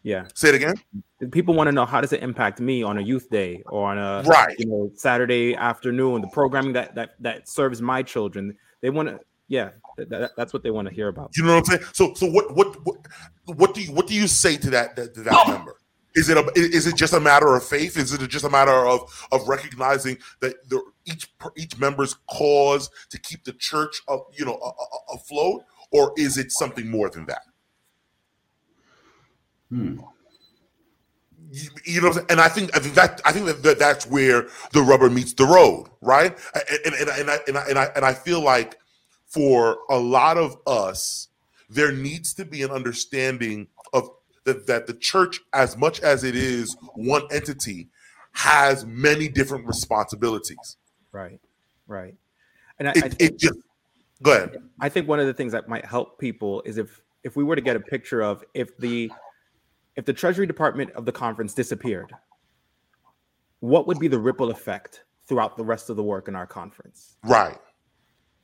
Yeah. 0.04 0.26
Say 0.36 0.50
it 0.50 0.56
again. 0.56 0.76
People 1.32 1.54
want 1.54 1.68
to 1.68 1.72
know 1.72 1.86
how 1.86 2.00
does 2.02 2.14
it 2.14 2.22
impact 2.24 2.60
me 2.60 2.84
on 2.84 2.98
a 2.98 3.02
youth 3.02 3.30
day 3.30 3.64
or 3.66 3.90
on 3.90 3.98
a 3.98 4.24
right, 4.28 4.56
you 4.58 4.68
know, 4.68 4.92
Saturday 4.96 5.56
afternoon, 5.56 6.22
the 6.22 6.28
programming 6.28 6.74
that 6.74 6.96
that 6.96 7.16
that 7.20 7.50
serves 7.50 7.82
my 7.82 8.04
children. 8.04 8.56
They 8.82 8.90
want 8.90 9.10
to, 9.10 9.20
yeah, 9.48 9.72
that, 9.98 10.32
that's 10.38 10.54
what 10.54 10.64
they 10.64 10.72
want 10.72 10.88
to 10.88 10.94
hear 10.94 11.08
about. 11.08 11.32
You 11.36 11.44
know 11.44 11.56
what 11.56 11.70
I'm 11.70 11.80
saying? 11.80 11.92
So, 11.94 12.14
so 12.14 12.28
what, 12.28 12.56
what, 12.56 12.76
what, 12.86 12.98
what 13.46 13.74
do 13.74 13.82
you, 13.82 13.92
what 13.92 14.08
do 14.08 14.14
you 14.14 14.28
say 14.28 14.56
to 14.58 14.70
that, 14.70 14.96
to 14.96 15.24
that 15.24 15.48
member? 15.48 15.78
Is 16.16 16.30
it 16.30 16.38
a, 16.38 16.52
is 16.56 16.88
it 16.88 16.96
just 16.96 17.14
a 17.14 17.20
matter 17.20 17.56
of 17.56 17.64
faith? 17.64 17.98
Is 17.98 18.12
it 18.14 18.28
just 18.28 18.46
a 18.46 18.50
matter 18.50 18.72
of 18.72 19.28
of 19.32 19.48
recognizing 19.48 20.18
that 20.40 20.68
the, 20.68 20.82
each 21.06 21.32
each 21.56 21.78
member's 21.78 22.16
cause 22.28 22.90
to 23.10 23.20
keep 23.20 23.44
the 23.44 23.54
church, 23.54 24.02
up, 24.08 24.28
you 24.36 24.46
know, 24.46 24.60
afloat, 25.14 25.64
or 25.92 26.14
is 26.18 26.38
it 26.38 26.52
something 26.52 26.90
more 26.90 27.10
than 27.10 27.26
that? 27.28 27.44
Hmm. 29.70 30.00
You, 31.50 31.70
you 31.86 32.02
know, 32.02 32.14
and 32.30 32.42
I 32.42 32.50
think 32.50 32.76
I 32.76 32.80
think 32.80 32.96
that 32.96 33.22
I 33.24 33.32
think 33.32 33.46
that, 33.46 33.64
that 33.64 33.80
that's 33.80 34.06
where 34.06 34.48
the 34.74 34.82
rubber 34.82 35.10
meets 35.10 35.34
the 35.34 35.46
road, 35.46 35.88
right? 36.02 36.38
And 36.86 36.94
and, 36.94 37.10
and, 37.10 37.10
and 37.10 37.30
I, 37.30 37.38
and 37.48 37.58
I 37.58 37.64
and 37.70 37.80
I 37.80 37.86
and 37.96 38.06
I 38.06 38.14
feel 38.14 38.42
like 38.42 38.78
for 39.28 39.78
a 39.90 39.98
lot 39.98 40.38
of 40.38 40.58
us, 40.68 41.30
there 41.70 41.92
needs 41.92 42.34
to 42.34 42.46
be 42.46 42.64
an 42.64 42.72
understanding 42.72 43.68
of 43.94 44.10
that 44.44 44.68
that 44.68 44.88
the 44.88 44.94
church, 44.94 45.40
as 45.54 45.78
much 45.78 46.02
as 46.02 46.26
it 46.26 46.36
is 46.36 46.76
one 46.96 47.24
entity, 47.32 47.88
has 48.34 48.86
many 48.86 49.30
different 49.30 49.66
responsibilities. 49.66 50.78
Right, 51.12 51.40
right. 51.88 52.16
And 52.80 52.90
I, 52.90 52.92
it, 52.92 52.98
I 52.98 53.02
think, 53.10 53.22
it 53.22 53.40
just 53.40 53.60
go 54.22 54.32
ahead. 54.34 54.58
I 54.82 54.90
think 54.90 55.08
one 55.08 55.20
of 55.20 55.28
the 55.28 55.34
things 55.34 55.54
that 55.54 55.70
might 55.70 55.86
help 55.86 56.20
people 56.20 56.62
is 56.66 56.78
if 56.78 57.02
if 57.24 57.36
we 57.36 57.44
were 57.44 57.56
to 57.56 57.62
get 57.62 57.76
a 57.76 57.80
picture 57.80 58.22
of 58.22 58.44
if 58.54 58.78
the 58.78 59.12
if 59.98 60.06
the 60.06 60.14
Treasury 60.14 60.46
Department 60.46 60.92
of 60.92 61.06
the 61.06 61.12
conference 61.12 61.54
disappeared, 61.54 62.14
what 63.60 63.88
would 63.88 64.00
be 64.00 64.08
the 64.08 64.20
ripple 64.20 64.52
effect 64.52 65.04
throughout 65.28 65.58
the 65.58 65.66
rest 65.66 65.90
of 65.90 65.98
the 65.98 66.04
work 66.04 66.28
in 66.28 66.36
our 66.36 66.46
conference? 66.46 67.18
Right. 67.26 67.58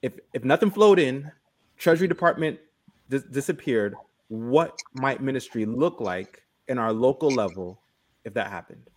If 0.02 0.14
if 0.34 0.44
nothing 0.44 0.72
flowed 0.72 1.00
in, 1.00 1.32
Treasury 1.78 2.08
Department 2.08 2.60
dis- 3.10 3.24
disappeared, 3.24 3.96
what 4.28 4.78
might 4.96 5.22
ministry 5.22 5.66
look 5.66 6.02
like 6.02 6.42
in 6.68 6.80
our 6.80 6.92
local 6.92 7.30
level 7.30 7.80
if 8.26 8.34
that 8.34 8.48
happened? 8.48 8.90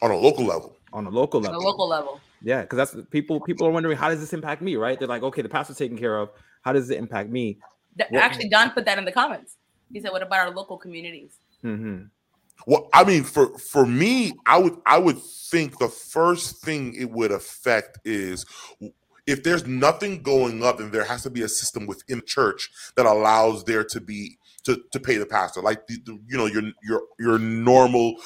On 0.00 0.12
a 0.12 0.16
local 0.16 0.44
level. 0.44 0.76
On 0.92 1.06
a 1.06 1.10
local 1.10 1.40
level. 1.40 1.56
On 1.56 1.62
a 1.62 1.66
local 1.66 1.88
level. 1.88 2.20
Yeah, 2.40 2.62
because 2.62 2.76
that's 2.76 3.08
people. 3.10 3.40
People 3.40 3.66
are 3.66 3.70
wondering 3.70 3.96
how 3.96 4.08
does 4.08 4.20
this 4.20 4.32
impact 4.32 4.62
me, 4.62 4.76
right? 4.76 4.96
They're 4.96 5.08
like, 5.08 5.24
okay, 5.24 5.42
the 5.42 5.48
pastor's 5.48 5.76
taken 5.76 5.98
care 5.98 6.16
of. 6.16 6.30
How 6.62 6.72
does 6.72 6.88
it 6.90 6.98
impact 6.98 7.30
me? 7.30 7.58
Actually, 8.14 8.48
Don 8.48 8.70
put 8.70 8.84
that 8.84 8.98
in 8.98 9.04
the 9.04 9.12
comments. 9.12 9.56
He 9.92 10.00
said, 10.00 10.12
"What 10.12 10.22
about 10.22 10.40
our 10.40 10.54
local 10.54 10.76
communities?" 10.76 11.32
Mm-hmm. 11.64 12.04
Well, 12.66 12.88
I 12.92 13.04
mean, 13.04 13.24
for 13.24 13.58
for 13.58 13.86
me, 13.86 14.32
I 14.46 14.58
would 14.58 14.76
I 14.86 14.98
would 14.98 15.18
think 15.20 15.78
the 15.78 15.88
first 15.88 16.62
thing 16.62 16.94
it 16.94 17.10
would 17.10 17.32
affect 17.32 17.98
is 18.04 18.46
if 19.26 19.42
there's 19.42 19.66
nothing 19.66 20.22
going 20.22 20.62
up, 20.62 20.78
then 20.78 20.90
there 20.90 21.04
has 21.04 21.22
to 21.22 21.30
be 21.30 21.42
a 21.42 21.48
system 21.48 21.86
within 21.86 22.22
church 22.26 22.70
that 22.96 23.06
allows 23.06 23.64
there 23.64 23.84
to 23.84 24.00
be 24.00 24.38
to, 24.64 24.82
to 24.92 25.00
pay 25.00 25.16
the 25.16 25.26
pastor, 25.26 25.60
like 25.60 25.86
the, 25.86 25.98
the, 26.04 26.18
you 26.26 26.36
know 26.36 26.46
your 26.46 26.62
your 26.82 27.02
your 27.18 27.38
normal 27.38 28.16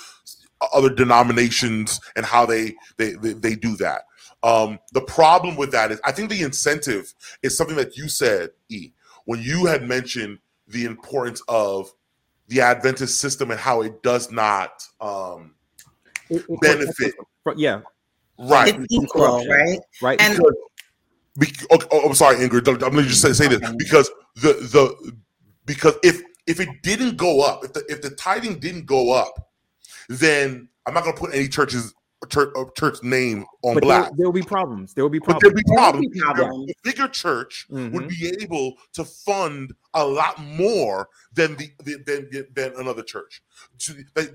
other 0.73 0.91
denominations 0.91 2.01
and 2.17 2.27
how 2.27 2.47
they 2.47 2.75
they 2.97 3.13
they, 3.13 3.33
they 3.33 3.55
do 3.55 3.77
that. 3.77 4.03
Um, 4.43 4.79
the 4.93 5.01
problem 5.01 5.57
with 5.57 5.73
that 5.73 5.91
is, 5.91 6.01
I 6.05 6.13
think 6.13 6.31
the 6.31 6.43
incentive 6.43 7.13
is 7.43 7.57
something 7.57 7.77
that 7.77 7.97
you 7.97 8.09
said, 8.09 8.51
E, 8.69 8.93
when 9.25 9.41
you 9.41 9.67
had 9.67 9.83
mentioned 9.83 10.39
the 10.69 10.85
importance 10.85 11.43
of 11.49 11.93
the 12.49 12.61
Adventist 12.61 13.19
system 13.19 13.51
and 13.51 13.61
how 13.61 13.83
it 13.83 14.03
does 14.03 14.31
not 14.31 14.83
um, 15.01 15.55
benefit. 16.61 17.15
Yeah, 17.57 17.81
right. 18.39 18.75
It's 18.75 18.87
equal, 18.91 19.45
right? 19.47 19.79
Right. 20.03 20.21
And 20.21 20.39
Be- 21.39 21.53
okay, 21.71 21.87
oh, 21.93 22.07
I'm 22.07 22.15
sorry, 22.15 22.37
Ingrid. 22.37 22.67
I'm 22.69 22.79
going 22.79 22.97
to 22.97 23.03
just 23.05 23.23
say, 23.23 23.33
say 23.33 23.49
this 23.49 23.61
because 23.79 24.11
the 24.37 24.55
the 24.55 25.13
because 25.67 25.95
if 26.03 26.21
if 26.47 26.59
it 26.59 26.69
didn't 26.83 27.17
go 27.17 27.43
up, 27.43 27.65
if 27.65 27.73
the 27.73 27.85
if 27.89 28.03
the 28.03 28.11
tithing 28.11 28.59
didn't 28.59 28.87
go 28.87 29.13
up, 29.13 29.51
then 30.09 30.69
I'm 30.87 30.95
not 30.95 31.05
going 31.05 31.15
to 31.15 31.21
put 31.21 31.35
any 31.35 31.49
churches 31.49 31.95
church, 32.29 32.51
church 32.77 33.03
name 33.03 33.45
on 33.63 33.75
but 33.75 33.83
black. 33.85 34.11
there, 34.17 34.27
will 34.27 34.33
be 34.33 34.43
problems. 34.43 34.93
There 34.93 35.05
will 35.05 35.11
be 35.11 35.21
problems. 35.21 35.43
there'd 35.43 35.55
be 35.55 35.63
There 35.67 35.93
will 35.93 36.01
be 36.01 36.21
problems. 36.21 36.71
A 36.71 36.75
bigger 36.83 37.09
church 37.09 37.67
would 37.71 37.93
Mhm. 37.93 38.09
be 38.09 38.37
able 38.43 38.75
to 38.95 39.05
fund 39.05 39.73
a 39.95 40.05
lot 40.05 40.39
more 40.41 41.09
than 41.33 41.55
the, 41.57 41.71
the 41.85 41.97
than, 42.05 42.47
than 42.55 42.81
another 42.81 43.03
church. 43.03 43.41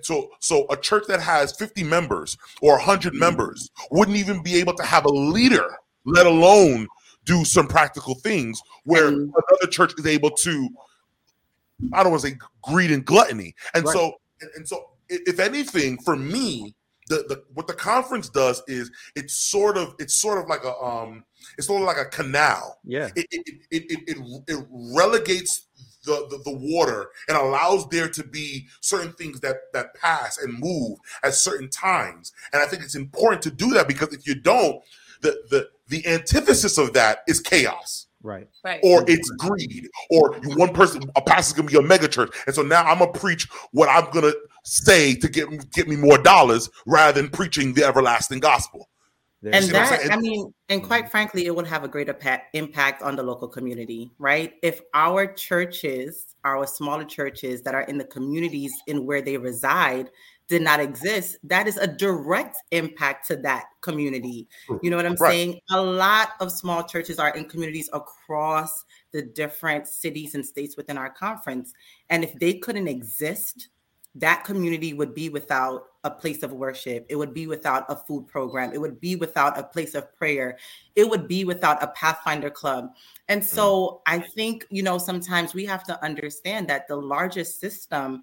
So, 0.02 0.32
so 0.40 0.66
a 0.70 0.78
church 0.78 1.04
that 1.08 1.20
has 1.20 1.56
50 1.58 1.84
members 1.84 2.38
or 2.62 2.78
100 2.78 3.14
members 3.14 3.70
wouldn't 3.92 4.18
even 4.18 4.42
be 4.42 4.56
able 4.56 4.74
to 4.76 4.84
have 4.84 5.06
a 5.06 5.10
leader, 5.12 5.76
let 6.06 6.26
alone 6.26 6.88
do 7.26 7.44
some 7.46 7.68
practical 7.68 8.16
things 8.16 8.62
where 8.86 9.08
And- 9.10 9.34
another 9.50 9.68
church 9.70 9.94
is 9.98 10.06
able 10.06 10.32
to 10.32 10.70
I 11.94 12.02
don't 12.02 12.12
want 12.14 12.22
to 12.24 12.30
say 12.30 12.38
greed 12.62 12.92
and 12.92 13.04
gluttony. 13.04 13.56
And 13.74 13.84
Right. 13.84 13.94
so 13.94 14.14
and 14.56 14.66
so 14.68 14.92
if 15.10 15.40
anything 15.40 15.98
for 15.98 16.16
me 16.16 16.76
the, 17.14 17.24
the 17.28 17.44
what 17.54 17.68
the 17.68 17.74
conference 17.74 18.30
does 18.30 18.64
is 18.68 18.92
it's 19.16 19.34
sort 19.34 19.78
of 19.78 19.96
it's 20.00 20.16
sort 20.16 20.40
of 20.40 20.48
like 20.48 20.64
a 20.64 20.76
um 20.84 21.24
it's 21.58 21.68
sort 21.68 21.82
of 21.82 21.88
like 21.88 21.98
a 21.98 22.06
canal 22.06 22.80
yeah. 22.86 23.10
it 23.16 23.28
it 23.32 23.48
it, 23.72 23.84
it, 23.90 24.00
it, 24.08 24.44
it 24.48 24.66
relegates 24.72 25.68
the, 26.06 26.28
the 26.30 26.38
the 26.44 26.58
water 26.76 27.10
and 27.28 27.38
allows 27.38 27.88
there 27.90 28.10
to 28.10 28.24
be 28.24 28.68
certain 28.82 29.14
things 29.14 29.40
that 29.42 29.58
that 29.74 29.94
pass 29.96 30.38
and 30.40 30.60
move 30.60 30.98
at 31.24 31.34
certain 31.34 31.70
times 31.70 32.34
and 32.52 32.62
i 32.62 32.66
think 32.66 32.84
it's 32.84 32.96
important 32.96 33.42
to 33.42 33.52
do 33.52 33.70
that 33.70 33.88
because 33.88 34.14
if 34.14 34.28
you 34.28 34.36
don't 34.36 34.82
the 35.22 35.38
the 35.50 35.70
the 35.88 36.06
antithesis 36.08 36.78
of 36.78 36.94
that 36.94 37.20
is 37.28 37.40
chaos 37.40 38.08
Right. 38.26 38.48
Right. 38.64 38.80
or 38.84 39.04
it's 39.06 39.30
greed, 39.32 39.90
or 40.10 40.36
one 40.56 40.74
person, 40.74 41.04
a 41.18 41.22
pastor's 41.22 41.58
gonna 41.58 41.68
be 41.68 41.78
a 41.78 41.82
mega 41.82 42.08
church, 42.08 42.34
and 42.46 42.56
so 42.56 42.62
now 42.62 42.82
I'm 42.84 43.00
gonna 43.00 43.12
preach 43.12 43.50
what 43.72 43.90
I'm 43.90 44.10
gonna 44.12 44.32
say 44.64 45.16
to 45.16 45.30
get 45.30 45.72
get 45.72 45.88
me 45.88 45.96
more 45.96 46.18
dollars, 46.18 46.70
rather 46.86 47.22
than 47.22 47.30
preaching 47.30 47.74
the 47.74 47.84
everlasting 47.84 48.40
gospel. 48.40 48.90
And 49.44 49.68
you 49.68 49.76
I'm 49.76 49.90
that 49.90 50.12
i 50.12 50.16
mean 50.16 50.54
and 50.70 50.82
quite 50.82 51.12
frankly 51.12 51.48
it 51.48 51.56
would 51.56 51.68
have 51.68 51.84
a 51.84 51.88
greater 51.88 52.14
pa- 52.14 52.44
impact 52.54 53.02
on 53.04 53.16
the 53.18 53.24
local 53.24 53.48
community 53.48 54.10
right? 54.18 54.54
If 54.62 54.82
our 54.94 55.28
churches 55.28 56.36
our 56.46 56.66
smaller 56.66 57.04
churches 57.04 57.62
that 57.64 57.76
are 57.76 57.82
in 57.84 57.98
the 57.98 58.06
communities 58.06 58.72
in 58.88 59.06
where 59.06 59.22
they 59.22 59.38
reside 59.38 60.10
did 60.48 60.62
not 60.62 60.80
exist 60.80 61.38
that 61.44 61.68
is 61.68 61.76
a 61.78 61.88
direct 61.88 62.56
impact 62.72 63.28
to 63.28 63.36
that 63.38 63.66
community. 63.82 64.48
You 64.82 64.90
know 64.90 64.96
what 64.96 65.06
i'm 65.06 65.16
Right. 65.16 65.32
saying? 65.32 65.60
A 65.72 65.82
lot 65.82 66.30
of 66.40 66.50
small 66.52 66.84
churches 66.84 67.20
are 67.20 67.36
in 67.36 67.46
communities 67.46 67.90
across 67.92 68.86
the 69.12 69.22
different 69.24 69.88
cities 69.88 70.36
and 70.36 70.46
states 70.46 70.78
within 70.78 70.98
our 70.98 71.10
conference. 71.10 71.74
And 72.10 72.24
if 72.24 72.34
they 72.40 72.54
couldn't 72.54 72.88
exist 72.88 73.70
that 74.16 74.44
community 74.44 74.94
would 74.94 75.14
be 75.14 75.30
without 75.30 75.86
a 76.04 76.12
place 76.12 76.44
of 76.44 76.52
worship. 76.54 77.06
It 77.10 77.16
would 77.16 77.34
be 77.34 77.48
without 77.48 77.86
a 77.90 77.96
food 77.96 78.28
program. 78.28 78.74
It 78.74 78.80
would 78.80 79.00
be 79.00 79.16
without 79.16 79.58
a 79.58 79.64
place 79.64 79.96
of 79.96 80.16
prayer. 80.16 80.58
It 80.96 81.10
would 81.10 81.28
be 81.28 81.46
without 81.46 81.82
a 81.82 81.88
Pathfinder 81.88 82.50
club. 82.50 82.90
And 83.28 83.42
mm. 83.42 83.46
so 83.46 84.02
I 84.06 84.20
think, 84.20 84.68
you 84.70 84.84
know, 84.84 84.98
sometimes 84.98 85.54
we 85.54 85.66
have 85.66 85.84
to 85.86 86.04
understand 86.04 86.68
that 86.68 86.88
the 86.88 86.96
largest 86.96 87.60
system, 87.60 88.22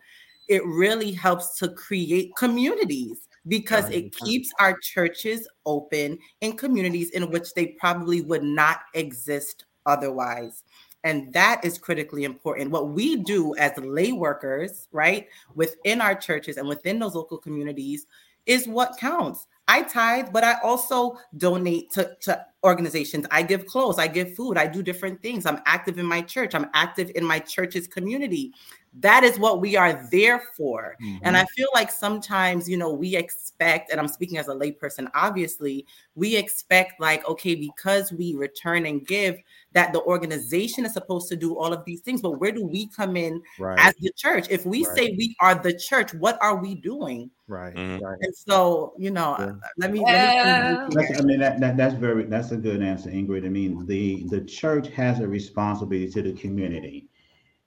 it 0.49 0.65
really 0.65 1.13
helps 1.13 1.59
to 1.59 1.69
create 1.69 2.37
communities 2.37 3.29
because 3.49 3.89
it 3.89 4.15
keeps 4.15 4.51
our 4.61 4.79
churches 4.79 5.49
open 5.65 6.19
in 6.43 6.57
communities 6.57 7.11
in 7.11 7.31
which 7.31 7.55
they 7.55 7.69
probably 7.79 8.21
would 8.21 8.43
not 8.45 8.81
exist 8.95 9.65
otherwise. 9.87 10.63
And 11.03 11.33
that 11.33 11.65
is 11.65 11.79
critically 11.79 12.25
important. 12.25 12.71
What 12.71 12.91
we 12.91 13.17
do 13.17 13.55
as 13.57 13.73
lay 13.79 14.13
workers, 14.13 14.89
right, 14.93 15.29
within 15.55 16.01
our 16.01 16.15
churches 16.15 16.57
and 16.57 16.69
within 16.69 16.99
those 16.99 17.15
local 17.15 17.39
communities 17.39 18.07
is 18.47 18.67
what 18.67 18.97
counts. 18.99 19.47
I 19.69 19.83
tithe, 19.83 20.29
but 20.33 20.43
I 20.43 20.55
also 20.65 21.17
donate 21.37 21.93
to, 21.93 22.17
to 22.23 22.45
organizations. 22.65 23.25
I 23.31 23.43
give 23.43 23.67
clothes, 23.67 23.99
I 23.99 24.09
give 24.09 24.35
food, 24.35 24.59
I 24.59 24.67
do 24.67 24.83
different 24.83 25.23
things. 25.23 25.47
I'm 25.47 25.61
active 25.65 25.99
in 25.99 26.07
my 26.07 26.23
church, 26.23 26.55
I'm 26.55 26.67
active 26.75 27.13
in 27.15 27.25
my 27.25 27.39
church's 27.39 27.87
community. 27.87 28.53
That 28.99 29.23
is 29.23 29.39
what 29.39 29.61
we 29.61 29.77
are 29.77 30.09
there 30.11 30.43
for. 30.57 30.97
And 31.01 31.23
mm-hmm. 31.23 31.37
I 31.37 31.45
feel 31.57 31.69
like 31.73 31.93
sometimes, 31.93 32.69
you 32.69 32.77
know, 32.77 32.93
we 32.93 33.15
expect, 33.15 33.93
and 33.93 34.01
I'm 34.01 34.09
speaking 34.09 34.39
as 34.39 34.49
a 34.49 34.55
layperson, 34.55 35.09
obviously, 35.15 35.87
we 36.17 36.37
expect, 36.37 37.01
like, 37.01 37.27
okay, 37.29 37.55
because 37.55 38.13
we 38.13 38.35
return 38.35 38.87
and 38.87 39.07
give, 39.07 39.37
that 39.73 39.93
the 39.93 40.03
organization 40.03 40.85
is 40.85 40.93
supposed 40.93 41.29
to 41.29 41.37
do 41.37 41.57
all 41.57 41.73
of 41.73 41.85
these 41.85 42.01
things. 42.01 42.21
But 42.21 42.41
where 42.41 42.53
do 42.53 42.65
we 42.65 42.89
come 42.89 43.17
in 43.17 43.43
right. 43.59 43.79
as 43.79 43.95
the 44.01 44.11
church? 44.17 44.47
If 44.51 44.67
we 44.67 44.85
Right. 44.85 44.97
say 44.97 45.15
we 45.17 45.37
are 45.41 45.55
the 45.55 45.73
church, 45.73 46.13
what 46.15 46.39
are 46.43 46.57
we 46.57 46.75
doing? 46.75 47.31
right. 47.47 47.75
Mhm. 47.75 48.01
Right. 48.01 48.19
And 48.21 48.35
so, 48.37 48.95
you 48.97 49.11
know, 49.11 49.35
Yeah. 49.39 49.53
let 49.77 49.93
me. 49.93 50.01
Let 50.05 50.89
me 50.89 50.95
That's, 50.95 51.19
I 51.19 51.23
mean, 51.23 51.41
that, 51.41 51.59
that, 51.59 51.77
that's 51.77 51.95
very, 51.97 52.23
that's 52.25 52.53
a 52.53 52.57
good 52.57 52.81
answer, 52.81 53.11
Ingrid. 53.11 53.45
I 53.45 53.49
mean, 53.49 53.87
the, 53.87 54.25
the 54.29 54.41
church 54.43 54.89
has 54.91 55.19
a 55.19 55.27
responsibility 55.27 56.09
to 56.13 56.23
the 56.23 56.33
community. 56.33 57.09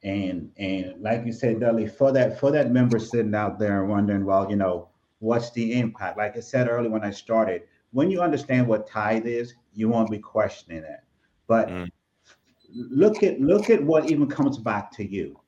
And, 0.03 0.51
and 0.57 1.01
like 1.01 1.25
you 1.25 1.33
said, 1.33 1.59
Dudley, 1.59 1.87
for 1.87 2.13
that, 2.13 2.39
for 2.39 2.49
that 2.51 2.71
member 2.71 2.97
sitting 2.97 3.35
out 3.35 3.59
there 3.59 3.81
and 3.81 3.89
wondering, 3.89 4.25
well, 4.25 4.49
you 4.49 4.55
know, 4.55 4.87
what's 5.19 5.51
the 5.51 5.77
impact? 5.79 6.17
Like 6.17 6.37
I 6.37 6.41
said 6.41 6.69
earlier 6.69 6.89
when 6.89 7.03
I 7.03 7.11
started, 7.11 7.63
when 7.91 8.09
you 8.09 8.21
understand 8.21 8.67
what 8.67 8.87
tithe 8.87 9.25
is, 9.25 9.53
you 9.73 9.89
won't 9.89 10.09
be 10.09 10.19
questioning 10.19 10.81
that. 10.83 11.03
But 11.47 11.67
Mm. 11.69 11.91
look 12.73 13.23
at, 13.23 13.39
look 13.39 13.69
at 13.69 13.83
what 13.83 14.09
even 14.09 14.27
comes 14.27 14.57
back 14.57 14.91
to 14.93 15.03
you. 15.05 15.39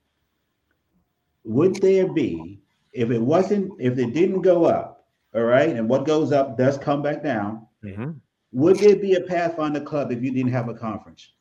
Would 1.44 1.82
there 1.82 2.12
be, 2.12 2.62
if 2.92 3.12
it 3.12 3.22
wasn't, 3.22 3.74
if 3.80 3.98
it 3.98 4.14
didn't 4.14 4.42
go 4.42 4.66
up, 4.66 5.08
all 5.34 5.44
right, 5.44 5.76
and 5.76 5.90
what 5.90 6.06
goes 6.06 6.32
up 6.32 6.58
does 6.58 6.78
come 6.78 7.02
back 7.02 7.22
down, 7.24 7.68
Mhm. 7.84 8.20
would 8.52 8.78
there 8.78 8.96
be 8.96 9.14
a 9.14 9.22
Pathfinder 9.22 9.82
Club 9.82 10.12
if 10.12 10.24
you 10.24 10.32
didn't 10.32 10.52
have 10.52 10.70
a 10.70 10.74
conference? 10.74 11.34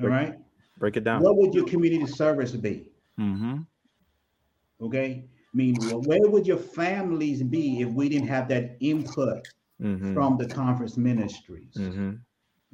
All 0.00 0.08
right. 0.08 0.38
Break 0.78 0.96
it 0.96 1.04
down. 1.04 1.22
What 1.22 1.36
would 1.36 1.54
your 1.54 1.66
community 1.66 2.06
service 2.06 2.52
be? 2.52 2.88
hmm 3.16 3.58
Okay. 4.80 5.24
I 5.52 5.56
mean, 5.56 5.74
where 5.76 6.30
would 6.30 6.46
your 6.46 6.58
families 6.58 7.42
be 7.42 7.80
if 7.80 7.88
we 7.88 8.08
didn't 8.08 8.28
have 8.28 8.48
that 8.48 8.76
input 8.80 9.48
hmm 9.80 10.14
from 10.14 10.36
the 10.36 10.46
conference 10.46 10.96
ministries? 10.96 11.74
hmm 11.74 12.12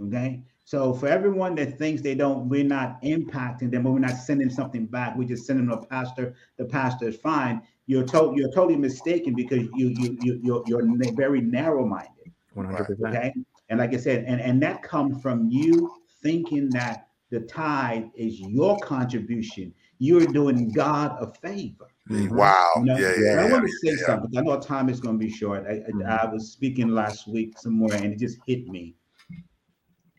Okay. 0.03 0.43
So 0.65 0.93
for 0.93 1.07
everyone 1.07 1.55
that 1.57 1.79
thinks 1.79 2.03
they 2.03 2.15
don't, 2.15 2.49
we're 2.49 2.65
not 2.65 3.01
impacting 3.03 3.71
them, 3.71 3.87
or 3.87 3.93
we're 3.93 3.99
not 4.01 4.17
sending 4.17 4.51
something 4.51 4.87
back, 4.87 5.15
we 5.17 5.27
just 5.27 5.47
send 5.47 5.61
them 5.61 5.71
a 5.71 5.85
pastor. 5.87 6.35
The 6.57 6.65
pastor 6.65 7.09
is 7.09 7.17
fine. 7.17 7.63
You're 7.87 8.07
to, 8.07 8.33
you're 8.35 8.51
totally 8.51 8.77
mistaken 8.77 9.35
because 9.35 9.69
you 9.75 9.89
you 9.89 10.17
you 10.21 10.41
you're, 10.43 10.65
you're 10.67 11.13
very 11.13 11.43
narrow 11.43 11.87
minded. 11.87 12.33
One 12.55 12.67
hundred 12.67 12.85
percent. 12.87 13.15
Okay. 13.15 13.35
And 13.69 13.79
like 13.79 13.95
I 13.95 13.99
said, 13.99 14.25
and, 14.27 14.41
and 14.41 14.63
that 14.63 14.83
comes 14.83 15.21
from 15.23 15.49
you 15.49 15.91
thinking 16.23 16.71
that 16.71 17.09
the 17.31 17.41
tithe 17.41 18.07
is 18.15 18.41
your 18.41 18.79
contribution. 18.81 19.73
You're 19.99 20.27
doing 20.27 20.73
God 20.73 21.17
a 21.21 21.33
favor. 21.33 21.89
Wow. 22.11 22.69
You 22.77 22.85
know? 22.85 22.97
Yeah, 22.99 23.13
yeah, 23.19 23.31
I 23.41 23.47
yeah. 23.47 23.51
want 23.53 23.67
to 23.67 23.73
say 23.73 23.97
yeah. 23.99 24.07
something. 24.07 24.31
'cause 24.31 24.39
I 24.39 24.43
know 24.43 24.61
time 24.61 24.89
is 24.89 25.01
going 25.01 25.19
to 25.19 25.25
be 25.25 25.31
short. 25.31 25.65
I, 25.67 25.73
I- 25.73 25.91
Mhm. 25.91 26.07
I 26.07 26.27
was 26.31 26.53
speaking 26.53 26.89
last 26.89 27.27
week 27.27 27.59
somewhere, 27.59 27.95
and 27.97 28.13
it 28.13 28.19
just 28.19 28.39
hit 28.47 28.67
me. 28.69 28.95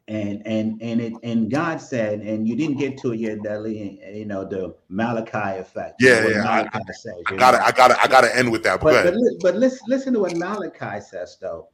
And 0.08 0.46
and 0.46 0.80
and 0.84 1.02
it 1.02 1.14
and 1.24 1.50
God 1.50 1.82
said, 1.82 2.20
and 2.22 2.48
you 2.48 2.56
didn't 2.56 2.78
get 2.78 2.96
to 3.00 3.14
it 3.14 3.20
yet, 3.20 3.42
Dudley. 3.42 4.00
You 4.14 4.26
know 4.26 4.46
the 4.46 4.76
Malachi 4.88 5.60
effect. 5.60 5.96
Yeah, 6.00 6.24
what 6.24 6.32
yeah, 6.34 6.48
I- 6.48 6.92
says. 6.92 7.14
I 7.28 7.32
you 7.32 7.38
gotta, 7.40 7.58
know? 7.58 7.64
I 7.66 7.72
gotta, 7.72 8.02
I 8.04 8.08
gotta 8.08 8.36
end 8.38 8.52
with 8.52 8.62
that. 8.64 8.82
But, 8.82 9.04
But 9.04 9.04
but, 9.06 9.16
li- 9.16 9.38
but 9.42 9.56
listen, 9.56 9.80
listen 9.88 10.14
to 10.14 10.20
what 10.20 10.36
Malachi 10.38 11.02
says 11.02 11.38
though. 11.42 11.70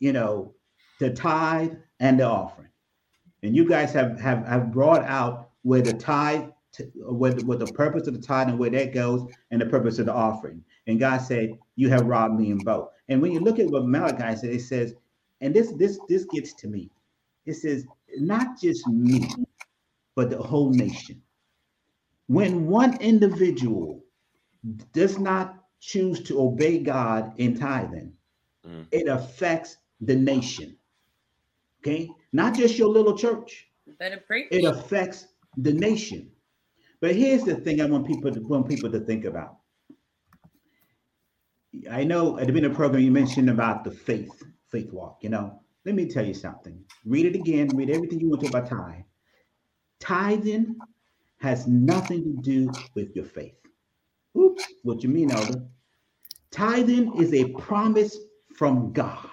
You 0.00 0.12
know, 0.12 0.54
the 0.98 1.10
tithe 1.10 1.74
and 2.00 2.18
the 2.18 2.24
offering, 2.24 2.70
and 3.44 3.54
you 3.54 3.68
guys 3.68 3.92
have 3.92 4.18
have 4.20 4.44
have 4.46 4.72
brought 4.72 5.04
out 5.04 5.50
where 5.62 5.82
the 5.82 5.92
tithe 5.92 6.48
to, 6.72 6.84
what, 6.94 7.42
what 7.44 7.58
the 7.58 7.66
purpose 7.72 8.06
of 8.06 8.14
the 8.14 8.20
tithe 8.20 8.48
and 8.48 8.58
where 8.58 8.70
that 8.70 8.94
goes, 8.94 9.30
and 9.50 9.60
the 9.60 9.66
purpose 9.66 9.98
of 9.98 10.06
the 10.06 10.14
offering. 10.14 10.64
And 10.86 10.98
God 10.98 11.18
said, 11.18 11.58
"You 11.76 11.90
have 11.90 12.06
robbed 12.06 12.38
me 12.38 12.50
in 12.50 12.58
both." 12.58 12.90
And 13.08 13.20
when 13.20 13.32
you 13.32 13.40
look 13.40 13.58
at 13.58 13.68
what 13.68 13.86
Malachi 13.86 14.36
said, 14.36 14.50
it 14.50 14.62
says, 14.62 14.94
and 15.42 15.52
this 15.52 15.72
this 15.72 15.98
this 16.08 16.24
gets 16.26 16.54
to 16.54 16.68
me. 16.68 16.90
It 17.44 17.54
says, 17.54 17.86
not 18.16 18.60
just 18.60 18.86
me, 18.86 19.28
but 20.14 20.30
the 20.30 20.38
whole 20.38 20.70
nation. 20.70 21.20
When 22.28 22.66
one 22.68 23.00
individual 23.00 24.04
does 24.92 25.18
not 25.18 25.64
choose 25.80 26.22
to 26.22 26.40
obey 26.40 26.78
God 26.78 27.32
in 27.38 27.58
tithing, 27.58 28.12
mm. 28.66 28.86
it 28.92 29.08
affects 29.08 29.76
the 30.00 30.14
nation. 30.14 30.76
Okay, 31.80 32.08
not 32.32 32.54
just 32.54 32.78
your 32.78 32.88
little 32.88 33.18
church. 33.18 33.68
Better 33.98 34.18
preach. 34.18 34.46
It 34.52 34.64
affects 34.64 35.26
the 35.56 35.72
nation. 35.72 36.30
But 37.02 37.16
here's 37.16 37.42
the 37.42 37.56
thing 37.56 37.80
I 37.80 37.86
want 37.86 38.06
people 38.06 38.32
to 38.32 38.40
want 38.40 38.68
people 38.68 38.88
to 38.92 39.00
think 39.00 39.24
about. 39.24 39.56
I 41.90 42.04
know 42.04 42.38
at 42.38 42.46
the 42.46 42.52
beginning 42.52 42.66
of 42.66 42.72
the 42.72 42.76
program 42.76 43.02
you 43.02 43.10
mentioned 43.10 43.50
about 43.50 43.82
the 43.82 43.90
faith, 43.90 44.40
faith 44.70 44.92
walk. 44.92 45.18
You 45.20 45.30
know, 45.30 45.60
let 45.84 45.96
me 45.96 46.06
tell 46.06 46.24
you 46.24 46.32
something. 46.32 46.80
Read 47.04 47.26
it 47.26 47.34
again, 47.34 47.68
read 47.74 47.90
everything 47.90 48.20
you 48.20 48.28
want 48.28 48.42
to 48.42 48.46
about 48.46 48.68
tithe. 48.68 49.02
Tithing 49.98 50.76
has 51.40 51.66
nothing 51.66 52.22
to 52.22 52.40
do 52.40 52.70
with 52.94 53.16
your 53.16 53.24
faith. 53.24 53.56
Oops, 54.38 54.64
what 54.84 55.02
you 55.02 55.08
mean, 55.08 55.32
Elder? 55.32 55.66
Tithing 56.52 57.20
is 57.20 57.34
a 57.34 57.48
promise 57.54 58.16
from 58.54 58.92
God. 58.92 59.28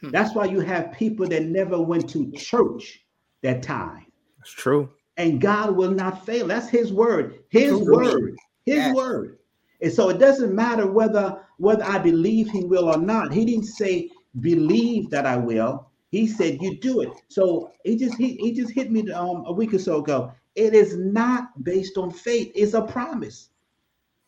Hmm. 0.00 0.10
That's 0.10 0.32
why 0.32 0.44
you 0.44 0.60
have 0.60 0.92
people 0.92 1.26
that 1.26 1.42
never 1.42 1.80
went 1.80 2.08
to 2.10 2.30
church 2.32 3.00
that 3.42 3.64
tithe. 3.64 4.02
That's 4.38 4.52
true. 4.52 4.90
And 5.16 5.40
God 5.40 5.74
will 5.76 5.90
not 5.90 6.26
fail. 6.26 6.46
That's 6.46 6.68
his 6.68 6.92
word. 6.92 7.40
His 7.48 7.72
word. 7.80 8.36
His 8.64 8.76
yes. 8.76 8.94
word. 8.94 9.38
And 9.80 9.92
so 9.92 10.08
it 10.08 10.18
doesn't 10.18 10.54
matter 10.54 10.86
whether 10.86 11.42
whether 11.58 11.84
I 11.84 11.98
believe 11.98 12.50
he 12.50 12.64
will 12.64 12.88
or 12.88 12.98
not. 12.98 13.32
He 13.32 13.44
didn't 13.44 13.64
say 13.64 14.10
believe 14.40 15.10
that 15.10 15.26
I 15.26 15.36
will. 15.36 15.88
He 16.10 16.26
said 16.26 16.58
you 16.60 16.78
do 16.78 17.00
it. 17.00 17.10
So 17.28 17.72
he 17.84 17.96
just 17.96 18.16
he, 18.16 18.36
he 18.36 18.52
just 18.52 18.72
hit 18.72 18.90
me 18.90 19.10
um, 19.12 19.44
a 19.46 19.52
week 19.52 19.74
or 19.74 19.78
so 19.78 19.98
ago. 19.98 20.32
It 20.54 20.74
is 20.74 20.96
not 20.96 21.62
based 21.64 21.98
on 21.98 22.10
faith. 22.10 22.52
It's 22.54 22.74
a 22.74 22.82
promise. 22.82 23.50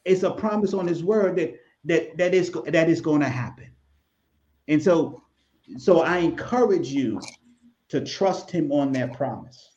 It's 0.04 0.22
a 0.22 0.30
promise 0.30 0.74
on 0.74 0.86
his 0.86 1.04
word 1.04 1.36
that 1.36 1.54
that 1.84 2.16
that 2.16 2.34
is 2.34 2.50
that 2.66 2.88
is 2.88 3.00
going 3.00 3.20
to 3.20 3.28
happen. 3.28 3.70
And 4.68 4.82
so 4.82 5.22
so 5.76 6.00
I 6.00 6.18
encourage 6.18 6.88
you 6.88 7.20
to 7.88 8.04
trust 8.04 8.50
him 8.50 8.72
on 8.72 8.92
that 8.92 9.14
promise. 9.14 9.67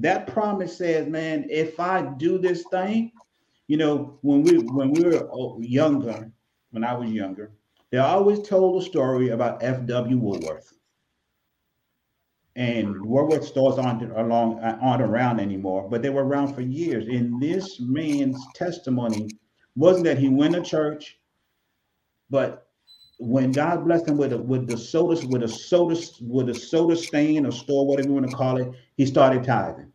That 0.00 0.26
promise 0.26 0.76
says, 0.76 1.08
man, 1.08 1.46
if 1.48 1.80
I 1.80 2.02
do 2.02 2.38
this 2.38 2.64
thing, 2.70 3.12
you 3.66 3.76
know, 3.76 4.18
when 4.22 4.42
we 4.42 4.58
when 4.58 4.92
we 4.92 5.04
were 5.04 5.28
oh, 5.32 5.58
younger, 5.60 6.30
when 6.70 6.84
I 6.84 6.94
was 6.94 7.10
younger, 7.10 7.50
they 7.90 7.98
always 7.98 8.46
told 8.46 8.82
a 8.82 8.84
story 8.84 9.30
about 9.30 9.62
F.W. 9.62 10.18
Woolworth. 10.18 10.74
And 12.56 12.88
mm-hmm. 12.88 13.06
Woolworth 13.06 13.46
stores 13.46 13.78
aren't 13.78 14.02
along 14.02 14.60
aren't 14.60 15.02
around 15.02 15.40
anymore, 15.40 15.88
but 15.88 16.02
they 16.02 16.10
were 16.10 16.24
around 16.24 16.54
for 16.54 16.60
years. 16.60 17.06
And 17.08 17.40
this 17.40 17.80
man's 17.80 18.38
testimony 18.54 19.28
wasn't 19.76 20.04
that 20.04 20.18
he 20.18 20.28
went 20.28 20.54
to 20.54 20.62
church, 20.62 21.18
but 22.28 22.65
when 23.18 23.50
God 23.52 23.84
blessed 23.84 24.08
him 24.08 24.16
with 24.16 24.32
a, 24.32 24.38
with 24.38 24.66
the 24.66 24.76
soda 24.76 25.26
with 25.26 25.42
a 25.42 25.48
soda 25.48 25.98
with 26.20 26.50
a 26.50 26.54
soda 26.54 26.96
stain 26.96 27.46
or 27.46 27.50
store 27.50 27.86
whatever 27.86 28.08
you 28.08 28.14
want 28.14 28.30
to 28.30 28.36
call 28.36 28.58
it, 28.58 28.70
he 28.96 29.06
started 29.06 29.44
tithing. 29.44 29.92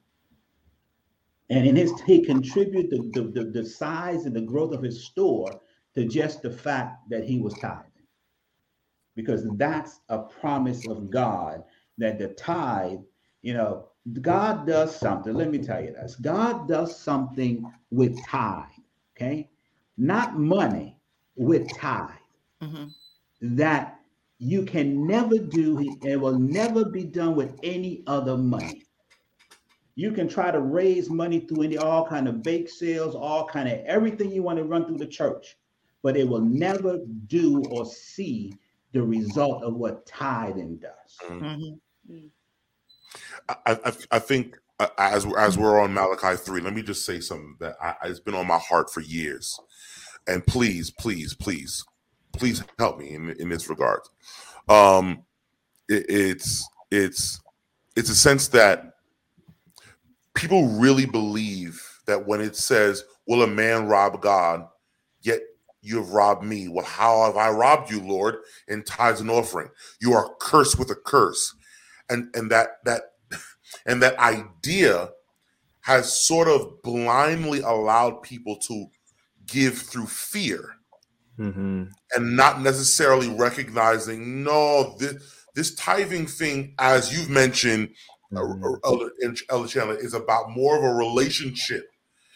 And 1.49 1.67
in 1.67 1.75
his 1.75 1.91
he 2.01 2.23
contributed 2.23 3.13
the, 3.13 3.23
the, 3.23 3.43
the 3.51 3.65
size 3.65 4.25
and 4.25 4.35
the 4.35 4.41
growth 4.41 4.73
of 4.73 4.81
his 4.81 5.03
store 5.05 5.61
to 5.95 6.05
just 6.05 6.41
the 6.41 6.49
fact 6.49 7.09
that 7.09 7.23
he 7.23 7.39
was 7.39 7.53
tithing. 7.55 7.91
Because 9.15 9.45
that's 9.57 9.99
a 10.09 10.19
promise 10.19 10.87
of 10.87 11.09
God 11.11 11.63
that 11.97 12.17
the 12.17 12.29
tithe, 12.29 12.99
you 13.41 13.53
know, 13.53 13.89
God 14.21 14.65
does 14.65 14.95
something. 14.95 15.33
Let 15.33 15.51
me 15.51 15.59
tell 15.59 15.81
you 15.81 15.93
this 15.93 16.15
God 16.15 16.67
does 16.67 16.97
something 16.97 17.71
with 17.91 18.17
tithe, 18.25 18.63
okay? 19.15 19.49
Not 19.97 20.39
money, 20.39 20.97
with 21.35 21.67
tithe. 21.77 22.09
Mm-hmm. 22.63 22.85
That 23.41 23.99
you 24.37 24.63
can 24.63 25.05
never 25.07 25.37
do, 25.37 25.97
it 26.03 26.19
will 26.19 26.37
never 26.37 26.85
be 26.85 27.03
done 27.03 27.35
with 27.35 27.59
any 27.63 28.03
other 28.07 28.37
money. 28.37 28.83
You 29.95 30.11
can 30.11 30.27
try 30.27 30.51
to 30.51 30.59
raise 30.59 31.09
money 31.09 31.41
through 31.41 31.63
any 31.63 31.77
all 31.77 32.07
kind 32.07 32.27
of 32.27 32.41
bake 32.41 32.69
sales, 32.69 33.13
all 33.13 33.47
kind 33.47 33.67
of 33.67 33.79
everything 33.85 34.31
you 34.31 34.41
want 34.41 34.57
to 34.57 34.63
run 34.63 34.85
through 34.85 34.97
the 34.97 35.07
church 35.07 35.57
but 36.01 36.17
it 36.17 36.27
will 36.27 36.41
never 36.41 36.99
do 37.27 37.63
or 37.69 37.85
see 37.85 38.53
the 38.93 39.01
result 39.01 39.63
of 39.63 39.75
what 39.75 40.05
tithing 40.05 40.77
does. 40.77 41.17
Mm-hmm. 41.23 41.45
mm-hmm. 41.45 42.27
I, 43.49 43.55
I, 43.65 43.93
I, 44.11 44.19
think 44.19 44.57
uh, 44.79 44.87
as 44.97 45.25
as 45.37 45.57
we're 45.57 45.81
on 45.81 45.93
Malachi 45.93 46.37
three, 46.37 46.61
let 46.61 46.73
me 46.73 46.81
just 46.81 47.05
say 47.05 47.19
something 47.19 47.57
that 47.59 47.75
I, 47.81 47.95
it's 48.05 48.21
been 48.21 48.35
on 48.35 48.47
my 48.47 48.57
heart 48.57 48.89
for 48.89 49.01
years, 49.01 49.59
and 50.27 50.45
please, 50.47 50.91
please, 50.91 51.33
please, 51.33 51.83
please 52.33 52.63
help 52.79 52.97
me 52.99 53.13
in 53.13 53.31
in 53.39 53.49
this 53.49 53.69
regard. 53.69 54.01
Um, 54.69 55.23
it, 55.87 56.05
it's 56.09 56.67
it's 56.89 57.41
it's 57.95 58.09
a 58.09 58.15
sense 58.15 58.47
that 58.49 58.93
people 60.33 60.67
really 60.67 61.05
believe 61.05 61.81
that 62.05 62.25
when 62.25 62.41
it 62.41 62.55
says, 62.55 63.03
"Will 63.27 63.43
a 63.43 63.47
man 63.47 63.87
rob 63.87 64.21
God?" 64.21 64.67
Yet 65.21 65.41
you 65.81 65.97
have 65.97 66.09
robbed 66.09 66.43
me. 66.43 66.67
Well, 66.67 66.85
how 66.85 67.25
have 67.25 67.37
I 67.37 67.49
robbed 67.49 67.91
you, 67.91 68.01
Lord? 68.01 68.37
In 68.67 68.83
tithes 68.83 69.21
and 69.21 69.29
offering. 69.29 69.69
You 69.99 70.13
are 70.13 70.35
cursed 70.39 70.77
with 70.79 70.89
a 70.91 70.95
curse. 70.95 71.55
And 72.09 72.33
and 72.35 72.51
that 72.51 72.77
that 72.85 73.01
and 73.85 74.01
that 74.01 74.17
idea 74.17 75.09
has 75.81 76.13
sort 76.13 76.47
of 76.47 76.81
blindly 76.83 77.61
allowed 77.61 78.21
people 78.21 78.57
to 78.57 78.85
give 79.47 79.77
through 79.77 80.05
fear 80.05 80.75
mm-hmm. 81.41 81.83
and 82.15 82.35
not 82.35 82.61
necessarily 82.61 83.29
recognizing 83.29 84.43
no 84.43 84.95
this 84.99 85.15
this 85.55 85.75
tithing 85.75 86.27
thing 86.27 86.73
as 86.79 87.13
you've 87.13 87.29
mentioned 87.29 87.89
uh, 88.33 88.39
mm-hmm. 88.39 88.75
Elder, 88.85 89.11
Elder 89.49 89.67
Chandler 89.67 89.97
is 89.97 90.13
about 90.13 90.51
more 90.51 90.77
of 90.77 90.83
a 90.83 90.93
relationship 90.93 91.89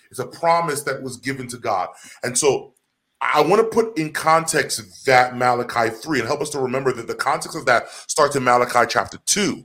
it's 0.09 0.19
a 0.19 0.27
promise 0.27 0.83
that 0.83 1.03
was 1.03 1.17
given 1.17 1.47
to 1.47 1.57
God 1.57 1.89
and 2.23 2.37
so 2.37 2.73
I 3.21 3.41
want 3.41 3.61
to 3.61 3.67
put 3.67 3.97
in 3.97 4.11
context 4.11 5.05
that 5.05 5.35
Malachi 5.35 5.89
3 5.89 6.19
and 6.19 6.27
help 6.27 6.41
us 6.41 6.49
to 6.51 6.59
remember 6.59 6.91
that 6.93 7.07
the 7.07 7.15
context 7.15 7.57
of 7.57 7.65
that 7.65 7.89
starts 8.07 8.35
in 8.35 8.43
Malachi 8.43 8.85
chapter 8.87 9.17
2, 9.25 9.63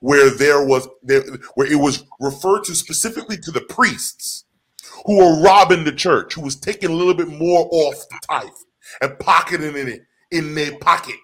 where 0.00 0.30
there 0.30 0.64
was 0.64 0.88
there 1.02 1.22
where 1.54 1.70
it 1.70 1.76
was 1.76 2.04
referred 2.18 2.64
to 2.64 2.74
specifically 2.74 3.36
to 3.38 3.50
the 3.50 3.60
priests 3.60 4.44
who 5.06 5.18
were 5.18 5.40
robbing 5.40 5.84
the 5.84 5.92
church, 5.92 6.34
who 6.34 6.42
was 6.42 6.56
taking 6.56 6.90
a 6.90 6.94
little 6.94 7.14
bit 7.14 7.28
more 7.28 7.68
off 7.70 7.94
the 8.10 8.18
tithe 8.28 8.48
and 9.00 9.18
pocketing 9.18 9.76
it 9.76 10.02
in 10.30 10.54
their 10.54 10.76
pocket. 10.78 11.16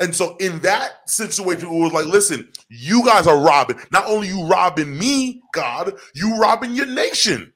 And 0.00 0.14
so 0.14 0.36
in 0.38 0.58
that 0.60 1.08
situation, 1.08 1.68
it 1.68 1.70
was 1.70 1.92
like, 1.92 2.06
listen, 2.06 2.48
you 2.68 3.04
guys 3.04 3.26
are 3.26 3.38
robbing. 3.38 3.78
Not 3.92 4.06
only 4.06 4.28
you 4.28 4.44
robbing 4.46 4.98
me, 4.98 5.40
God, 5.52 5.94
you 6.14 6.36
robbing 6.36 6.72
your 6.74 6.86
nation. 6.86 7.52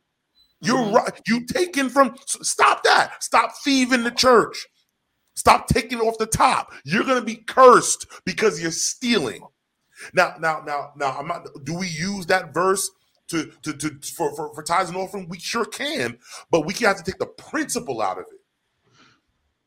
You're 0.60 0.78
mm-hmm. 0.78 0.94
right. 0.94 1.20
You 1.26 1.46
taking 1.46 1.88
from 1.88 2.16
stop 2.26 2.82
that. 2.84 3.22
Stop 3.22 3.52
thieving 3.64 4.04
the 4.04 4.10
church. 4.10 4.66
Stop 5.34 5.68
taking 5.68 6.00
off 6.00 6.18
the 6.18 6.26
top. 6.26 6.72
You're 6.84 7.04
gonna 7.04 7.22
be 7.22 7.36
cursed 7.36 8.06
because 8.24 8.60
you're 8.60 8.72
stealing. 8.72 9.42
Now, 10.12 10.34
now, 10.40 10.62
now, 10.66 10.92
now, 10.96 11.16
I'm 11.16 11.28
not. 11.28 11.46
Do 11.64 11.74
we 11.74 11.88
use 11.88 12.26
that 12.26 12.52
verse 12.52 12.90
to 13.28 13.52
to 13.62 13.72
to 13.72 13.90
for 14.14 14.34
for, 14.34 14.52
for 14.54 14.62
tithes 14.62 14.88
and 14.88 14.98
offering? 14.98 15.28
We 15.28 15.38
sure 15.38 15.64
can, 15.64 16.18
but 16.50 16.66
we 16.66 16.74
have 16.74 16.96
to 16.96 17.04
take 17.04 17.18
the 17.18 17.26
principle 17.26 18.02
out 18.02 18.18
of 18.18 18.24
it. 18.24 18.37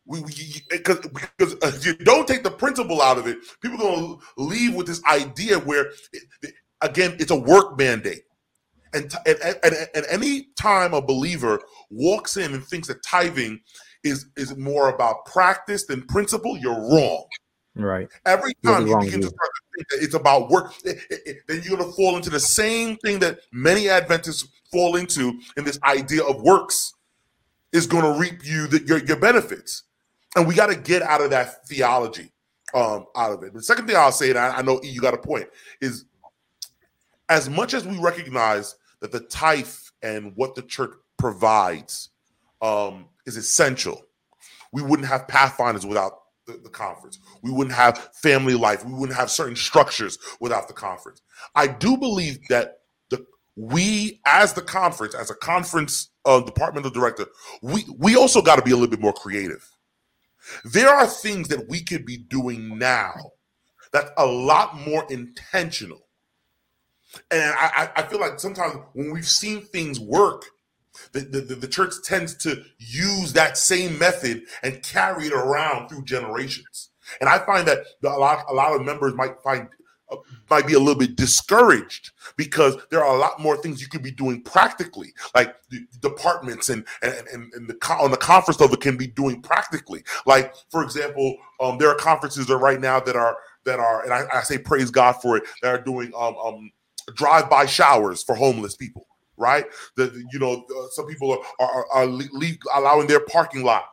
We 0.06 0.20
eh, 0.20 0.60
because 0.70 1.00
because 1.00 1.56
if 1.76 1.86
you 1.86 1.96
don't 1.96 2.28
take 2.28 2.44
the 2.44 2.52
principle 2.52 3.02
out 3.02 3.18
of 3.18 3.28
it, 3.28 3.38
people 3.62 3.78
are 3.78 3.96
gonna 3.96 4.18
leave 4.38 4.76
with 4.76 4.88
this 4.88 5.04
idea 5.06 5.60
where, 5.60 5.92
it, 6.12 6.54
again, 6.82 7.16
it's 7.20 7.32
a 7.32 7.36
work 7.36 7.78
mandate. 7.78 8.24
And, 8.94 9.14
and, 9.26 9.38
and, 9.64 9.88
and 9.96 10.06
any 10.10 10.50
time 10.58 10.94
a 10.94 11.02
believer 11.02 11.62
walks 11.90 12.36
in 12.36 12.54
and 12.54 12.62
thinks 12.66 12.90
that 12.90 13.02
tithing 13.04 13.62
is 14.04 14.26
is 14.36 14.58
more 14.58 14.90
about 14.90 15.26
practice 15.26 15.86
than 15.86 16.02
principle, 16.08 16.58
you're 16.58 16.74
wrong. 16.74 17.26
Right. 17.76 18.10
Every 18.26 18.54
time 18.66 18.86
you 18.86 18.98
begin 19.00 19.22
to 19.22 19.28
start 19.28 19.50
to 19.56 19.62
think 19.76 19.90
that 19.90 20.04
it's 20.04 20.14
about 20.14 20.50
work, 20.50 20.74
it, 20.84 21.00
it, 21.10 21.38
then 21.48 21.62
you're 21.64 21.78
going 21.78 21.90
to 21.90 21.96
fall 21.96 22.18
into 22.18 22.30
the 22.30 22.40
same 22.40 22.98
thing 22.98 23.20
that 23.20 23.40
many 23.54 23.88
Adventists 23.88 24.50
fall 24.72 24.98
into 24.98 25.40
in 25.56 25.64
this 25.64 25.80
idea 25.84 26.24
of 26.24 26.42
works 26.42 26.94
is 27.72 27.88
going 27.88 28.04
to 28.04 28.20
reap 28.20 28.46
you 28.46 28.68
the, 28.68 28.84
your, 28.86 28.98
your 29.06 29.18
benefits. 29.18 29.84
And 30.36 30.48
we 30.48 30.56
got 30.56 30.68
to 30.68 30.76
get 30.76 31.02
out 31.02 31.22
of 31.22 31.30
that 31.32 31.68
theology 31.68 32.32
um, 32.74 33.06
out 33.16 33.34
of 33.34 33.44
it. 33.44 33.54
The 33.54 33.64
second 33.64 33.88
thing 33.88 33.96
I'll 33.96 34.12
say, 34.12 34.30
and 34.30 34.40
I, 34.40 34.58
I 34.58 34.62
know 34.62 34.80
you 34.84 35.02
got 35.02 35.14
a 35.14 35.18
point, 35.18 35.48
is 35.82 36.06
as 37.30 37.50
much 37.50 37.74
as 37.74 37.86
we 37.86 37.98
recognize 37.98 38.76
that 39.02 39.12
the 39.12 39.22
tithe 39.22 39.68
and 40.04 40.34
what 40.36 40.56
the 40.56 40.62
church 40.62 40.92
provides 41.18 42.10
um, 42.62 43.06
is 43.26 43.38
essential. 43.38 44.06
We 44.72 44.82
wouldn't 44.82 45.08
have 45.08 45.28
Pathfinders 45.28 45.86
without 45.86 46.14
the, 46.48 46.54
the, 46.54 46.70
conference. 46.70 47.20
We 47.42 47.52
wouldn't 47.52 47.76
have 47.76 48.10
family 48.16 48.54
life. 48.54 48.86
We 48.86 48.94
wouldn't 48.94 49.18
have 49.18 49.30
certain 49.30 49.56
structures 49.56 50.18
without 50.40 50.68
the 50.68 50.74
conference. 50.74 51.22
I 51.56 51.68
do 51.68 51.98
believe 51.98 52.40
that 52.50 52.80
the 53.10 53.26
we, 53.56 54.22
as 54.26 54.54
the 54.54 54.62
conference, 54.62 55.14
as 55.14 55.30
a 55.30 55.36
conference 55.36 56.10
uh, 56.26 56.40
departmental 56.42 56.92
director, 56.92 57.28
we 57.62 57.86
we 57.98 58.16
also 58.16 58.42
got 58.42 58.56
to 58.56 58.62
be 58.62 58.72
a 58.72 58.76
little 58.76 58.90
bit 58.90 59.02
more 59.02 59.14
creative. 59.14 59.68
There 60.64 60.90
are 60.90 61.08
things 61.08 61.48
that 61.50 61.70
we 61.70 61.82
could 61.82 62.06
be 62.06 62.18
doing 62.18 62.78
now 62.78 63.14
that's 63.92 64.12
a 64.18 64.26
lot 64.26 64.78
more 64.88 65.06
intentional. 65.10 66.08
And 67.30 67.54
I, 67.58 67.90
I 67.96 68.04
feel 68.04 68.20
like 68.20 68.40
sometimes 68.40 68.76
when 68.94 69.12
we've 69.12 69.28
seen 69.28 69.62
things 69.62 70.00
work, 70.00 70.46
the, 71.12 71.22
the, 71.22 71.56
the 71.56 71.68
church 71.68 71.94
tends 72.04 72.36
to 72.38 72.64
use 72.78 73.34
that 73.34 73.58
same 73.58 73.98
method 73.98 74.44
and 74.64 74.84
carry 74.84 75.28
it 75.28 75.34
around 75.34 75.90
through 75.90 76.06
generations. 76.06 76.90
And 77.20 77.30
I 77.30 77.40
find 77.40 77.68
that 77.68 77.80
a 78.04 78.10
lot, 78.10 78.46
a 78.48 78.54
lot 78.54 78.76
of 78.76 78.86
members 78.86 79.14
might 79.14 79.42
find 79.44 79.68
might 80.50 80.68
be 80.68 80.74
a 80.74 80.80
little 80.80 80.96
bit 80.96 81.16
discouraged 81.16 82.12
because 82.38 82.78
there 82.90 83.04
are 83.04 83.16
a 83.16 83.20
lot 83.20 83.40
more 83.40 83.58
things 83.58 83.82
you 83.82 83.88
could 83.88 84.04
be 84.04 84.12
doing 84.12 84.42
practically, 84.44 85.14
like 85.36 85.56
departments 86.02 86.70
and 86.70 86.86
and, 87.02 87.28
and, 87.34 87.54
and 87.54 87.68
the 87.70 87.76
on 87.94 88.12
the 88.12 88.18
conference 88.18 88.60
level 88.60 88.78
can 88.78 88.98
be 88.98 89.08
doing 89.08 89.42
practically. 89.42 90.04
Like 90.26 90.54
for 90.70 90.84
example, 90.84 91.36
um, 91.60 91.78
there 91.78 91.90
are 91.90 91.96
conferences 91.96 92.48
that 92.48 92.58
right 92.58 92.80
now 92.80 93.00
that 93.00 93.16
are 93.16 93.38
that 93.66 93.80
are, 93.80 94.04
and 94.04 94.14
I, 94.14 94.26
I 94.34 94.42
say 94.42 94.58
praise 94.58 94.92
God 94.92 95.14
for 95.22 95.38
it, 95.38 95.44
that 95.62 95.70
are 95.70 95.84
doing 95.84 96.12
um, 96.18 96.36
um 96.38 96.72
drive-by 97.16 97.66
showers 97.66 98.24
for 98.24 98.36
homeless 98.36 98.76
people 98.76 99.08
right? 99.38 99.66
The 99.96 100.24
you 100.32 100.40
know 100.40 100.64
uh, 100.64 100.88
some 100.92 101.08
people 101.08 101.32
are 101.32 101.40
are, 101.60 101.86
are 101.92 102.22
allowing 102.76 103.08
their 103.08 103.22
parking 103.22 103.64
lot 103.64 103.86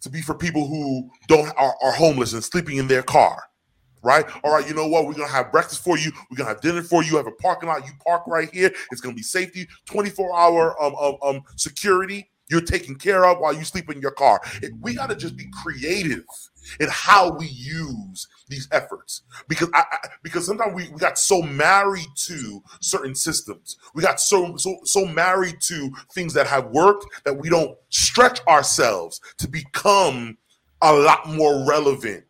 to 0.00 0.10
be 0.10 0.22
for 0.22 0.34
people 0.34 0.66
who 0.66 1.10
don't 1.28 1.48
are, 1.56 1.74
are 1.82 1.92
homeless 1.92 2.32
and 2.32 2.42
sleeping 2.42 2.78
in 2.78 2.88
their 2.88 3.02
car. 3.02 3.42
Right. 4.06 4.24
All 4.44 4.52
right. 4.52 4.66
You 4.68 4.72
know 4.72 4.86
what? 4.86 5.04
We're 5.04 5.14
gonna 5.14 5.26
have 5.26 5.50
breakfast 5.50 5.82
for 5.82 5.98
you. 5.98 6.12
We're 6.30 6.36
gonna 6.36 6.50
have 6.50 6.60
dinner 6.60 6.80
for 6.80 7.02
you. 7.02 7.16
Have 7.16 7.26
a 7.26 7.32
parking 7.32 7.68
lot. 7.68 7.84
You 7.84 7.92
park 8.06 8.22
right 8.28 8.48
here. 8.52 8.72
It's 8.92 9.00
gonna 9.00 9.16
be 9.16 9.22
safety, 9.22 9.66
twenty 9.84 10.10
four 10.10 10.38
hour 10.38 10.80
um, 10.80 10.94
um 10.94 11.16
um 11.22 11.42
security. 11.56 12.30
You're 12.48 12.60
taken 12.60 12.94
care 12.94 13.26
of 13.26 13.40
while 13.40 13.52
you 13.52 13.64
sleep 13.64 13.90
in 13.90 14.00
your 14.00 14.12
car. 14.12 14.40
We 14.80 14.94
got 14.94 15.10
to 15.10 15.16
just 15.16 15.36
be 15.36 15.50
creative 15.64 16.22
in 16.78 16.86
how 16.88 17.36
we 17.36 17.46
use 17.46 18.28
these 18.48 18.68
efforts 18.70 19.22
because 19.48 19.68
I, 19.74 19.84
I, 19.90 20.08
because 20.22 20.46
sometimes 20.46 20.72
we, 20.74 20.88
we 20.90 21.00
got 21.00 21.18
so 21.18 21.42
married 21.42 22.06
to 22.26 22.62
certain 22.80 23.14
systems 23.14 23.76
we 23.94 24.02
got 24.02 24.20
so 24.20 24.56
so 24.56 24.76
so 24.82 25.04
married 25.06 25.60
to 25.60 25.90
things 26.12 26.32
that 26.34 26.46
have 26.48 26.66
worked 26.70 27.06
that 27.24 27.36
we 27.38 27.48
don't 27.48 27.76
stretch 27.90 28.44
ourselves 28.46 29.20
to 29.38 29.48
become 29.48 30.36
a 30.82 30.92
lot 30.92 31.28
more 31.28 31.64
relevant 31.68 32.24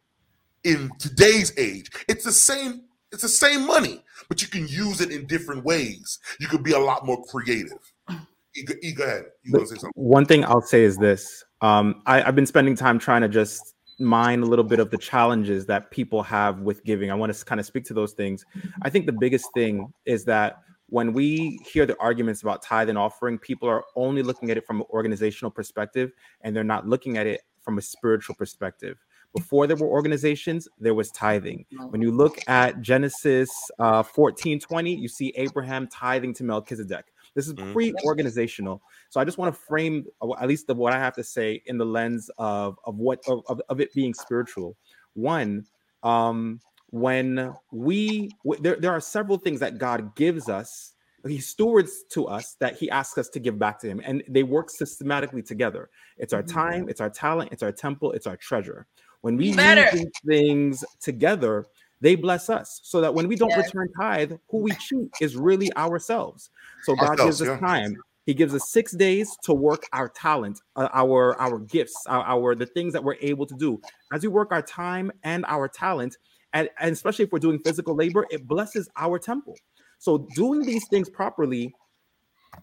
in 0.67 0.91
today's 0.99 1.57
age 1.59 1.91
it's 2.09 2.25
the 2.25 2.33
same 2.33 2.83
it's 3.13 3.23
the 3.23 3.29
same 3.29 3.67
money 3.67 4.03
but 4.29 4.43
you 4.43 4.49
can 4.49 4.67
use 4.69 5.01
it 5.01 5.11
in 5.11 5.27
different 5.27 5.65
ways 5.65 6.19
you 6.41 6.49
could 6.49 6.63
be 6.63 6.73
a 6.73 6.79
lot 6.79 7.07
more 7.07 7.23
creative 7.25 7.79
go, 8.09 8.75
go 8.97 9.05
ahead 9.05 9.25
you 9.45 9.53
want 9.53 9.69
to 9.69 9.75
say 9.75 9.81
something 9.81 9.93
one 9.95 10.27
thing 10.27 10.45
i'll 10.45 10.61
say 10.61 10.83
is 10.83 10.97
this 10.97 11.45
um, 11.63 12.03
I, 12.05 12.23
i've 12.23 12.37
been 12.37 12.47
spending 12.47 12.75
time 12.75 12.99
trying 12.99 13.23
to 13.23 13.29
just 13.29 13.77
mind 13.99 14.43
a 14.43 14.47
little 14.47 14.65
bit 14.65 14.79
of 14.79 14.91
the 14.91 14.99
challenges 14.99 15.67
that 15.67 15.91
people 15.91 16.23
have 16.23 16.61
with 16.61 16.85
giving. 16.85 17.11
I 17.11 17.15
want 17.15 17.35
to 17.35 17.45
kind 17.45 17.61
of 17.61 17.67
speak 17.67 17.85
to 17.87 17.95
those 17.95 18.13
things. 18.13 18.45
I 18.83 18.91
think 18.91 19.07
the 19.07 19.13
biggest 19.13 19.47
thing 19.55 19.93
is 20.05 20.25
that 20.27 20.59
when 20.89 21.13
we 21.13 21.59
hear 21.67 21.87
the 21.87 21.99
arguments 21.99 22.43
about 22.43 22.63
tithe 22.63 22.89
and 22.89 22.99
offering, 22.99 23.39
people 23.39 23.69
are 23.69 23.85
only 23.97 24.23
looking 24.23 24.51
at 24.51 24.57
it 24.57 24.67
from 24.67 24.81
an 24.81 24.87
organizational 24.91 25.51
perspective 25.51 26.13
and 26.43 26.55
they're 26.55 26.65
not 26.65 26.87
looking 26.87 27.17
at 27.17 27.27
it 27.27 27.41
from 27.63 27.79
a 27.79 27.83
spiritual 27.83 28.35
perspective. 28.35 28.99
Before 29.37 29.67
there 29.67 29.77
were 29.77 29.89
organizations, 29.89 30.69
there 30.79 30.95
was 30.95 31.11
tithing. 31.11 31.67
When 31.91 32.01
you 32.01 32.11
look 32.11 32.39
at 32.49 32.81
Genesis 32.81 33.51
uh, 33.79 34.03
14 34.03 34.61
20, 34.61 34.95
you 34.95 35.09
see 35.09 35.33
Abraham 35.37 35.87
tithing 35.89 36.35
to 36.35 36.45
Melchizedek. 36.45 37.07
This 37.35 37.47
is 37.47 37.55
mm-hmm. 37.55 37.73
pre-organizational. 37.73 38.81
So 39.11 39.21
I 39.21 39.25
just 39.25 39.37
want 39.37 39.55
to 39.55 39.61
frame 39.61 40.07
uh, 40.23 40.33
at 40.41 40.49
least 40.49 40.67
the, 40.67 40.75
what 40.75 40.95
I 40.95 40.99
have 40.99 41.15
to 41.17 41.25
say 41.25 41.63
in 41.67 41.77
the 41.79 41.85
lens 41.85 42.31
of 42.39 42.79
of 42.85 42.97
what 42.97 43.21
of, 43.29 43.61
of 43.69 43.81
it 43.81 43.93
being 43.93 44.15
spiritual. 44.15 44.77
One, 45.15 45.67
um, 46.03 46.61
when 46.91 47.55
we 47.73 48.31
w- 48.45 48.63
there, 48.63 48.77
there 48.77 48.93
are 48.93 49.01
several 49.01 49.39
things 49.39 49.61
that 49.61 49.79
God 49.79 50.17
gives 50.17 50.49
us 50.49 50.95
he 51.29 51.39
stewards 51.39 52.05
to 52.11 52.27
us 52.27 52.57
that 52.61 52.77
he 52.77 52.89
asks 52.91 53.19
us 53.19 53.29
to 53.31 53.41
give 53.41 53.59
back 53.59 53.79
to 53.81 53.89
him 53.89 54.01
and 54.05 54.23
they 54.29 54.43
work 54.43 54.71
systematically 54.71 55.43
together 55.43 55.91
it's 56.19 56.33
our 56.33 56.43
mm-hmm. 56.43 56.59
time 56.59 56.89
it's 56.89 57.01
our 57.01 57.11
talent 57.11 57.51
it's 57.53 57.63
our 57.63 57.73
temple 57.73 58.13
it's 58.13 58.27
our 58.27 58.37
treasure 58.37 58.87
when 59.27 59.37
we 59.37 59.47
use 59.47 59.93
these 59.93 60.07
things 60.25 60.85
together 61.01 61.67
they 62.01 62.15
bless 62.15 62.49
us 62.49 62.81
so 62.85 63.01
that 63.01 63.13
when 63.15 63.27
we 63.27 63.37
don't 63.37 63.51
yes. 63.51 63.67
return 63.67 63.89
tithe, 63.99 64.33
who 64.51 64.59
we 64.59 64.71
cheat 64.73 65.11
is 65.21 65.35
really 65.35 65.75
ourselves. 65.77 66.51
So 66.83 66.95
God 66.95 67.17
gives 67.17 67.41
us 67.41 67.49
yeah. 67.49 67.59
time. 67.59 67.97
He 68.27 68.35
gives 68.35 68.55
us 68.55 68.71
six 68.71 68.93
days 68.93 69.37
to 69.45 69.55
work 69.55 69.85
our 69.93 70.09
talent, 70.09 70.61
uh, 70.77 70.89
our 70.93 71.41
our 71.41 71.59
gifts, 71.59 71.97
our, 72.07 72.23
our, 72.23 72.55
the 72.55 72.67
things 72.67 72.93
that 72.93 73.03
we're 73.03 73.17
able 73.21 73.47
to 73.47 73.55
do. 73.55 73.81
As 74.13 74.23
we 74.23 74.29
work 74.29 74.53
our 74.53 74.63
time 74.63 75.11
and 75.23 75.45
our 75.47 75.69
talent, 75.69 76.17
and, 76.53 76.69
and 76.79 76.93
especially 76.93 77.25
if 77.25 77.33
we're 77.33 77.39
doing 77.39 77.61
physical 77.61 77.95
labor, 77.95 78.27
it 78.31 78.47
blesses 78.47 78.89
our 78.97 79.19
temple. 79.19 79.57
So 79.99 80.27
doing 80.35 80.63
these 80.63 80.87
things 80.89 81.09
properly 81.09 81.73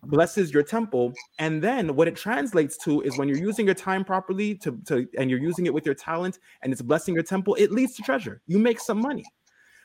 blesses 0.04 0.54
your 0.54 0.64
temple. 0.64 1.14
And 1.40 1.62
then 1.62 1.96
what 1.96 2.08
it 2.08 2.16
translates 2.16 2.78
to 2.80 3.02
is 3.02 3.18
when 3.18 3.28
you're 3.28 3.38
using 3.38 3.66
your 3.66 3.76
time 3.76 4.04
properly 4.04 4.56
to, 4.56 4.80
to 4.88 5.08
and 5.18 5.30
you're 5.30 5.40
using 5.40 5.66
it 5.66 5.74
with 5.74 5.86
your 5.86 5.96
talent 5.96 6.40
and 6.62 6.72
it's 6.72 6.82
blessing 6.82 7.14
your 7.14 7.24
temple 7.24 7.56
it 7.56 7.72
leads 7.72 7.96
to 7.96 8.04
treasure. 8.04 8.42
You 8.48 8.60
make 8.60 8.80
some 8.80 9.00
money. 9.00 9.26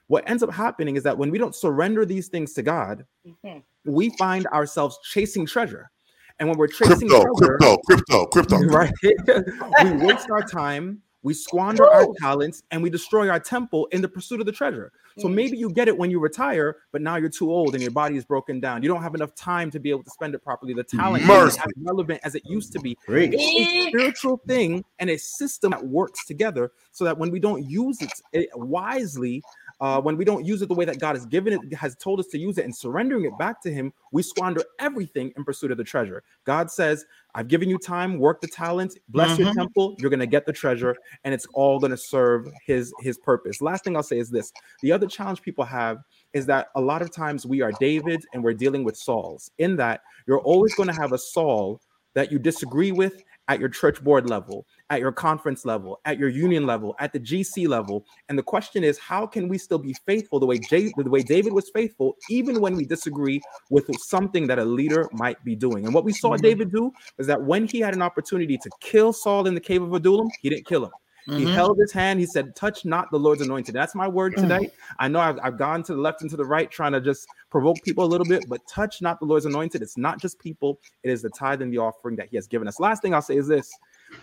What 0.07 0.29
ends 0.29 0.43
up 0.43 0.53
happening 0.53 0.97
is 0.97 1.03
that 1.03 1.19
when 1.19 1.31
we 1.31 1.39
don't 1.39 1.55
surrender 1.55 2.07
these 2.07 2.29
things 2.29 2.55
to 2.55 2.63
god 2.63 3.05
mm-hmm. 3.27 3.59
we 3.85 4.11
find 4.17 4.47
ourselves 4.49 4.99
chasing 5.05 5.47
treasure. 5.47 5.91
And 6.39 6.49
when 6.49 6.57
we're 6.57 6.69
chasing 6.69 7.09
crypto, 7.09 7.25
treasure, 7.37 7.59
crypto, 7.59 7.77
crypto, 7.87 8.27
crypto, 8.27 8.59
right? 8.69 8.93
we 9.83 10.07
waste 10.07 10.31
our 10.31 10.43
time, 10.43 11.03
we 11.23 11.35
squander 11.35 11.85
Woo! 11.85 11.91
our 11.91 12.07
talents 12.21 12.63
and 12.71 12.83
we 12.83 12.91
destroy 12.91 13.29
our 13.29 13.41
temple 13.41 13.87
in 13.93 14.03
the 14.03 14.09
pursuit 14.09 14.41
of 14.41 14.47
the 14.47 14.53
treasure. 14.53 14.93
So 15.19 15.27
mm. 15.27 15.35
maybe 15.35 15.59
you 15.59 15.71
get 15.71 15.89
it 15.89 15.99
when 15.99 16.11
you 16.11 16.21
retire, 16.21 16.77
but 16.93 17.03
now 17.03 17.17
you're 17.17 17.29
too 17.29 17.51
old 17.51 17.75
and 17.75 17.83
your 17.83 17.91
body 17.91 18.17
is 18.17 18.25
broken 18.25 18.61
down. 18.61 18.83
You 18.83 18.89
don't 18.89 19.03
have 19.03 19.15
enough 19.15 19.35
time 19.35 19.71
to 19.73 19.81
be 19.81 19.91
able 19.91 20.05
to 20.05 20.11
spend 20.11 20.35
it 20.35 20.43
properly. 20.43 20.75
The 20.75 20.85
talent 20.85 21.25
is 21.25 21.57
as 21.57 21.73
relevant 21.77 22.21
as 22.23 22.35
it 22.35 22.43
used 22.47 22.73
to 22.73 22.81
be. 22.81 22.97
It's 23.09 23.35
a 23.35 23.89
spiritual 23.89 24.41
thing 24.47 24.85
and 24.99 25.11
a 25.11 25.19
system 25.19 25.73
that 25.73 25.85
works 25.85 26.25
together 26.25 26.73
so 26.93 27.05
that 27.05 27.19
when 27.19 27.31
we 27.31 27.41
don't 27.41 27.69
use 27.69 27.99
it 28.33 28.49
wisely, 28.55 29.43
uh, 29.81 30.01
when 30.01 30.17
we 30.17 30.25
don't 30.25 30.45
use 30.45 30.63
it 30.63 30.69
the 30.69 30.75
way 30.75 30.85
that 30.85 30.99
God 30.99 31.15
has 31.15 31.27
given 31.27 31.53
it, 31.53 31.75
has 31.75 31.95
told 31.97 32.21
us 32.21 32.27
to 32.29 32.39
use 32.39 32.59
it, 32.59 32.65
and 32.65 32.75
surrendering 32.75 33.25
it 33.25 33.37
back 33.39 33.63
to 33.63 33.71
Him, 33.71 33.93
we 34.13 34.23
squander 34.23 34.63
everything 34.79 35.33
in 35.37 35.45
pursuit 35.45 35.71
of 35.71 35.79
the 35.79 35.85
treasure. 35.85 36.23
God 36.45 36.71
says, 36.71 37.05
I've 37.35 37.49
given 37.49 37.69
you 37.69 37.79
time, 37.79 38.19
work 38.19 38.41
the 38.41 38.49
talent, 38.49 38.99
bless 39.09 39.33
mm-hmm. 39.33 39.43
your 39.43 39.55
temple, 39.55 39.97
you're 39.99 40.11
gonna 40.11 40.27
get 40.27 40.47
the 40.47 40.53
treasure, 40.53 40.97
and 41.25 41.33
it's 41.33 41.47
all 41.55 41.79
gonna 41.79 41.97
serve 41.97 42.49
his 42.67 42.93
his 43.01 43.19
purpose. 43.19 43.61
Last 43.61 43.85
thing 43.85 43.97
I'll 43.97 44.03
say 44.03 44.19
is 44.19 44.31
this: 44.31 44.53
the 44.83 44.93
other 44.93 45.07
challenge 45.07 45.43
people 45.43 45.65
have 45.65 45.99
is 46.33 46.47
that 46.47 46.69
a 46.75 46.81
lot 46.81 47.03
of 47.03 47.13
times 47.13 47.47
we 47.47 47.63
are 47.63 47.73
David 47.79 48.25
and 48.33 48.43
we're 48.43 48.55
dealing 48.55 48.85
with 48.85 48.97
Sauls, 48.97 49.51
in 49.59 49.77
that 49.77 50.01
you're 50.27 50.41
always 50.41 50.75
gonna 50.75 50.99
have 51.01 51.13
a 51.13 51.19
Saul 51.19 51.81
that 52.15 52.33
you 52.33 52.39
disagree 52.39 52.91
with 52.91 53.23
at 53.49 53.59
your 53.59 53.69
church 53.69 54.03
board 54.05 54.29
level, 54.29 54.67
at 54.91 55.01
your 55.01 55.13
conference 55.13 55.65
level, 55.65 56.01
at 56.05 56.19
your 56.19 56.29
union 56.29 56.67
level, 56.67 56.95
at 57.01 57.13
the 57.13 57.21
GC 57.21 57.67
level. 57.67 58.05
And 58.29 58.39
the 58.39 58.43
question 58.43 58.85
is, 58.85 58.99
how 58.99 59.27
can 59.27 59.49
we 59.49 59.59
still 59.59 59.79
be 59.79 59.95
faithful 60.07 60.39
the 60.39 60.47
way 60.47 60.59
J- 60.59 60.93
the 60.97 61.11
way 61.11 61.23
David 61.23 61.53
was 61.53 61.71
faithful, 61.71 62.17
even 62.31 62.61
when 62.61 62.77
we 62.77 62.85
disagree 62.85 63.41
with 63.71 63.91
something 63.99 64.47
that 64.47 64.59
a 64.59 64.65
leader 64.65 65.09
might 65.13 65.43
be 65.45 65.57
doing? 65.57 65.85
And 65.87 65.95
what 65.95 66.05
we 66.05 66.13
saw 66.13 66.33
mm-hmm. 66.33 66.43
David 66.43 66.73
do 66.73 66.93
is 67.19 67.27
that 67.27 67.43
when 67.43 67.67
he 67.67 67.81
had 67.81 67.95
an 67.95 68.03
opportunity 68.03 68.59
to 68.59 68.71
kill 68.81 69.13
Saul 69.13 69.47
in 69.47 69.55
the 69.55 69.61
cave 69.61 69.83
of 69.83 69.93
Adullam, 69.93 70.29
he 70.41 70.51
didn't 70.51 70.67
kill 70.67 70.85
him. 70.85 70.93
Mm-hmm. 71.29 71.47
He 71.47 71.53
held 71.53 71.79
his 71.79 71.93
hand. 71.93 72.19
He 72.19 72.27
said, 72.27 72.57
Touch 72.57 72.87
not 72.87 73.11
the 73.11 73.19
Lord's 73.19 73.43
anointed. 73.43 73.75
That's 73.75 73.95
my 73.95 74.09
word 74.09 74.35
mm. 74.35 74.43
today. 74.43 74.71
I 74.99 75.09
know 75.09 75.21
I've, 75.21 75.39
I've 75.43 75.59
gone 75.59 75.83
to 75.85 75.95
the 75.95 76.01
left 76.01 76.23
and 76.23 76.31
to 76.31 76.37
the 76.37 76.45
right 76.45 76.71
trying 76.71 76.93
to 76.93 77.03
just 77.03 77.27
provoke 77.51 77.77
people 77.85 78.03
a 78.03 78.07
little 78.07 78.27
bit, 78.27 78.49
but 78.49 78.67
touch 78.67 79.03
not 79.03 79.21
the 79.21 79.27
Lord's 79.27 79.45
anointed. 79.45 79.83
It's 79.83 79.99
not 79.99 80.21
just 80.21 80.39
people, 80.39 80.81
it 81.03 81.11
is 81.11 81.21
the 81.21 81.29
tithe 81.31 81.61
and 81.61 81.71
the 81.71 81.79
offering 81.79 82.17
that 82.17 82.29
He 82.29 82.37
has 82.37 82.47
given 82.47 82.67
us. 82.67 82.81
Last 82.81 83.03
thing 83.03 83.13
I'll 83.13 83.21
say 83.21 83.37
is 83.37 83.47
this 83.47 83.71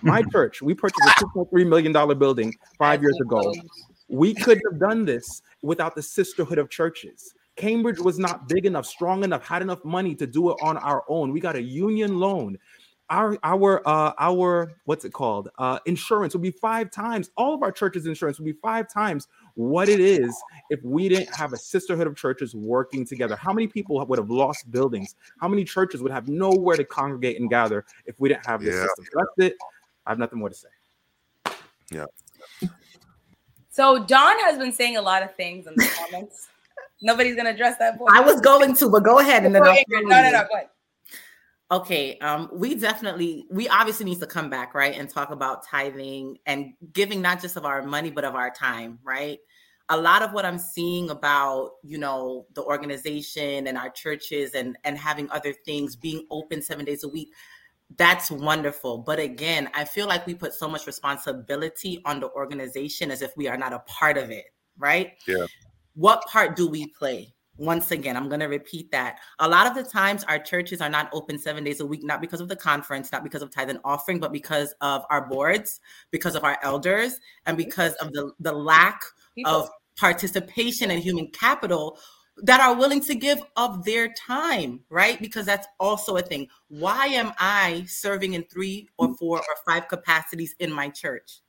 my 0.01 0.23
church, 0.31 0.63
we 0.63 0.73
purchased 0.73 1.21
a 1.21 1.25
$2.3 1.25 1.67
million 1.67 2.17
building 2.17 2.53
five 2.79 3.03
years 3.03 3.17
ago. 3.21 3.53
We 4.07 4.33
couldn't 4.33 4.63
have 4.71 4.79
done 4.79 5.05
this 5.05 5.43
without 5.61 5.93
the 5.93 6.01
sisterhood 6.01 6.57
of 6.57 6.69
churches. 6.69 7.33
Cambridge 7.55 7.99
was 7.99 8.19
not 8.19 8.49
big 8.49 8.65
enough, 8.65 8.85
strong 8.85 9.23
enough, 9.23 9.45
had 9.45 9.61
enough 9.61 9.83
money 9.85 10.13
to 10.15 10.27
do 10.27 10.49
it 10.49 10.57
on 10.61 10.77
our 10.77 11.03
own. 11.07 11.31
We 11.31 11.39
got 11.39 11.55
a 11.55 11.61
union 11.61 12.19
loan 12.19 12.57
our 13.09 13.37
our 13.43 13.87
uh 13.87 14.13
our 14.17 14.71
what's 14.85 15.05
it 15.05 15.13
called 15.13 15.49
uh 15.59 15.77
insurance 15.85 16.33
would 16.33 16.41
be 16.41 16.51
five 16.51 16.89
times 16.89 17.29
all 17.37 17.53
of 17.53 17.61
our 17.61 17.71
churches 17.71 18.07
insurance 18.07 18.39
would 18.39 18.45
be 18.45 18.57
five 18.63 18.91
times 18.91 19.27
what 19.53 19.89
it 19.89 19.99
is 19.99 20.35
if 20.69 20.79
we 20.83 21.07
didn't 21.07 21.33
have 21.33 21.53
a 21.53 21.57
sisterhood 21.57 22.07
of 22.07 22.15
churches 22.15 22.55
working 22.55 23.05
together 23.05 23.35
how 23.35 23.53
many 23.53 23.67
people 23.67 24.03
would 24.03 24.17
have 24.17 24.31
lost 24.31 24.71
buildings 24.71 25.15
how 25.39 25.47
many 25.47 25.63
churches 25.63 26.01
would 26.01 26.11
have 26.11 26.27
nowhere 26.27 26.77
to 26.77 26.83
congregate 26.83 27.39
and 27.39 27.49
gather 27.49 27.85
if 28.05 28.19
we 28.19 28.27
didn't 28.29 28.45
have 28.45 28.61
this 28.61 28.73
Yeah. 28.75 28.81
system 28.87 29.05
so 29.05 29.19
that's 29.19 29.49
it 29.51 29.57
i 30.07 30.11
have 30.11 30.19
nothing 30.19 30.39
more 30.39 30.49
to 30.49 30.55
say 30.55 30.69
Yeah. 31.91 32.05
So 33.69 34.05
Don 34.05 34.39
has 34.39 34.57
been 34.57 34.71
saying 34.71 34.95
a 34.95 35.01
lot 35.01 35.21
of 35.21 35.35
things 35.35 35.67
in 35.67 35.75
the 35.75 35.85
comments. 35.97 36.47
Nobody's 37.01 37.35
gonna 37.35 37.49
address 37.49 37.77
that 37.79 37.97
point. 37.97 38.15
I 38.15 38.21
was 38.21 38.39
going 38.39 38.73
to, 38.73 38.89
but 38.89 39.03
go 39.03 39.19
ahead 39.19 39.43
and 39.43 39.53
then 39.53 39.63
Go 39.63 39.67
I'll 39.69 39.75
ahead, 39.75 39.85
follow 39.91 40.07
no, 40.07 40.21
no, 40.21 40.31
no, 40.31 40.47
go 40.47 40.55
ahead. 40.55 40.69
Okay, 41.71 42.19
um, 42.19 42.49
we 42.53 42.75
definitely 42.75 43.47
we 43.49 43.67
obviously 43.67 44.05
need 44.05 44.19
to 44.19 44.27
come 44.27 44.51
back, 44.51 44.75
right, 44.75 44.95
and 44.95 45.09
talk 45.09 45.31
about 45.31 45.65
tithing 45.65 46.37
and 46.45 46.73
giving 46.93 47.21
not 47.23 47.41
just 47.41 47.57
of 47.57 47.65
our 47.65 47.81
money 47.81 48.11
but 48.11 48.23
of 48.23 48.35
our 48.35 48.51
time, 48.51 48.99
right? 49.03 49.39
A 49.89 49.97
lot 49.97 50.21
of 50.21 50.31
what 50.31 50.45
I'm 50.45 50.59
seeing 50.59 51.09
about, 51.09 51.71
you 51.83 51.97
know, 51.97 52.45
the 52.53 52.63
organization 52.63 53.65
and 53.67 53.77
our 53.79 53.89
churches 53.89 54.53
and 54.53 54.77
and 54.83 54.95
having 54.97 55.29
other 55.31 55.53
things 55.53 55.95
being 55.95 56.27
open 56.29 56.61
7 56.61 56.85
days 56.85 57.03
a 57.03 57.09
week, 57.09 57.29
that's 57.97 58.31
wonderful. 58.31 58.99
But 58.99 59.19
again, 59.19 59.69
I 59.73 59.85
feel 59.85 60.07
like 60.07 60.27
we 60.27 60.35
put 60.35 60.53
so 60.53 60.67
much 60.67 60.87
responsibility 60.87 62.01
on 62.05 62.19
the 62.19 62.29
organization 62.31 63.11
as 63.11 63.23
if 63.23 63.35
we 63.37 63.47
are 63.47 63.57
not 63.57 63.73
a 63.73 63.79
part 63.79 64.17
of 64.17 64.31
it, 64.31 64.45
right? 64.77 65.13
Yeah. 65.27 65.47
What 65.95 66.25
part 66.27 66.55
do 66.55 66.67
we 66.67 66.87
play? 66.87 67.34
Once 67.57 67.91
again, 67.91 68.17
I'm 68.17 68.27
going 68.27 68.41
to 68.41 68.47
repeat 68.47 68.91
that. 68.91 69.19
A 69.39 69.47
lot 69.47 69.67
of 69.67 69.75
the 69.75 69.89
times, 69.89 70.23
our 70.25 70.39
churches 70.39 70.81
are 70.81 70.89
not 70.89 71.09
open 71.13 71.39
seven 71.39 71.63
days 71.63 71.79
a 71.79 71.85
week, 71.85 72.03
not 72.03 72.19
because 72.19 72.41
of 72.41 72.49
the 72.49 72.55
conference, 72.55 73.11
not 73.11 73.23
because 73.23 73.41
of 73.41 73.49
tithe 73.49 73.69
and 73.69 73.79
offering, 73.85 74.19
but 74.19 74.33
because 74.33 74.73
of 74.81 75.05
our 75.09 75.27
boards, 75.27 75.79
because 76.11 76.35
of 76.35 76.43
our 76.43 76.57
elders, 76.63 77.19
and 77.45 77.57
because 77.57 77.93
of 77.95 78.11
the, 78.11 78.31
the 78.39 78.51
lack 78.51 79.01
People. 79.35 79.51
of 79.51 79.69
participation 79.97 80.91
and 80.91 81.01
human 81.01 81.27
capital 81.27 81.97
that 82.37 82.59
are 82.59 82.75
willing 82.75 82.99
to 82.99 83.15
give 83.15 83.39
of 83.55 83.85
their 83.85 84.13
time, 84.13 84.81
right? 84.89 85.19
Because 85.21 85.45
that's 85.45 85.67
also 85.79 86.17
a 86.17 86.21
thing. 86.21 86.47
Why 86.67 87.07
am 87.07 87.31
I 87.39 87.85
serving 87.87 88.33
in 88.33 88.43
three 88.43 88.89
or 88.97 89.09
mm. 89.09 89.17
four 89.17 89.37
or 89.37 89.55
five 89.65 89.87
capacities 89.87 90.53
in 90.59 90.71
my 90.71 90.89
church? 90.89 91.39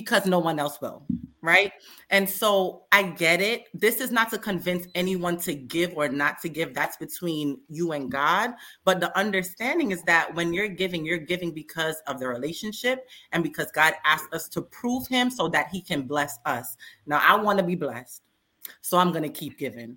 Because 0.00 0.26
no 0.26 0.40
one 0.40 0.58
else 0.58 0.80
will, 0.80 1.06
right? 1.40 1.70
And 2.10 2.28
so 2.28 2.82
I 2.90 3.04
get 3.04 3.40
it. 3.40 3.68
This 3.72 4.00
is 4.00 4.10
not 4.10 4.28
to 4.30 4.38
convince 4.38 4.88
anyone 4.96 5.36
to 5.42 5.54
give 5.54 5.94
or 5.94 6.08
not 6.08 6.42
to 6.42 6.48
give. 6.48 6.74
That's 6.74 6.96
between 6.96 7.60
you 7.68 7.92
and 7.92 8.10
God. 8.10 8.54
But 8.84 8.98
the 8.98 9.16
understanding 9.16 9.92
is 9.92 10.02
that 10.02 10.34
when 10.34 10.52
you're 10.52 10.66
giving, 10.66 11.06
you're 11.06 11.18
giving 11.18 11.52
because 11.52 12.02
of 12.08 12.18
the 12.18 12.26
relationship 12.26 13.06
and 13.30 13.44
because 13.44 13.70
God 13.70 13.94
asked 14.04 14.34
us 14.34 14.48
to 14.48 14.62
prove 14.62 15.06
Him 15.06 15.30
so 15.30 15.46
that 15.46 15.68
He 15.70 15.80
can 15.80 16.08
bless 16.08 16.40
us. 16.44 16.76
Now, 17.06 17.20
I 17.22 17.40
want 17.40 17.60
to 17.60 17.64
be 17.64 17.76
blessed. 17.76 18.22
So 18.80 18.98
I'm 18.98 19.12
going 19.12 19.22
to 19.22 19.28
keep 19.28 19.56
giving. 19.56 19.96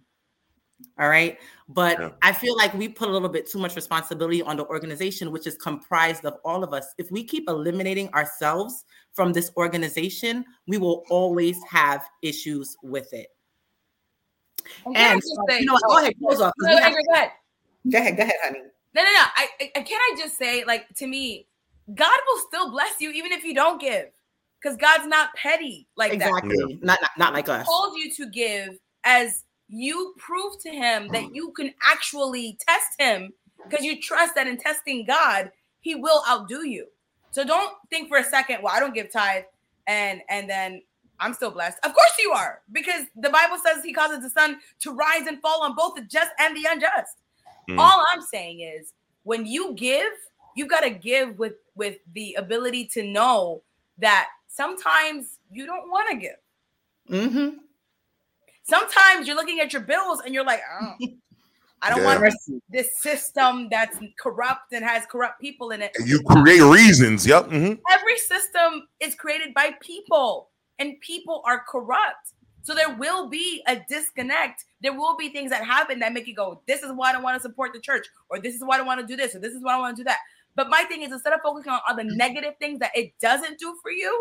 All 0.99 1.09
right. 1.09 1.37
But 1.69 1.99
Yeah. 1.99 2.09
I 2.21 2.31
feel 2.31 2.55
like 2.55 2.73
we 2.73 2.87
put 2.87 3.07
a 3.09 3.11
little 3.11 3.29
bit 3.29 3.49
too 3.49 3.57
much 3.59 3.75
responsibility 3.75 4.41
on 4.41 4.57
the 4.57 4.65
organization, 4.67 5.31
which 5.31 5.47
is 5.47 5.55
comprised 5.57 6.23
of 6.25 6.37
all 6.45 6.63
of 6.63 6.73
us. 6.73 6.93
If 6.97 7.09
we 7.11 7.23
keep 7.23 7.49
eliminating 7.49 8.13
ourselves 8.13 8.85
from 9.13 9.33
this 9.33 9.51
organization, 9.57 10.45
we 10.67 10.77
will 10.77 11.03
always 11.09 11.57
have 11.69 12.07
issues 12.21 12.75
with 12.83 13.11
it. 13.13 13.27
And 14.85 14.97
And 14.97 15.23
so, 15.23 15.41
uh, 15.41 15.45
say- 15.49 15.59
you 15.61 15.65
know 15.65 15.73
what? 15.73 15.83
Go 15.83 15.97
ahead, 15.97 16.13
close 16.19 16.41
off. 16.41 16.53
'cause 16.59 16.67
No, 16.69 16.75
we 16.75 16.81
have- 16.81 16.91
Ingrid, 16.93 17.05
go 17.07 17.13
ahead. 17.13 17.31
Go 17.89 17.97
ahead, 17.99 18.17
go 18.17 18.23
ahead, 18.23 18.35
honey. 18.43 18.59
No, 18.93 19.03
no, 19.03 19.11
no. 19.11 19.23
I, 19.35 19.49
I 19.75 19.81
can 19.81 19.99
I 19.99 20.15
just 20.17 20.37
say, 20.37 20.63
like, 20.65 20.87
to 20.95 21.07
me, 21.07 21.47
God 21.93 22.19
will 22.27 22.39
still 22.47 22.69
bless 22.71 22.99
you 22.99 23.11
even 23.11 23.31
if 23.31 23.43
you 23.43 23.53
don't 23.53 23.79
give, 23.79 24.09
because 24.61 24.75
God's 24.77 25.07
not 25.07 25.33
petty 25.35 25.87
like 25.95 26.11
that. 26.19 26.27
Exactly. 26.27 26.79
Not, 26.81 26.99
not 27.01 27.11
not 27.17 27.33
like 27.33 27.45
He 27.47 27.51
us. 27.53 27.65
told 27.67 27.97
you 27.97 28.11
to 28.15 28.25
give 28.29 28.77
as 29.05 29.43
you 29.69 30.13
prove 30.17 30.59
to 30.61 30.69
Him 30.69 31.09
that 31.09 31.33
you 31.33 31.51
can 31.51 31.73
actually 31.83 32.57
test 32.67 32.87
Him, 32.99 33.33
because 33.63 33.85
you 33.85 34.01
trust 34.01 34.35
that 34.35 34.47
in 34.47 34.57
testing 34.57 35.05
God, 35.05 35.51
He 35.81 35.95
will 35.95 36.23
outdo 36.29 36.65
you. 36.65 36.87
So 37.31 37.43
don't 37.43 37.73
think 37.89 38.09
for 38.09 38.17
a 38.17 38.23
second, 38.23 38.63
well, 38.63 38.73
I 38.75 38.79
don't 38.79 38.93
give 38.93 39.11
tithe, 39.11 39.43
and 39.87 40.21
and 40.29 40.49
then 40.49 40.81
I'm 41.19 41.33
still 41.33 41.51
blessed. 41.51 41.77
Of 41.83 41.93
course 41.93 42.13
you 42.19 42.31
are, 42.31 42.61
because 42.71 43.05
the 43.15 43.29
Bible 43.29 43.57
says 43.63 43.83
He 43.83 43.93
causes 43.93 44.21
the 44.21 44.29
sun 44.29 44.59
to 44.79 44.91
rise 44.93 45.27
and 45.27 45.41
fall 45.41 45.63
on 45.63 45.75
both 45.75 45.95
the 45.95 46.01
just 46.01 46.31
and 46.39 46.55
the 46.55 46.67
unjust. 46.69 47.17
Mhm. 47.69 47.79
All 47.79 48.03
I'm 48.13 48.21
saying 48.21 48.61
is 48.61 48.93
when 49.23 49.45
you 49.45 49.73
give, 49.73 50.11
you 50.55 50.67
got 50.67 50.81
to 50.81 50.89
give 50.89 51.37
with 51.37 51.55
with 51.75 51.97
the 52.13 52.35
ability 52.35 52.85
to 52.93 53.03
know 53.03 53.61
that 53.97 54.29
sometimes 54.47 55.37
you 55.51 55.65
don't 55.65 55.89
want 55.89 56.09
to 56.09 56.15
give. 56.15 56.37
Mm-hmm. 57.09 57.57
Sometimes 58.67 59.27
you're 59.27 59.35
looking 59.35 59.59
at 59.59 59.71
your 59.73 59.81
bills 59.81 60.21
and 60.25 60.33
you're 60.33 60.45
like, 60.45 60.61
oh, 60.81 60.93
I 61.81 61.89
don't 61.89 61.99
Yeah. 61.99 62.19
want 62.19 62.33
this 62.69 62.99
system 62.99 63.69
that's 63.69 63.97
corrupt 64.19 64.73
and 64.73 64.83
has 64.83 65.05
corrupt 65.05 65.39
people 65.39 65.71
in 65.71 65.81
it. 65.81 65.91
And 65.97 66.07
you 66.07 66.21
create 66.23 66.61
reasons. 66.61 67.25
Yep. 67.25 67.45
mhm. 67.45 67.79
Every 67.89 68.17
system 68.17 68.87
is 68.99 69.13
created 69.15 69.53
by 69.53 69.75
people, 69.79 70.49
and 70.79 70.99
people 71.01 71.43
are 71.45 71.63
corrupt. 71.69 72.33
So 72.63 72.75
there 72.75 72.93
will 72.95 73.29
be 73.29 73.63
a 73.67 73.79
disconnect. 73.87 74.65
There 74.81 74.91
will 74.93 75.15
be 75.15 75.29
things 75.29 75.51
that 75.51 75.63
happen 75.63 75.99
that 75.99 76.11
make 76.13 76.27
you 76.27 76.35
go, 76.35 76.61
"This 76.67 76.83
is 76.83 76.91
why 76.91 77.09
I 77.09 77.13
don't 77.13 77.23
want 77.23 77.35
to 77.37 77.41
support 77.41 77.71
the 77.73 77.79
church," 77.79 78.05
or 78.29 78.39
"This 78.39 78.55
is 78.55 78.63
why 78.63 78.75
I 78.75 78.77
don't 78.79 78.87
want 78.87 78.99
to 78.99 79.07
do 79.07 79.15
this," 79.15 79.35
or 79.35 79.39
"This 79.39 79.53
is 79.53 79.63
why 79.63 79.75
I 79.75 79.79
want 79.79 79.95
to 79.95 80.01
do 80.01 80.05
that." 80.05 80.19
But 80.55 80.69
my 80.69 80.83
thing 80.83 81.03
is, 81.03 81.11
instead 81.13 81.31
of 81.33 81.39
focusing 81.41 81.71
on 81.71 81.79
all 81.87 81.95
the 81.95 82.03
negative 82.03 82.55
things 82.59 82.79
that 82.79 82.91
it 82.97 83.13
doesn't 83.21 83.59
do 83.59 83.77
for 83.81 83.91
you, 83.91 84.11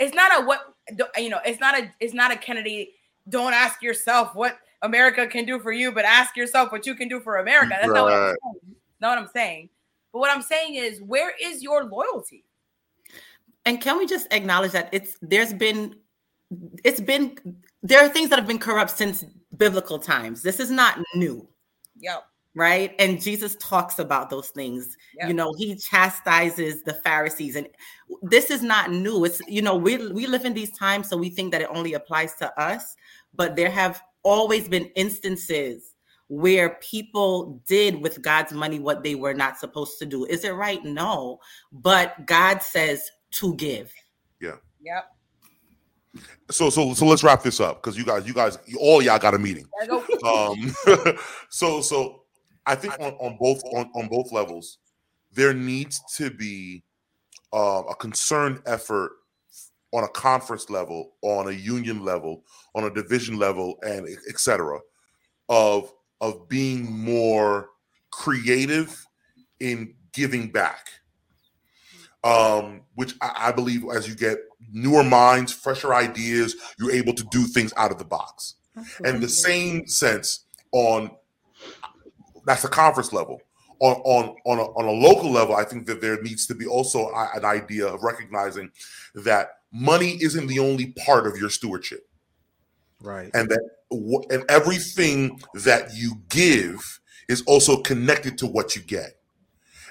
it's 0.00 0.14
not 0.14 0.42
a 0.42 0.44
what 0.44 0.74
you 1.16 1.28
know. 1.28 1.38
It's 1.44 1.60
not 1.60 1.78
a. 1.78 1.92
It's 2.00 2.14
not 2.14 2.32
a 2.32 2.36
Kennedy. 2.36 2.94
Don't 3.28 3.52
ask 3.52 3.82
yourself 3.82 4.34
what 4.34 4.58
America 4.82 5.26
can 5.26 5.44
do 5.44 5.60
for 5.60 5.72
you, 5.72 5.92
but 5.92 6.04
ask 6.04 6.36
yourself 6.36 6.72
what 6.72 6.86
you 6.86 6.94
can 6.94 7.06
do 7.06 7.20
for 7.20 7.36
America. 7.36 7.76
That's 7.80 7.92
not 7.92 8.04
what 8.04 8.12
I'm 8.14 8.36
saying. 8.42 8.76
Not 9.00 9.08
what 9.10 9.18
I'm 9.18 9.28
saying. 9.28 9.68
But 10.12 10.18
what 10.18 10.34
I'm 10.34 10.42
saying 10.42 10.74
is, 10.74 11.00
where 11.02 11.32
is 11.40 11.62
your 11.62 11.84
loyalty? 11.84 12.44
And 13.66 13.80
can 13.80 13.98
we 13.98 14.06
just 14.06 14.26
acknowledge 14.32 14.72
that 14.72 14.88
it's 14.90 15.16
there's 15.20 15.52
been 15.52 15.94
it's 16.82 17.00
been 17.00 17.36
there 17.82 18.04
are 18.04 18.08
things 18.08 18.30
that 18.30 18.38
have 18.38 18.48
been 18.48 18.58
corrupt 18.58 18.90
since 18.90 19.24
biblical 19.56 19.98
times. 19.98 20.42
This 20.42 20.58
is 20.60 20.70
not 20.70 20.98
new, 21.14 21.46
Yo, 21.98 22.20
right? 22.54 22.94
And 22.98 23.20
Jesus 23.20 23.56
talks 23.56 23.98
about 23.98 24.30
those 24.30 24.48
things. 24.48 24.96
Yeah. 25.16 25.28
You 25.28 25.34
know, 25.34 25.52
he 25.56 25.76
chastises 25.76 26.82
the 26.82 26.94
Pharisees 26.94 27.56
and 27.56 27.68
this 28.22 28.50
is 28.50 28.62
not 28.62 28.90
new. 28.90 29.24
It's 29.24 29.40
you 29.48 29.62
know, 29.62 29.76
we 29.76 30.10
we 30.12 30.26
live 30.26 30.44
in 30.44 30.54
these 30.54 30.76
times 30.76 31.08
so 31.08 31.16
we 31.16 31.30
think 31.30 31.52
that 31.52 31.62
it 31.62 31.68
only 31.70 31.94
applies 31.94 32.34
to 32.36 32.60
us, 32.60 32.96
but 33.34 33.56
there 33.56 33.70
have 33.70 34.02
always 34.22 34.68
been 34.68 34.86
instances 34.96 35.94
where 36.28 36.76
people 36.80 37.60
did 37.66 38.00
with 38.00 38.22
God's 38.22 38.52
money 38.52 38.78
what 38.78 39.02
they 39.02 39.16
were 39.16 39.34
not 39.34 39.58
supposed 39.58 39.98
to 39.98 40.06
do. 40.06 40.24
Is 40.26 40.44
it 40.44 40.50
right? 40.50 40.84
No. 40.84 41.40
But 41.72 42.26
God 42.26 42.62
says 42.62 43.10
to 43.32 43.54
give. 43.56 43.92
Yeah. 44.40 44.56
Yep. 44.80 45.04
So 46.50 46.70
so 46.70 46.94
so 46.94 47.06
let's 47.06 47.22
wrap 47.22 47.42
this 47.42 47.60
up 47.60 47.82
because 47.82 47.96
you 47.96 48.04
guys 48.04 48.26
you 48.26 48.34
guys 48.34 48.58
all 48.78 49.00
y'all 49.00 49.18
got 49.18 49.34
a 49.34 49.38
meeting. 49.38 49.66
Um, 50.24 50.74
so 51.50 51.80
so 51.80 52.19
I 52.66 52.74
think 52.74 52.94
on, 53.00 53.12
on 53.14 53.36
both 53.40 53.62
on, 53.72 53.90
on 53.94 54.08
both 54.08 54.32
levels, 54.32 54.78
there 55.32 55.54
needs 55.54 56.00
to 56.16 56.30
be 56.30 56.82
uh, 57.52 57.82
a 57.88 57.94
concerned 57.94 58.60
effort 58.66 59.12
on 59.92 60.04
a 60.04 60.08
conference 60.08 60.70
level, 60.70 61.12
on 61.22 61.48
a 61.48 61.52
union 61.52 62.04
level, 62.04 62.44
on 62.74 62.84
a 62.84 62.90
division 62.90 63.38
level, 63.38 63.78
and 63.82 64.08
etc. 64.28 64.78
of 65.48 65.92
of 66.20 66.48
being 66.48 66.90
more 66.92 67.70
creative 68.10 69.06
in 69.58 69.94
giving 70.12 70.50
back. 70.50 70.88
Um, 72.22 72.82
which 72.96 73.14
I, 73.22 73.48
I 73.48 73.52
believe 73.52 73.84
as 73.94 74.06
you 74.06 74.14
get 74.14 74.38
newer 74.70 75.02
minds, 75.02 75.52
fresher 75.52 75.94
ideas, 75.94 76.54
you're 76.78 76.92
able 76.92 77.14
to 77.14 77.24
do 77.30 77.44
things 77.44 77.72
out 77.78 77.90
of 77.90 77.98
the 77.98 78.04
box 78.04 78.56
and 79.04 79.22
the 79.22 79.28
same 79.28 79.86
sense 79.86 80.44
on 80.72 81.10
that's 82.44 82.62
the 82.62 82.68
conference 82.68 83.12
level. 83.12 83.40
On 83.80 83.96
on 84.04 84.36
on 84.44 84.58
a, 84.58 84.62
on 84.62 84.84
a 84.84 84.90
local 84.90 85.30
level 85.30 85.56
i 85.56 85.64
think 85.64 85.86
that 85.86 86.02
there 86.02 86.20
needs 86.20 86.46
to 86.46 86.54
be 86.54 86.66
also 86.66 87.10
an 87.34 87.46
idea 87.46 87.86
of 87.86 88.02
recognizing 88.02 88.70
that 89.14 89.60
money 89.72 90.18
isn't 90.20 90.46
the 90.48 90.58
only 90.58 90.92
part 91.04 91.26
of 91.26 91.36
your 91.36 91.50
stewardship. 91.50 92.06
Right. 93.02 93.30
and 93.32 93.48
that 93.48 93.70
and 94.30 94.44
everything 94.50 95.40
that 95.54 95.94
you 95.94 96.20
give 96.28 97.00
is 97.28 97.42
also 97.46 97.80
connected 97.80 98.36
to 98.38 98.46
what 98.46 98.76
you 98.76 98.82
get. 98.82 99.16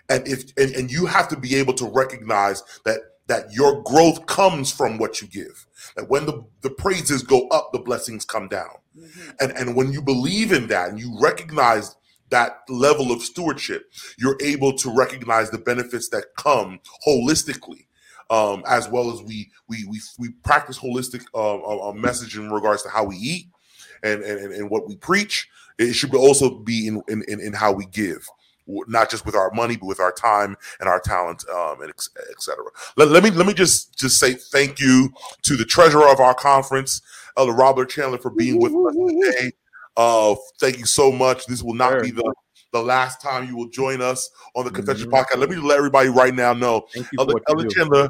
And 0.10 0.28
if 0.28 0.44
and, 0.58 0.76
and 0.76 0.92
you 0.92 1.06
have 1.08 1.28
to 1.30 1.38
be 1.38 1.56
able 1.56 1.74
to 1.74 1.86
recognize 1.86 2.62
that 2.86 3.00
that 3.28 3.52
your 3.52 3.82
growth 3.84 4.26
comes 4.26 4.72
from 4.72 4.98
what 4.98 5.22
you 5.22 5.28
give. 5.28 5.66
That 5.96 6.10
when 6.10 6.26
the 6.28 6.44
the 6.62 6.70
praises 6.70 7.24
go 7.24 7.48
up 7.48 7.72
the 7.74 7.80
blessings 7.80 8.26
come 8.26 8.48
down. 8.48 8.76
Mhm. 8.98 9.36
and 9.40 9.52
and 9.54 9.76
when 9.76 9.92
you 9.92 10.02
believe 10.02 10.52
in 10.52 10.68
that 10.68 10.90
and 10.90 11.00
you 11.00 11.18
recognize 11.20 11.96
that 12.30 12.62
level 12.70 13.12
of 13.12 13.22
stewardship, 13.22 13.92
you're 14.18 14.38
able 14.42 14.74
to 14.74 14.94
recognize 14.94 15.50
the 15.50 15.58
benefits 15.58 16.10
that 16.10 16.36
come 16.38 16.80
holistically. 17.08 17.86
Um, 18.32 18.62
as 18.68 18.88
well 18.88 19.12
as 19.12 19.24
we 19.24 19.50
we 19.68 19.86
we, 19.86 20.00
we 20.20 20.30
practice 20.44 20.78
holistic 20.78 21.26
uh, 21.34 21.56
uh, 21.56 21.90
uh 21.90 21.94
message 21.94 22.38
in 22.38 22.52
regards 22.52 22.84
to 22.84 22.90
how 22.90 23.04
we 23.04 23.16
eat 23.16 23.48
and, 24.04 24.22
and 24.22 24.54
and 24.54 24.70
what 24.70 24.88
we 24.88 24.96
preach. 24.98 25.50
It 25.80 25.94
should 25.94 26.14
also 26.14 26.60
be 26.60 26.86
in 26.86 27.02
in, 27.08 27.24
in 27.28 27.54
how 27.54 27.72
we 27.72 27.88
give 27.88 28.28
not 28.88 29.10
just 29.10 29.26
with 29.26 29.36
our 29.36 29.52
money, 29.52 29.76
but 29.76 29.88
with 29.88 30.00
our 30.00 30.12
time 30.12 30.56
and 30.80 30.88
our 30.88 31.00
talent, 31.00 31.44
um, 31.50 31.82
and 31.82 31.90
etc. 31.90 32.64
Let, 32.98 33.10
let 33.10 33.24
me 33.24 33.32
let 33.32 33.48
me 33.48 33.54
just 33.54 33.98
just 33.98 34.20
say 34.20 34.34
thank 34.34 34.80
you 34.80 35.12
to 35.44 35.56
the 35.56 35.66
treasurer 35.66 36.08
of 36.08 36.20
our 36.20 36.34
conference, 36.34 37.02
Elder 37.38 37.54
Robert 37.54 37.90
Chandler, 37.90 38.18
for 38.18 38.30
being 38.30 38.60
with 38.60 38.74
us 38.74 38.96
today. 38.96 39.52
Uh, 40.00 40.34
thank 40.62 40.80
you 40.80 40.86
so 40.86 41.12
much. 41.12 41.46
This 41.46 41.62
will 41.62 41.74
not 41.74 41.92
sure. 41.92 42.04
be 42.04 42.12
the 42.12 42.34
the 42.72 42.82
last 42.82 43.22
time 43.22 43.50
you 43.50 43.58
will 43.58 43.68
join 43.68 44.02
us 44.02 44.30
on 44.56 44.64
the 44.64 44.72
Confession 44.72 45.10
mm-hmm. 45.10 45.16
Podcast. 45.16 45.40
Let 45.40 45.50
me 45.50 45.58
let 45.58 45.78
everybody 45.78 46.08
right 46.08 46.34
now 46.34 46.54
know. 46.54 46.88
Elder, 47.18 47.34
Elder 47.50 47.68
Chandler, 47.68 48.10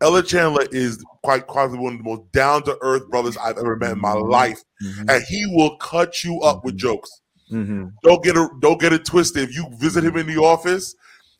Elder 0.00 0.22
Chandler 0.22 0.66
is 0.72 1.04
quite 1.22 1.46
possibly 1.46 1.78
one 1.78 1.92
of 1.92 1.98
the 1.98 2.04
most 2.04 2.32
down 2.32 2.64
to 2.64 2.76
earth 2.80 3.08
brothers 3.08 3.36
I've 3.36 3.56
ever 3.56 3.76
met 3.76 3.92
in 3.92 4.00
my 4.00 4.14
mm-hmm. 4.14 4.30
life, 4.30 4.64
mm-hmm. 4.82 5.10
and 5.10 5.22
he 5.28 5.46
will 5.54 5.76
cut 5.76 6.24
you 6.24 6.40
up 6.40 6.64
with 6.64 6.74
mm-hmm. 6.74 6.88
jokes. 6.88 7.20
Mm-hmm. 7.52 7.86
Don't 8.02 8.24
get 8.24 8.36
it, 8.36 8.50
don't 8.58 8.80
get 8.80 8.92
it 8.92 9.04
twisted. 9.04 9.48
If 9.48 9.54
you 9.54 9.68
visit 9.74 10.02
him 10.02 10.16
in 10.16 10.26
the 10.26 10.38
office, 10.38 10.96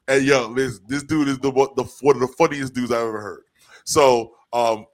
and 0.06 0.24
yo, 0.24 0.54
this 0.54 0.78
this 0.86 1.02
dude 1.02 1.26
is 1.26 1.40
the 1.40 1.50
the 1.50 1.90
one 2.02 2.14
of 2.14 2.20
the 2.20 2.32
funniest 2.38 2.72
dudes 2.72 2.92
I've 2.92 3.00
ever 3.00 3.20
heard. 3.20 3.42
So, 3.82 4.34
um, 4.52 4.86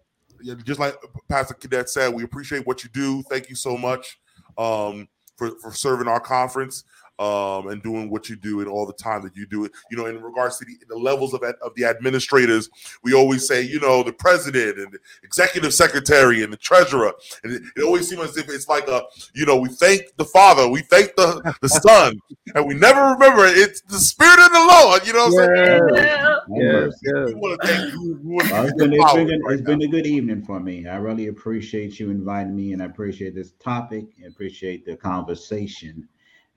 just 0.65 0.81
like 0.81 0.97
Pastor 1.29 1.53
Cadet 1.53 1.91
said, 1.91 2.15
we 2.15 2.25
appreciate 2.25 2.67
what 2.67 2.85
you 2.85 2.89
do. 2.89 3.23
Thank 3.25 3.51
you 3.51 3.55
so 3.55 3.77
much 3.77 4.19
um, 4.59 5.09
for, 5.37 5.53
for 5.61 5.73
serving 5.73 6.09
our 6.09 6.21
conference 6.21 6.85
um, 7.19 7.69
and 7.69 7.83
doing 7.83 8.11
what 8.11 8.29
you 8.29 8.37
do 8.37 8.61
and 8.61 8.69
all 8.69 8.87
the 8.87 8.93
time 8.93 9.23
that 9.23 9.37
you 9.37 9.47
do 9.47 9.65
it. 9.65 9.73
You 9.91 9.97
know, 9.97 10.07
in 10.07 10.23
regards 10.23 10.59
to 10.59 10.65
the, 10.65 10.77
the 10.89 10.97
levels 10.97 11.35
of, 11.35 11.43
of 11.43 11.75
the 11.75 11.85
administrators, 11.85 12.71
we 13.03 13.15
always 13.15 13.47
say, 13.47 13.63
you 13.63 13.81
know, 13.81 14.03
the 14.03 14.13
president 14.13 14.79
and 14.79 14.93
the 14.93 14.99
executive 15.23 15.75
secretary 15.75 16.43
and 16.43 16.53
the 16.53 16.57
treasurer. 16.57 17.13
And 17.43 17.55
it, 17.55 17.63
it, 17.77 17.83
always 17.83 18.09
seems 18.09 18.23
as 18.23 18.37
if 18.37 18.49
it's 18.49 18.69
like 18.69 18.89
a, 18.89 19.03
you 19.35 19.47
know, 19.47 19.57
we 19.57 19.69
thank 19.69 20.17
the 20.17 20.25
Father, 20.25 20.69
we 20.69 20.83
thank 20.83 21.15
the, 21.17 21.55
the 21.61 21.69
Son, 21.89 22.19
and 22.55 22.67
we 22.67 22.75
never 22.75 23.13
remember 23.13 23.47
it's 23.47 23.81
the 23.83 23.99
Spirit 23.99 24.39
of 24.39 24.53
the 24.53 24.59
Lord. 24.59 25.07
You 25.07 25.13
know 25.13 25.29
what 25.29 25.49
I'm 25.49 25.67
saying? 25.67 25.89
Yeah. 25.95 26.39
Yes, 26.51 26.93
yes. 27.03 27.29
it's, 27.29 28.75
been, 28.75 28.93
it's, 28.95 29.13
been, 29.13 29.31
a, 29.31 29.53
it's 29.53 29.63
been 29.63 29.83
a 29.83 29.89
good 29.89 30.07
evening 30.07 30.43
for 30.43 30.61
me. 30.61 30.87
I 30.87 30.97
really 30.97 31.27
appreciate 31.27 32.01
you 32.01 32.11
inviting 32.11 32.57
me, 32.57 32.73
and 32.73 32.83
I 32.83 32.87
appreciate 32.87 33.35
this 33.35 33.53
topic. 33.53 34.07
I 34.23 34.29
appreciate 34.29 34.87
the 34.87 34.97
conversation. 34.97 36.09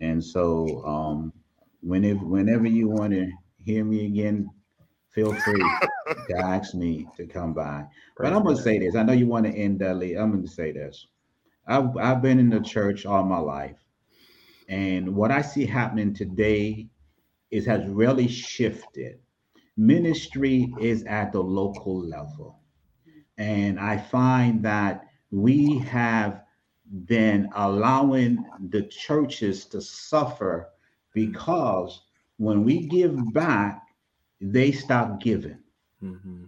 And 0.02 0.24
so, 0.24 0.84
um, 0.86 1.32
whenever 1.82 2.26
whenever 2.26 2.68
you 2.68 2.89
want 2.89 3.14
to 3.14 3.32
hear 3.64 3.86
me 3.86 4.08
again, 4.08 4.49
feel 5.12 5.32
free 5.32 5.62
to 6.30 6.38
ask 6.38 6.74
me 6.74 7.08
to 7.16 7.28
come 7.28 7.54
by. 7.54 7.86
But 8.18 8.34
I'm 8.34 8.43
gonna 8.43 8.58
say 8.58 8.80
this. 8.80 8.95
I 8.95 9.04
know 9.04 9.14
you 9.14 9.28
want 9.28 9.45
to 9.45 9.52
end 9.52 9.80
Dudley. 9.80 10.16
I'm 10.16 10.32
gonna 10.32 10.47
say 10.47 10.72
this. 10.72 11.08
I've 11.68 11.95
I've 11.97 12.22
been 12.22 12.39
in 12.39 12.49
the 12.49 12.60
church 12.60 13.06
all 13.06 13.24
my 13.24 13.38
life, 13.38 13.78
and 14.68 15.16
what 15.16 15.32
I 15.32 15.43
see 15.43 15.68
happening 15.68 16.14
today 16.16 16.88
is 17.52 17.66
has 17.68 17.86
really 17.88 18.28
shifted. 18.28 19.20
Ministry 19.78 20.74
is 20.82 21.04
at 21.04 21.32
the 21.32 21.41
local 21.41 22.04
level, 22.04 22.60
and 23.38 23.80
I 23.80 23.97
find 23.97 24.64
that 24.64 25.06
we 25.30 25.78
have 25.80 26.41
than 26.91 27.49
allowing 27.55 28.45
the 28.69 28.83
churches 28.83 29.65
to 29.65 29.81
suffer 29.81 30.69
because 31.13 32.01
when 32.37 32.63
we 32.63 32.87
give 32.87 33.33
back, 33.33 33.81
they 34.39 34.71
stop 34.71 35.21
giving. 35.21 35.59
Mm-hmm. 36.03 36.45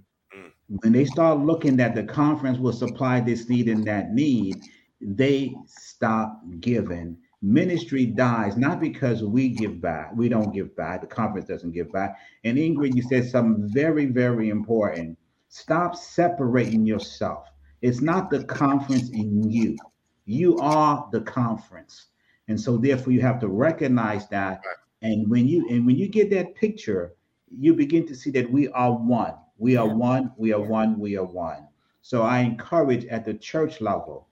When 0.82 0.92
they 0.92 1.06
start 1.06 1.40
looking 1.40 1.78
that 1.78 1.96
the 1.96 2.04
conference 2.04 2.58
will 2.58 2.74
supply 2.74 3.20
this 3.20 3.48
need 3.48 3.68
and 3.70 3.86
that 3.86 4.12
need, 4.12 4.56
they 5.00 5.54
stop 5.68 6.42
giving. 6.60 7.18
Ministry 7.42 8.06
dies 8.06 8.56
not 8.58 8.80
because 8.80 9.24
we 9.24 9.50
give 9.50 9.82
back. 9.82 10.16
We 10.16 10.30
don't 10.30 10.54
give 10.54 10.76
back. 10.76 11.02
The 11.02 11.08
conference 11.08 11.48
doesn't 11.48 11.74
give 11.74 11.92
back. 11.92 12.18
And 12.44 12.58
Ingrid, 12.58 12.96
you 12.96 13.04
said 13.04 13.30
something 13.30 13.70
very, 13.70 14.06
very 14.06 14.50
important. 14.50 15.18
Stop 15.50 15.96
separating 15.96 16.86
yourself. 16.86 17.50
It's 17.82 18.02
not 18.02 18.30
the 18.30 18.46
conference 18.46 19.10
in 19.10 19.52
you. 19.52 19.78
You 20.26 20.58
are 20.60 21.08
the 21.12 21.22
conference. 21.22 22.08
And 22.48 22.60
so 22.60 22.78
therefore 22.78 23.14
you 23.14 23.22
have 23.22 23.40
to 23.40 23.48
recognize 23.48 24.28
that. 24.30 24.62
And 25.02 25.30
when 25.30 25.48
you 25.48 25.68
and 25.70 25.86
when 25.86 25.98
you 25.98 26.08
get 26.08 26.30
that 26.32 26.56
picture, 26.56 27.14
you 27.50 27.74
begin 27.74 28.08
to 28.08 28.16
see 28.16 28.32
that 28.32 28.50
we 28.52 28.70
are 28.70 28.92
one. 28.92 29.36
We 29.58 29.78
are 29.78 29.88
one, 29.88 30.32
we 30.38 30.52
are 30.54 30.62
one, 30.62 31.00
we 31.00 31.18
are 31.18 31.26
one. 31.26 31.68
So 32.02 32.22
I 32.24 32.40
encourage 32.40 33.06
at 33.06 33.24
the 33.24 33.34
church 33.34 33.80
level, 33.80 34.28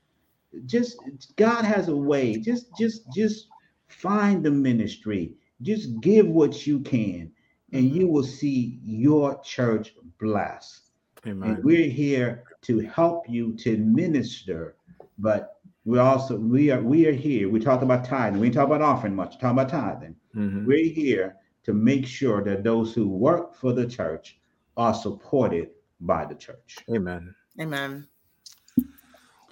just 0.66 0.98
God 1.36 1.64
has 1.64 1.88
a 1.88 1.96
way. 1.96 2.36
Just 2.38 2.76
just 2.78 3.12
just 3.14 3.48
find 3.88 4.44
the 4.44 4.52
ministry. 4.52 5.36
Just 5.62 6.00
give 6.02 6.28
what 6.28 6.66
you 6.66 6.80
can, 6.80 7.32
and 7.72 7.86
mm-hmm. 7.86 7.96
you 7.96 8.08
will 8.08 8.24
see 8.24 8.80
your 8.84 9.39
church 9.42 9.94
blessed. 10.20 10.92
Amen. 11.26 11.52
And 11.52 11.64
we're 11.64 11.89
here 11.89 12.44
to 12.64 12.80
help 12.80 13.30
you 13.30 13.54
to 13.58 13.78
minister, 13.78 14.76
but 15.20 15.61
we 15.86 15.98
also 15.98 16.38
we 16.38 16.70
are 16.70 16.82
we 16.82 17.08
are 17.08 17.14
here. 17.14 17.50
We 17.50 17.60
talk 17.60 17.82
about 17.82 18.06
tithing. 18.06 18.40
We 18.40 18.50
talk 18.50 18.68
about 18.68 18.82
offering 18.82 19.16
much. 19.16 19.40
Talk 19.40 19.54
about 19.54 19.70
tithing. 19.70 20.16
Mm-hmm. 20.36 20.66
We're 20.66 20.92
here 20.92 21.38
to 21.64 21.74
make 21.74 22.06
sure 22.06 22.44
that 22.44 22.64
those 22.64 22.94
who 22.94 23.08
work 23.08 23.56
for 23.56 23.74
the 23.74 23.88
church 23.88 24.40
are 24.78 24.94
supported 24.94 25.70
by 26.00 26.26
the 26.26 26.36
church. 26.36 26.78
Amen. 26.94 27.34
Amen. 27.60 28.08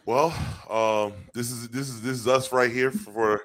Well, 0.05 0.33
um, 0.69 1.13
this 1.33 1.51
is 1.51 1.69
this 1.69 1.89
is 1.89 2.01
this 2.01 2.17
is 2.17 2.27
us 2.27 2.51
right 2.51 2.71
here 2.71 2.91
for 2.91 3.41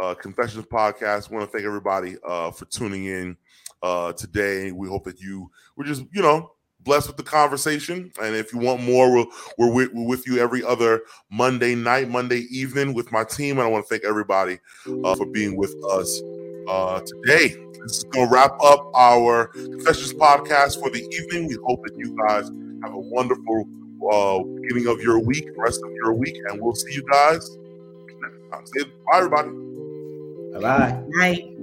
uh, 0.00 0.14
Confessions 0.14 0.66
podcast. 0.66 1.30
I 1.30 1.34
want 1.34 1.50
to 1.50 1.52
thank 1.52 1.64
everybody 1.64 2.16
uh, 2.26 2.50
for 2.50 2.64
tuning 2.66 3.06
in 3.06 3.36
uh, 3.82 4.12
today. 4.12 4.72
We 4.72 4.88
hope 4.88 5.04
that 5.04 5.20
you 5.20 5.50
were 5.76 5.84
just 5.84 6.04
you 6.12 6.22
know 6.22 6.52
blessed 6.84 7.08
with 7.08 7.16
the 7.16 7.22
conversation. 7.22 8.12
And 8.22 8.34
if 8.34 8.52
you 8.52 8.58
want 8.58 8.82
more, 8.82 9.12
we're, 9.12 9.26
we're, 9.58 9.72
with, 9.72 9.92
we're 9.92 10.06
with 10.06 10.26
you 10.26 10.38
every 10.38 10.64
other 10.64 11.02
Monday 11.30 11.74
night, 11.74 12.08
Monday 12.08 12.46
evening 12.50 12.94
with 12.94 13.12
my 13.12 13.24
team. 13.24 13.58
And 13.58 13.66
I 13.66 13.70
want 13.70 13.86
to 13.86 13.88
thank 13.88 14.04
everybody 14.04 14.58
uh, 15.04 15.14
for 15.14 15.26
being 15.26 15.56
with 15.56 15.74
us 15.90 16.22
uh, 16.68 17.00
today. 17.00 17.56
This 17.82 17.98
is 17.98 18.04
going 18.04 18.28
to 18.28 18.32
wrap 18.32 18.52
up 18.62 18.90
our 18.94 19.46
Confessions 19.46 20.12
podcast 20.12 20.80
for 20.80 20.90
the 20.90 21.00
evening. 21.00 21.48
We 21.48 21.56
hope 21.64 21.82
that 21.84 21.96
you 21.96 22.16
guys 22.26 22.50
have 22.82 22.92
a 22.92 22.98
wonderful 22.98 23.66
uh, 24.12 24.42
beginning 24.60 24.86
of 24.86 25.00
your 25.00 25.18
week, 25.18 25.48
rest 25.56 25.80
of 25.84 25.92
your 25.94 26.12
week, 26.12 26.36
and 26.48 26.60
we'll 26.60 26.74
see 26.74 26.92
you 26.92 27.02
guys 27.10 27.56
next 28.20 28.50
time. 28.50 28.66
Say 28.66 28.84
bye, 28.84 29.18
everybody. 29.18 29.50
Bye 30.52 30.60
bye. 30.60 31.02
Night. 31.08 31.56